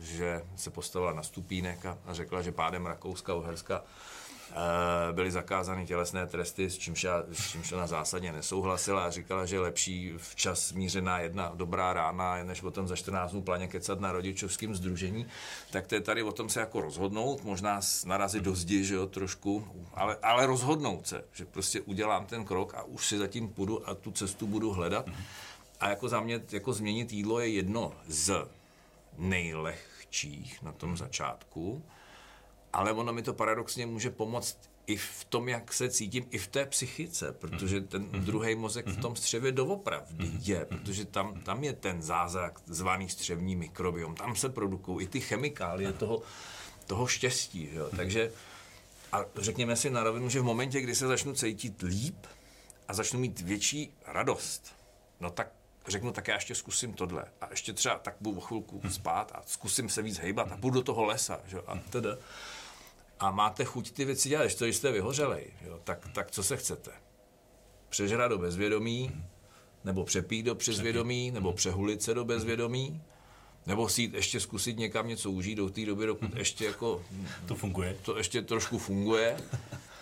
že 0.00 0.42
se 0.56 0.70
postavila 0.70 1.12
na 1.12 1.22
stupínek 1.22 1.86
a, 1.86 1.98
řekla, 2.10 2.42
že 2.42 2.52
pádem 2.52 2.86
Rakouska, 2.86 3.34
Uherska 3.34 3.84
byly 5.12 5.30
zakázány 5.30 5.86
tělesné 5.86 6.26
tresty, 6.26 6.70
s 6.70 6.78
čímž, 6.78 7.04
já, 7.04 7.22
s 7.32 7.50
čímž 7.50 7.72
ona 7.72 7.86
zásadně 7.86 8.32
nesouhlasila 8.32 9.04
a 9.04 9.10
říkala, 9.10 9.46
že 9.46 9.60
lepší 9.60 10.12
včas 10.16 10.72
mířená 10.72 11.18
jedna 11.18 11.52
dobrá 11.54 11.92
rána, 11.92 12.44
než 12.44 12.62
tom 12.72 12.88
za 12.88 12.96
14 12.96 13.30
dnů 13.30 13.42
planě 13.42 13.68
kecat 13.68 14.00
na 14.00 14.12
rodičovském 14.12 14.74
združení, 14.74 15.26
tak 15.70 15.86
to 15.86 15.94
je 15.94 16.00
tady 16.00 16.22
o 16.22 16.32
tom 16.32 16.48
se 16.48 16.60
jako 16.60 16.80
rozhodnout, 16.80 17.44
možná 17.44 17.80
narazit 18.06 18.42
do 18.42 18.54
zdi, 18.54 18.84
že 18.84 18.94
jo, 18.94 19.06
trošku, 19.06 19.68
ale, 19.94 20.16
ale 20.22 20.46
rozhodnout 20.46 21.06
se, 21.06 21.24
že 21.32 21.44
prostě 21.44 21.80
udělám 21.80 22.26
ten 22.26 22.44
krok 22.44 22.74
a 22.74 22.82
už 22.82 23.06
si 23.06 23.18
zatím 23.18 23.48
půjdu 23.48 23.88
a 23.88 23.94
tu 23.94 24.12
cestu 24.12 24.46
budu 24.46 24.72
hledat. 24.72 25.08
A 25.80 25.88
jako 25.88 26.08
za 26.08 26.20
mě, 26.20 26.40
jako 26.52 26.72
změnit 26.72 27.12
jídlo 27.12 27.40
je 27.40 27.48
jedno 27.48 27.92
z 28.08 28.48
nejlehčích 29.18 30.62
na 30.62 30.72
tom 30.72 30.96
začátku, 30.96 31.82
ale 32.76 32.92
ono 32.92 33.12
mi 33.12 33.22
to 33.22 33.34
paradoxně 33.34 33.86
může 33.86 34.10
pomoct 34.10 34.58
i 34.86 34.96
v 34.96 35.24
tom, 35.28 35.48
jak 35.48 35.72
se 35.72 35.90
cítím, 35.90 36.26
i 36.30 36.38
v 36.38 36.46
té 36.46 36.66
psychice, 36.66 37.32
protože 37.32 37.80
ten 37.80 38.02
mhm. 38.02 38.24
druhý 38.24 38.54
mozek 38.54 38.86
v 38.86 39.00
tom 39.00 39.16
střevě 39.16 39.52
doopravdy 39.52 40.24
mhm. 40.24 40.38
je, 40.42 40.64
protože 40.64 41.04
tam, 41.04 41.40
tam 41.40 41.64
je 41.64 41.72
ten 41.72 42.02
zázrak 42.02 42.60
zvaný 42.66 43.08
střevní 43.08 43.56
mikrobiom, 43.56 44.14
tam 44.14 44.36
se 44.36 44.48
produkují 44.48 45.06
i 45.06 45.08
ty 45.08 45.20
chemikálie 45.20 45.92
toho, 45.92 46.22
toho 46.86 47.06
štěstí. 47.06 47.68
Jo. 47.72 47.88
Takže 47.96 48.32
a 49.12 49.24
řekněme 49.36 49.76
si 49.76 49.90
na 49.90 50.02
rovinu, 50.02 50.28
že 50.28 50.40
v 50.40 50.44
momentě, 50.44 50.80
kdy 50.80 50.94
se 50.94 51.06
začnu 51.06 51.34
cítit 51.34 51.82
líp 51.82 52.26
a 52.88 52.94
začnu 52.94 53.20
mít 53.20 53.40
větší 53.40 53.94
radost, 54.06 54.74
no 55.20 55.30
tak 55.30 55.52
řeknu, 55.88 56.12
tak 56.12 56.28
já 56.28 56.34
ještě 56.34 56.54
zkusím 56.54 56.92
tohle. 56.92 57.24
A 57.40 57.50
ještě 57.50 57.72
třeba 57.72 57.98
tak 57.98 58.14
budu 58.20 58.40
chvilku 58.40 58.82
spát 58.90 59.32
a 59.34 59.42
zkusím 59.46 59.88
se 59.88 60.02
víc 60.02 60.18
hejbat 60.18 60.52
a 60.52 60.56
půjdu 60.56 60.74
do 60.74 60.82
toho 60.82 61.04
lesa. 61.04 61.40
Že? 61.46 61.58
A 61.66 61.78
teda 61.90 62.16
a 63.20 63.30
máte 63.30 63.64
chuť 63.64 63.90
ty 63.90 64.04
věci 64.04 64.28
dělat, 64.28 64.44
ještě 64.44 64.66
jste 64.66 64.92
vyhořelej, 64.92 65.52
jo, 65.66 65.80
tak, 65.84 66.08
tak 66.14 66.30
co 66.30 66.42
se 66.42 66.56
chcete? 66.56 66.90
Přežrat 67.88 68.30
do 68.30 68.38
bezvědomí, 68.38 69.24
nebo 69.84 70.04
přepít 70.04 70.46
do 70.46 70.54
přezvědomí, 70.54 71.30
nebo 71.30 71.52
přehulit 71.52 72.02
se 72.02 72.14
do 72.14 72.24
bezvědomí, 72.24 73.02
nebo 73.66 73.88
si 73.88 74.02
jít 74.02 74.14
ještě 74.14 74.40
zkusit 74.40 74.78
někam 74.78 75.08
něco 75.08 75.30
užít 75.30 75.58
do 75.58 75.70
té 75.70 75.86
doby, 75.86 76.06
dokud 76.06 76.36
ještě 76.36 76.64
jako... 76.64 77.02
To 77.46 77.54
funguje. 77.54 77.96
To 78.02 78.16
ještě 78.16 78.42
trošku 78.42 78.78
funguje. 78.78 79.36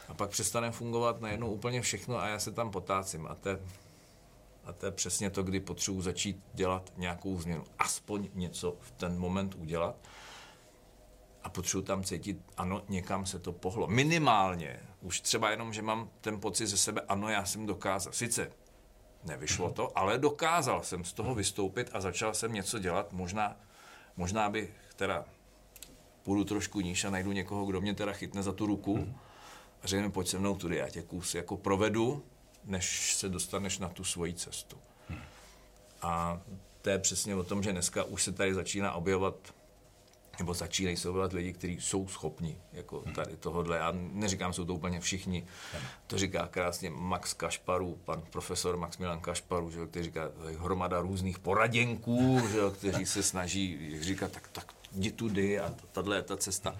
A 0.08 0.14
pak 0.14 0.30
přestane 0.30 0.70
fungovat 0.70 1.20
najednou 1.20 1.50
úplně 1.50 1.82
všechno 1.82 2.18
a 2.18 2.28
já 2.28 2.38
se 2.38 2.52
tam 2.52 2.70
potácím. 2.70 3.26
A 3.26 3.34
to, 3.34 3.48
je, 3.48 3.60
a 4.64 4.72
to 4.72 4.86
je 4.86 4.92
přesně 4.92 5.30
to, 5.30 5.42
kdy 5.42 5.60
potřebuji 5.60 6.02
začít 6.02 6.40
dělat 6.54 6.92
nějakou 6.96 7.40
změnu. 7.40 7.64
Aspoň 7.78 8.28
něco 8.34 8.76
v 8.80 8.90
ten 8.90 9.18
moment 9.18 9.54
udělat 9.54 9.96
a 11.44 11.48
potřebuji 11.48 11.82
tam 11.82 12.04
cítit, 12.04 12.38
ano, 12.56 12.82
někam 12.88 13.26
se 13.26 13.38
to 13.38 13.52
pohlo. 13.52 13.86
Minimálně, 13.86 14.80
už 15.00 15.20
třeba 15.20 15.50
jenom, 15.50 15.72
že 15.72 15.82
mám 15.82 16.08
ten 16.20 16.40
pocit 16.40 16.66
ze 16.66 16.76
sebe, 16.76 17.00
ano, 17.08 17.28
já 17.28 17.44
jsem 17.44 17.66
dokázal. 17.66 18.12
Sice 18.12 18.50
nevyšlo 19.24 19.70
to, 19.70 19.98
ale 19.98 20.18
dokázal 20.18 20.82
jsem 20.82 21.04
z 21.04 21.12
toho 21.12 21.34
vystoupit 21.34 21.90
a 21.92 22.00
začal 22.00 22.34
jsem 22.34 22.52
něco 22.52 22.78
dělat. 22.78 23.12
Možná, 23.12 23.56
možná 24.16 24.50
bych 24.50 24.70
teda 24.96 25.24
půjdu 26.22 26.44
trošku 26.44 26.80
níž 26.80 27.04
a 27.04 27.10
najdu 27.10 27.32
někoho, 27.32 27.64
kdo 27.66 27.80
mě 27.80 27.94
teda 27.94 28.12
chytne 28.12 28.42
za 28.42 28.52
tu 28.52 28.66
ruku 28.66 29.14
a 29.82 29.86
řekne, 29.86 30.10
pojď 30.10 30.28
se 30.28 30.38
mnou 30.38 30.56
tudy, 30.56 30.76
já 30.76 30.88
tě 30.88 31.02
kus 31.02 31.34
jako 31.34 31.56
provedu, 31.56 32.24
než 32.64 33.14
se 33.14 33.28
dostaneš 33.28 33.78
na 33.78 33.88
tu 33.88 34.04
svoji 34.04 34.34
cestu. 34.34 34.76
A 36.02 36.40
to 36.82 36.90
je 36.90 36.98
přesně 36.98 37.34
o 37.34 37.44
tom, 37.44 37.62
že 37.62 37.72
dneska 37.72 38.04
už 38.04 38.22
se 38.22 38.32
tady 38.32 38.54
začíná 38.54 38.92
objevovat 38.92 39.34
nebo 40.38 40.54
začínají 40.54 40.96
se 40.96 41.08
objevovat 41.08 41.32
lidi, 41.32 41.52
kteří 41.52 41.80
jsou 41.80 42.08
schopni 42.08 42.58
jako 42.72 43.00
hmm. 43.00 43.14
tady 43.14 43.36
tohohle. 43.36 43.76
Já 43.76 43.92
neříkám, 43.94 44.52
jsou 44.52 44.64
to 44.64 44.74
úplně 44.74 45.00
všichni. 45.00 45.46
To 46.06 46.18
říká 46.18 46.48
krásně 46.50 46.90
Max 46.90 47.34
Kašparu, 47.34 47.98
pan 48.04 48.22
profesor 48.30 48.76
Max 48.76 48.98
Milan 48.98 49.20
Kašparu, 49.20 49.70
že, 49.70 49.86
který 49.86 50.04
říká 50.04 50.30
hromada 50.58 51.00
různých 51.00 51.38
poraděnků, 51.38 52.40
že, 52.52 52.58
kteří 52.78 53.06
se 53.06 53.22
snaží, 53.22 53.96
říká, 54.00 54.28
tak, 54.28 54.48
tak 54.48 54.72
jdi 54.92 55.10
tudy 55.10 55.60
a 55.60 55.74
tahle 55.92 56.16
je 56.16 56.22
ta 56.22 56.36
cesta. 56.36 56.76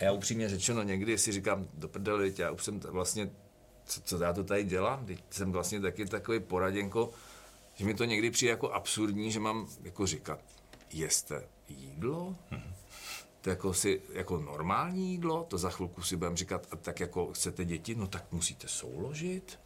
A 0.00 0.04
já 0.04 0.12
upřímně 0.12 0.48
řečeno 0.48 0.82
někdy 0.82 1.18
si 1.18 1.32
říkám, 1.32 1.68
do 1.74 1.88
prdele, 1.88 2.30
já 2.38 2.50
už 2.50 2.64
jsem 2.64 2.80
vlastně, 2.80 3.30
co, 3.84 4.00
co 4.00 4.22
já 4.22 4.32
to 4.32 4.44
tady 4.44 4.64
dělám, 4.64 5.06
teď 5.06 5.24
jsem 5.30 5.52
vlastně 5.52 5.80
taky 5.80 6.06
takový 6.06 6.40
poraděnko, 6.40 7.10
že 7.74 7.84
mi 7.84 7.94
to 7.94 8.04
někdy 8.04 8.30
přijde 8.30 8.50
jako 8.50 8.72
absurdní, 8.72 9.32
že 9.32 9.40
mám 9.40 9.68
jako 9.82 10.06
říkat, 10.06 10.40
jeste 10.92 11.48
jídlo, 11.68 12.36
to 13.40 13.50
jako, 13.50 13.74
si, 13.74 14.02
jako 14.12 14.38
normální 14.38 15.10
jídlo, 15.10 15.46
to 15.48 15.58
za 15.58 15.70
chvilku 15.70 16.02
si 16.02 16.16
budeme 16.16 16.36
říkat, 16.36 16.66
a 16.70 16.76
tak 16.76 17.00
jako 17.00 17.32
chcete 17.32 17.64
děti, 17.64 17.94
no 17.94 18.06
tak 18.06 18.32
musíte 18.32 18.68
souložit, 18.68 19.58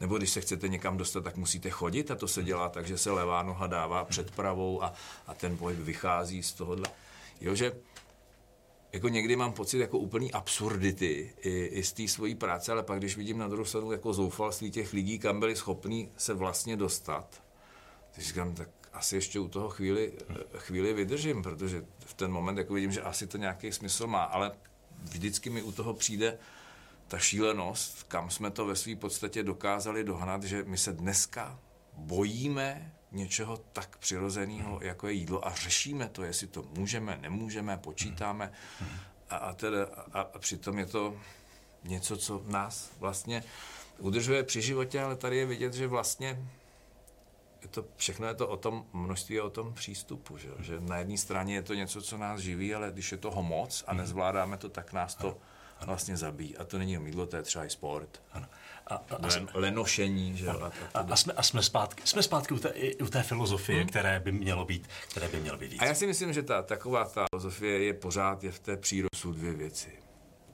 nebo 0.00 0.18
když 0.18 0.30
se 0.30 0.40
chcete 0.40 0.68
někam 0.68 0.96
dostat, 0.96 1.24
tak 1.24 1.36
musíte 1.36 1.70
chodit. 1.70 2.10
A 2.10 2.14
to 2.14 2.28
se 2.28 2.42
dělá 2.42 2.68
tak, 2.68 2.86
že 2.86 2.98
se 2.98 3.10
levá 3.10 3.42
noha 3.42 3.66
dává 3.66 4.04
před 4.04 4.30
pravou 4.30 4.82
a, 4.82 4.92
a 5.26 5.34
ten 5.34 5.56
pohyb 5.56 5.78
vychází 5.78 6.42
z 6.42 6.52
tohohle. 6.52 6.88
Jo, 7.40 7.54
že 7.54 7.72
jako 8.92 9.08
někdy 9.08 9.36
mám 9.36 9.52
pocit 9.52 9.78
jako 9.78 9.98
úplný 9.98 10.32
absurdity 10.32 11.34
i, 11.40 11.64
i 11.64 11.82
z 11.82 11.92
té 11.92 12.08
svojí 12.08 12.34
práce, 12.34 12.72
ale 12.72 12.82
pak 12.82 12.98
když 12.98 13.16
vidím 13.16 13.38
na 13.38 13.48
druhou 13.48 13.64
stranu 13.64 13.92
jako 13.92 14.12
zoufalství 14.12 14.70
těch 14.70 14.92
lidí, 14.92 15.18
kam 15.18 15.40
byli 15.40 15.56
schopní 15.56 16.12
se 16.16 16.34
vlastně 16.34 16.76
dostat, 16.76 17.42
tak 18.14 18.24
říkám, 18.24 18.54
tak 18.54 18.68
asi 18.96 19.16
ještě 19.16 19.40
u 19.40 19.48
toho 19.48 19.68
chvíli, 19.68 20.12
chvíli 20.56 20.92
vydržím, 20.92 21.42
protože 21.42 21.84
v 21.98 22.14
ten 22.14 22.32
moment 22.32 22.58
jako 22.58 22.74
vidím, 22.74 22.92
že 22.92 23.02
asi 23.02 23.26
to 23.26 23.38
nějaký 23.38 23.72
smysl 23.72 24.06
má, 24.06 24.24
ale 24.24 24.52
vždycky 25.02 25.50
mi 25.50 25.62
u 25.62 25.72
toho 25.72 25.94
přijde 25.94 26.38
ta 27.08 27.18
šílenost, 27.18 28.02
kam 28.02 28.30
jsme 28.30 28.50
to 28.50 28.66
ve 28.66 28.76
své 28.76 28.96
podstatě 28.96 29.42
dokázali 29.42 30.04
dohnat, 30.04 30.42
že 30.42 30.64
my 30.64 30.78
se 30.78 30.92
dneska 30.92 31.58
bojíme 31.96 32.92
něčeho 33.12 33.56
tak 33.72 33.96
přirozeného, 33.96 34.78
jako 34.82 35.08
je 35.08 35.12
jídlo 35.12 35.46
a 35.46 35.54
řešíme 35.54 36.08
to, 36.08 36.22
jestli 36.22 36.46
to 36.46 36.64
můžeme, 36.76 37.18
nemůžeme, 37.22 37.76
počítáme. 37.76 38.52
A, 39.30 39.36
a, 39.36 39.52
teda, 39.52 39.84
a, 40.12 40.20
a 40.20 40.38
přitom 40.38 40.78
je 40.78 40.86
to 40.86 41.16
něco, 41.84 42.16
co 42.16 42.42
nás 42.46 42.90
vlastně 42.98 43.44
udržuje 43.98 44.42
při 44.42 44.62
životě, 44.62 45.02
ale 45.02 45.16
tady 45.16 45.36
je 45.36 45.46
vidět, 45.46 45.74
že 45.74 45.86
vlastně 45.86 46.46
je 47.66 47.70
to, 47.70 47.84
všechno 47.96 48.26
je 48.26 48.34
to 48.34 48.48
o 48.48 48.56
tom 48.56 48.86
množství 48.92 49.40
a 49.40 49.44
o 49.44 49.50
tom 49.50 49.74
přístupu. 49.74 50.38
Že? 50.38 50.48
že 50.58 50.80
na 50.80 50.96
jedné 50.98 51.18
straně 51.18 51.54
je 51.54 51.62
to 51.62 51.74
něco, 51.74 52.02
co 52.02 52.18
nás 52.18 52.40
živí, 52.40 52.74
ale 52.74 52.90
když 52.90 53.12
je 53.12 53.18
toho 53.18 53.42
moc 53.42 53.84
a 53.86 53.94
nezvládáme 53.94 54.56
to, 54.56 54.68
tak 54.68 54.92
nás 54.92 55.14
to 55.14 55.28
ano. 55.28 55.86
vlastně 55.86 56.16
zabíjí. 56.16 56.56
A 56.56 56.64
to 56.64 56.78
není 56.78 56.98
mýdlo, 56.98 57.26
to 57.26 57.36
je 57.36 57.42
třeba 57.42 57.64
i 57.64 57.70
sport. 57.70 58.22
Ano. 58.32 58.46
A, 58.86 58.94
a, 58.94 58.98
a 59.14 59.26
Len, 59.26 59.48
lenošení. 59.54 60.36
Že? 60.36 60.48
A, 60.48 60.72
a, 60.94 61.00
a, 61.00 61.16
jsme, 61.16 61.32
a 61.32 61.42
jsme 61.42 61.62
zpátky, 61.62 62.02
jsme 62.04 62.22
zpátky 62.22 62.54
u 62.54 62.58
té, 62.58 62.72
u 63.02 63.06
té 63.06 63.22
filozofie, 63.22 63.78
hmm. 63.78 63.88
které 63.88 64.20
by 64.20 64.32
mělo 64.32 64.64
být, 64.64 64.88
které 65.10 65.28
by 65.28 65.40
mělo 65.40 65.58
být 65.58 65.72
víc. 65.72 65.82
A 65.82 65.84
já 65.84 65.94
si 65.94 66.06
myslím, 66.06 66.32
že 66.32 66.42
ta 66.42 66.62
taková 66.62 67.04
ta 67.04 67.24
filozofie 67.30 67.84
je 67.84 67.94
pořád 67.94 68.44
je 68.44 68.52
v 68.52 68.58
té 68.58 68.76
přírodu 68.76 69.32
dvě 69.32 69.52
věci. 69.52 69.92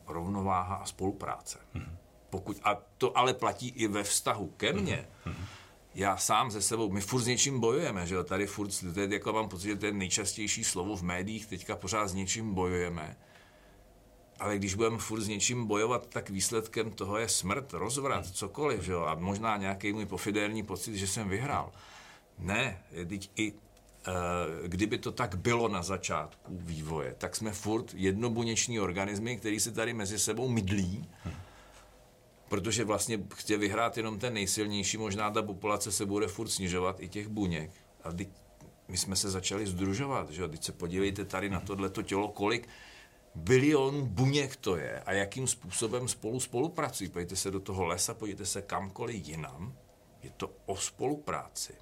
Rovnováha 0.07 0.77
a 0.77 0.87
spolupráce. 0.87 1.59
Hmm. 1.75 1.97
Pokud, 2.31 2.61
a 2.65 2.79
to 2.99 3.19
ale 3.19 3.35
platí 3.35 3.69
i 3.69 3.89
ve 3.89 4.03
vztahu 4.03 4.47
ke 4.47 4.73
mně. 4.73 5.09
Hmm. 5.25 5.35
Hmm 5.35 5.47
já 5.95 6.17
sám 6.17 6.51
ze 6.51 6.63
sebou, 6.63 6.91
my 6.91 7.01
furt 7.01 7.23
s 7.23 7.27
něčím 7.27 7.61
bojujeme, 7.61 8.07
že 8.07 8.15
jo, 8.15 8.25
tady 8.25 8.47
furt, 8.47 8.71
to 8.95 9.01
je, 9.01 9.15
jako 9.15 9.33
mám 9.33 9.49
pocit, 9.49 9.69
že 9.69 9.77
to 9.77 9.87
je 9.87 9.93
nejčastější 9.93 10.65
slovo 10.65 10.97
v 10.97 11.03
médiích, 11.03 11.47
teďka 11.47 11.77
pořád 11.77 12.09
s 12.09 12.15
něčím 12.15 12.55
bojujeme. 12.55 13.17
Ale 14.41 14.57
když 14.57 14.75
budeme 14.75 14.99
furt 14.99 15.21
s 15.21 15.29
něčím 15.29 15.67
bojovat, 15.67 16.07
tak 16.07 16.31
výsledkem 16.31 16.91
toho 16.91 17.19
je 17.19 17.29
smrt, 17.29 17.73
rozvrat, 17.73 18.27
cokoliv, 18.27 18.83
že 18.83 18.93
jo, 18.93 19.01
a 19.03 19.15
možná 19.15 19.57
nějaký 19.57 19.93
můj 19.93 20.07
pofidérní 20.07 20.63
pocit, 20.63 20.97
že 20.97 21.07
jsem 21.07 21.29
vyhrál. 21.29 21.73
Ne, 22.39 22.83
teď 23.09 23.31
i 23.37 23.53
eh, 23.53 24.13
kdyby 24.69 24.99
to 24.99 25.13
tak 25.13 25.35
bylo 25.35 25.69
na 25.69 25.83
začátku 25.83 26.59
vývoje, 26.63 27.15
tak 27.19 27.37
jsme 27.37 27.53
furt 27.53 27.95
jednobuněční 27.95 28.81
organismy, 28.81 29.37
který 29.37 29.61
se 29.61 29.73
tady 29.73 29.95
mezi 29.95 30.19
sebou 30.19 30.49
mydlí. 30.49 31.09
Hmm 31.25 31.35
protože 32.53 32.85
vlastně 32.85 33.19
chce 33.35 33.57
vyhrát 33.57 33.97
jenom 33.97 34.19
ten 34.19 34.35
nejsilnější, 34.35 34.99
možná 34.99 35.31
ta 35.31 35.43
populace 35.43 35.93
se 35.93 36.07
bude 36.07 36.27
furt 36.27 36.49
snižovat 36.49 37.01
i 37.01 37.09
těch 37.09 37.29
buněk. 37.29 37.71
A 38.05 38.13
teď 38.13 38.29
my 38.89 38.97
jsme 38.97 39.17
se 39.17 39.31
začali 39.31 39.67
združovat, 39.67 40.31
že 40.31 40.49
Teď 40.49 40.65
se 40.65 40.73
podívejte 40.73 41.25
tady 41.25 41.51
na 41.51 41.61
tohleto 41.61 42.03
tělo, 42.03 42.29
kolik 42.29 42.69
bilion 43.35 44.07
buněk 44.07 44.57
to 44.57 44.77
je 44.77 45.01
a 45.01 45.13
jakým 45.13 45.47
způsobem 45.47 46.09
spolu 46.09 46.41
spolupracují. 46.41 47.11
Pojďte 47.11 47.37
se 47.37 47.51
do 47.51 47.61
toho 47.61 47.85
lesa, 47.85 48.15
pojďte 48.15 48.47
se 48.47 48.63
kamkoliv 48.63 49.29
jinam. 49.29 49.77
Je 50.23 50.31
to 50.31 50.51
o 50.67 50.77
spolupráci. 50.77 51.73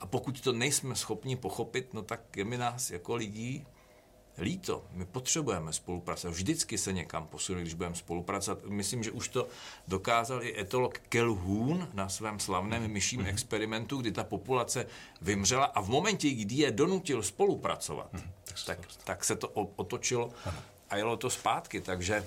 A 0.00 0.06
pokud 0.06 0.40
to 0.40 0.52
nejsme 0.52 0.96
schopni 0.96 1.36
pochopit, 1.36 1.94
no 1.94 2.02
tak 2.02 2.36
je 2.36 2.44
mi 2.44 2.58
nás 2.58 2.90
jako 2.90 3.14
lidí 3.14 3.66
líto. 4.40 4.84
My 4.92 5.04
potřebujeme 5.04 5.72
spolupracovat. 5.72 6.34
Vždycky 6.34 6.78
se 6.78 6.92
někam 6.92 7.26
posuneme, 7.26 7.62
když 7.62 7.74
budeme 7.74 7.94
spolupracovat. 7.94 8.58
Myslím, 8.64 9.02
že 9.02 9.10
už 9.10 9.28
to 9.28 9.48
dokázal 9.88 10.42
i 10.42 10.60
etolog 10.60 10.98
Kelhoun 10.98 11.88
na 11.94 12.08
svém 12.08 12.40
slavném 12.40 12.88
myším 12.88 13.20
mm-hmm. 13.20 13.28
experimentu, 13.28 13.96
kdy 13.96 14.12
ta 14.12 14.24
populace 14.24 14.86
vymřela 15.20 15.64
a 15.64 15.80
v 15.80 15.88
momentě, 15.88 16.30
kdy 16.30 16.54
je 16.54 16.70
donutil 16.70 17.22
spolupracovat, 17.22 18.14
mm-hmm. 18.14 18.64
tak, 18.66 18.78
tak 19.04 19.24
se 19.24 19.36
to 19.36 19.48
otočilo 19.48 20.30
a 20.90 20.96
jelo 20.96 21.16
to 21.16 21.30
zpátky. 21.30 21.80
Takže 21.80 22.24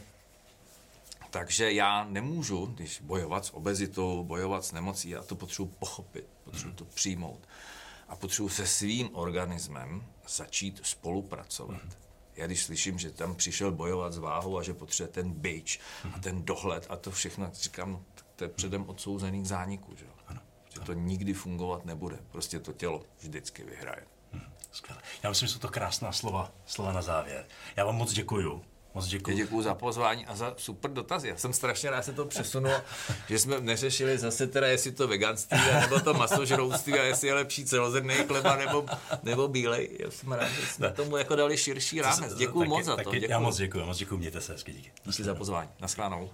takže 1.32 1.72
já 1.72 2.04
nemůžu, 2.04 2.66
když 2.66 3.02
bojovat 3.02 3.46
s 3.46 3.54
obezitou, 3.54 4.24
bojovat 4.24 4.66
s 4.66 4.72
nemocí, 4.72 5.10
já 5.10 5.24
to 5.24 5.36
potřebuji 5.36 5.72
pochopit, 5.80 6.26
potřebuji 6.44 6.74
to 6.74 6.86
přijmout 6.86 7.40
a 8.10 8.16
potřebuji 8.16 8.50
se 8.50 8.68
svým 8.68 9.10
organismem 9.14 10.04
začít 10.32 10.80
spolupracovat. 10.84 11.84
Mm. 11.84 11.92
Já 12.36 12.46
když 12.46 12.64
slyším, 12.64 13.00
že 13.00 13.12
tam 13.12 13.36
přišel 13.36 13.72
bojovat 13.72 14.14
s 14.14 14.18
váhou 14.18 14.58
a 14.58 14.64
že 14.64 14.74
potřebuje 14.74 15.14
ten 15.14 15.32
byč 15.32 15.80
mm. 16.06 16.14
a 16.16 16.20
ten 16.20 16.46
dohled 16.46 16.88
a 16.90 16.96
to 16.96 17.12
všechno, 17.12 17.50
říkám, 17.54 17.92
no, 17.92 18.04
to 18.36 18.44
je 18.44 18.50
předem 18.50 18.90
odsouzený 18.90 19.42
k 19.42 19.46
zániku. 19.46 19.96
Že? 19.96 20.06
Ano. 20.28 20.42
Že 20.74 20.80
to 20.80 20.94
nikdy 20.94 21.34
fungovat 21.34 21.86
nebude. 21.86 22.20
Prostě 22.32 22.60
to 22.60 22.74
tělo 22.74 23.04
vždycky 23.20 23.64
vyhraje. 23.64 24.06
Mm. 24.34 24.42
Skvěle. 24.72 25.02
Já 25.24 25.30
myslím, 25.30 25.48
že 25.48 25.54
jsou 25.54 25.60
to 25.60 25.70
krásná 25.70 26.12
slova, 26.12 26.52
slova 26.66 26.92
na 26.92 27.02
závěr. 27.02 27.46
Já 27.76 27.86
vám 27.86 27.96
moc 27.96 28.14
děkuju. 28.14 28.64
Moc 28.94 29.08
děkuji. 29.08 29.38
Děkuji 29.38 29.62
za 29.62 29.76
pozvání 29.76 30.26
a 30.26 30.36
za 30.36 30.54
super 30.58 30.92
dotazy. 30.92 31.28
Já 31.28 31.38
jsem 31.38 31.54
strašně 31.54 31.90
rád 31.90 32.06
se 32.06 32.14
to 32.14 32.26
přesunul, 32.26 32.72
že 33.30 33.40
jsme 33.40 33.62
neřešili 33.62 34.18
zase 34.18 34.48
teda, 34.48 34.68
jestli 34.68 34.92
to 34.92 35.08
veganství, 35.08 35.60
nebo 35.82 36.00
to 36.00 36.14
masožrouctví 36.14 36.94
a 36.94 37.04
jestli 37.04 37.28
je 37.28 37.34
lepší 37.34 37.66
celozrnný 37.66 38.16
chleba 38.16 38.56
nebo, 38.56 38.86
nebo 39.24 39.48
bílej. 39.48 39.90
Já 40.00 40.12
jsem 40.12 40.32
rád, 40.32 40.50
že 40.50 40.68
jsme 40.68 40.92
tomu 40.92 41.18
jako 41.18 41.36
dali 41.36 41.58
širší 41.58 42.02
rámec. 42.02 42.36
Děkuji 42.36 42.70
moc 42.70 42.86
za 42.86 42.96
to. 42.96 43.12
Děkuju. 43.12 43.32
Já 43.32 43.40
moc 43.40 43.58
děkuji, 43.58 43.86
moc 43.86 43.98
děkuji, 43.98 44.18
mějte 44.18 44.42
se 44.42 44.54
hezky, 44.54 44.74
díky. 44.74 44.92
Díky 45.06 45.24
za 45.24 45.36
pozvání. 45.36 45.70
Naschledanou. 45.80 46.30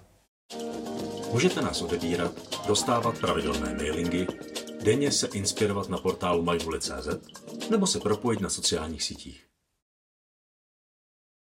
Můžete 1.32 1.62
nás 1.62 1.82
odebírat, 1.82 2.32
dostávat 2.68 3.18
pravidelné 3.18 3.74
mailingy, 3.74 4.28
denně 4.82 5.12
se 5.12 5.28
inspirovat 5.28 5.90
na 5.90 5.98
portálu 5.98 6.44
majhuli.cz 6.44 7.08
nebo 7.70 7.88
se 7.88 8.00
propojit 8.00 8.42
na 8.42 8.50
sociálních 8.50 9.04
sítích. 9.04 9.47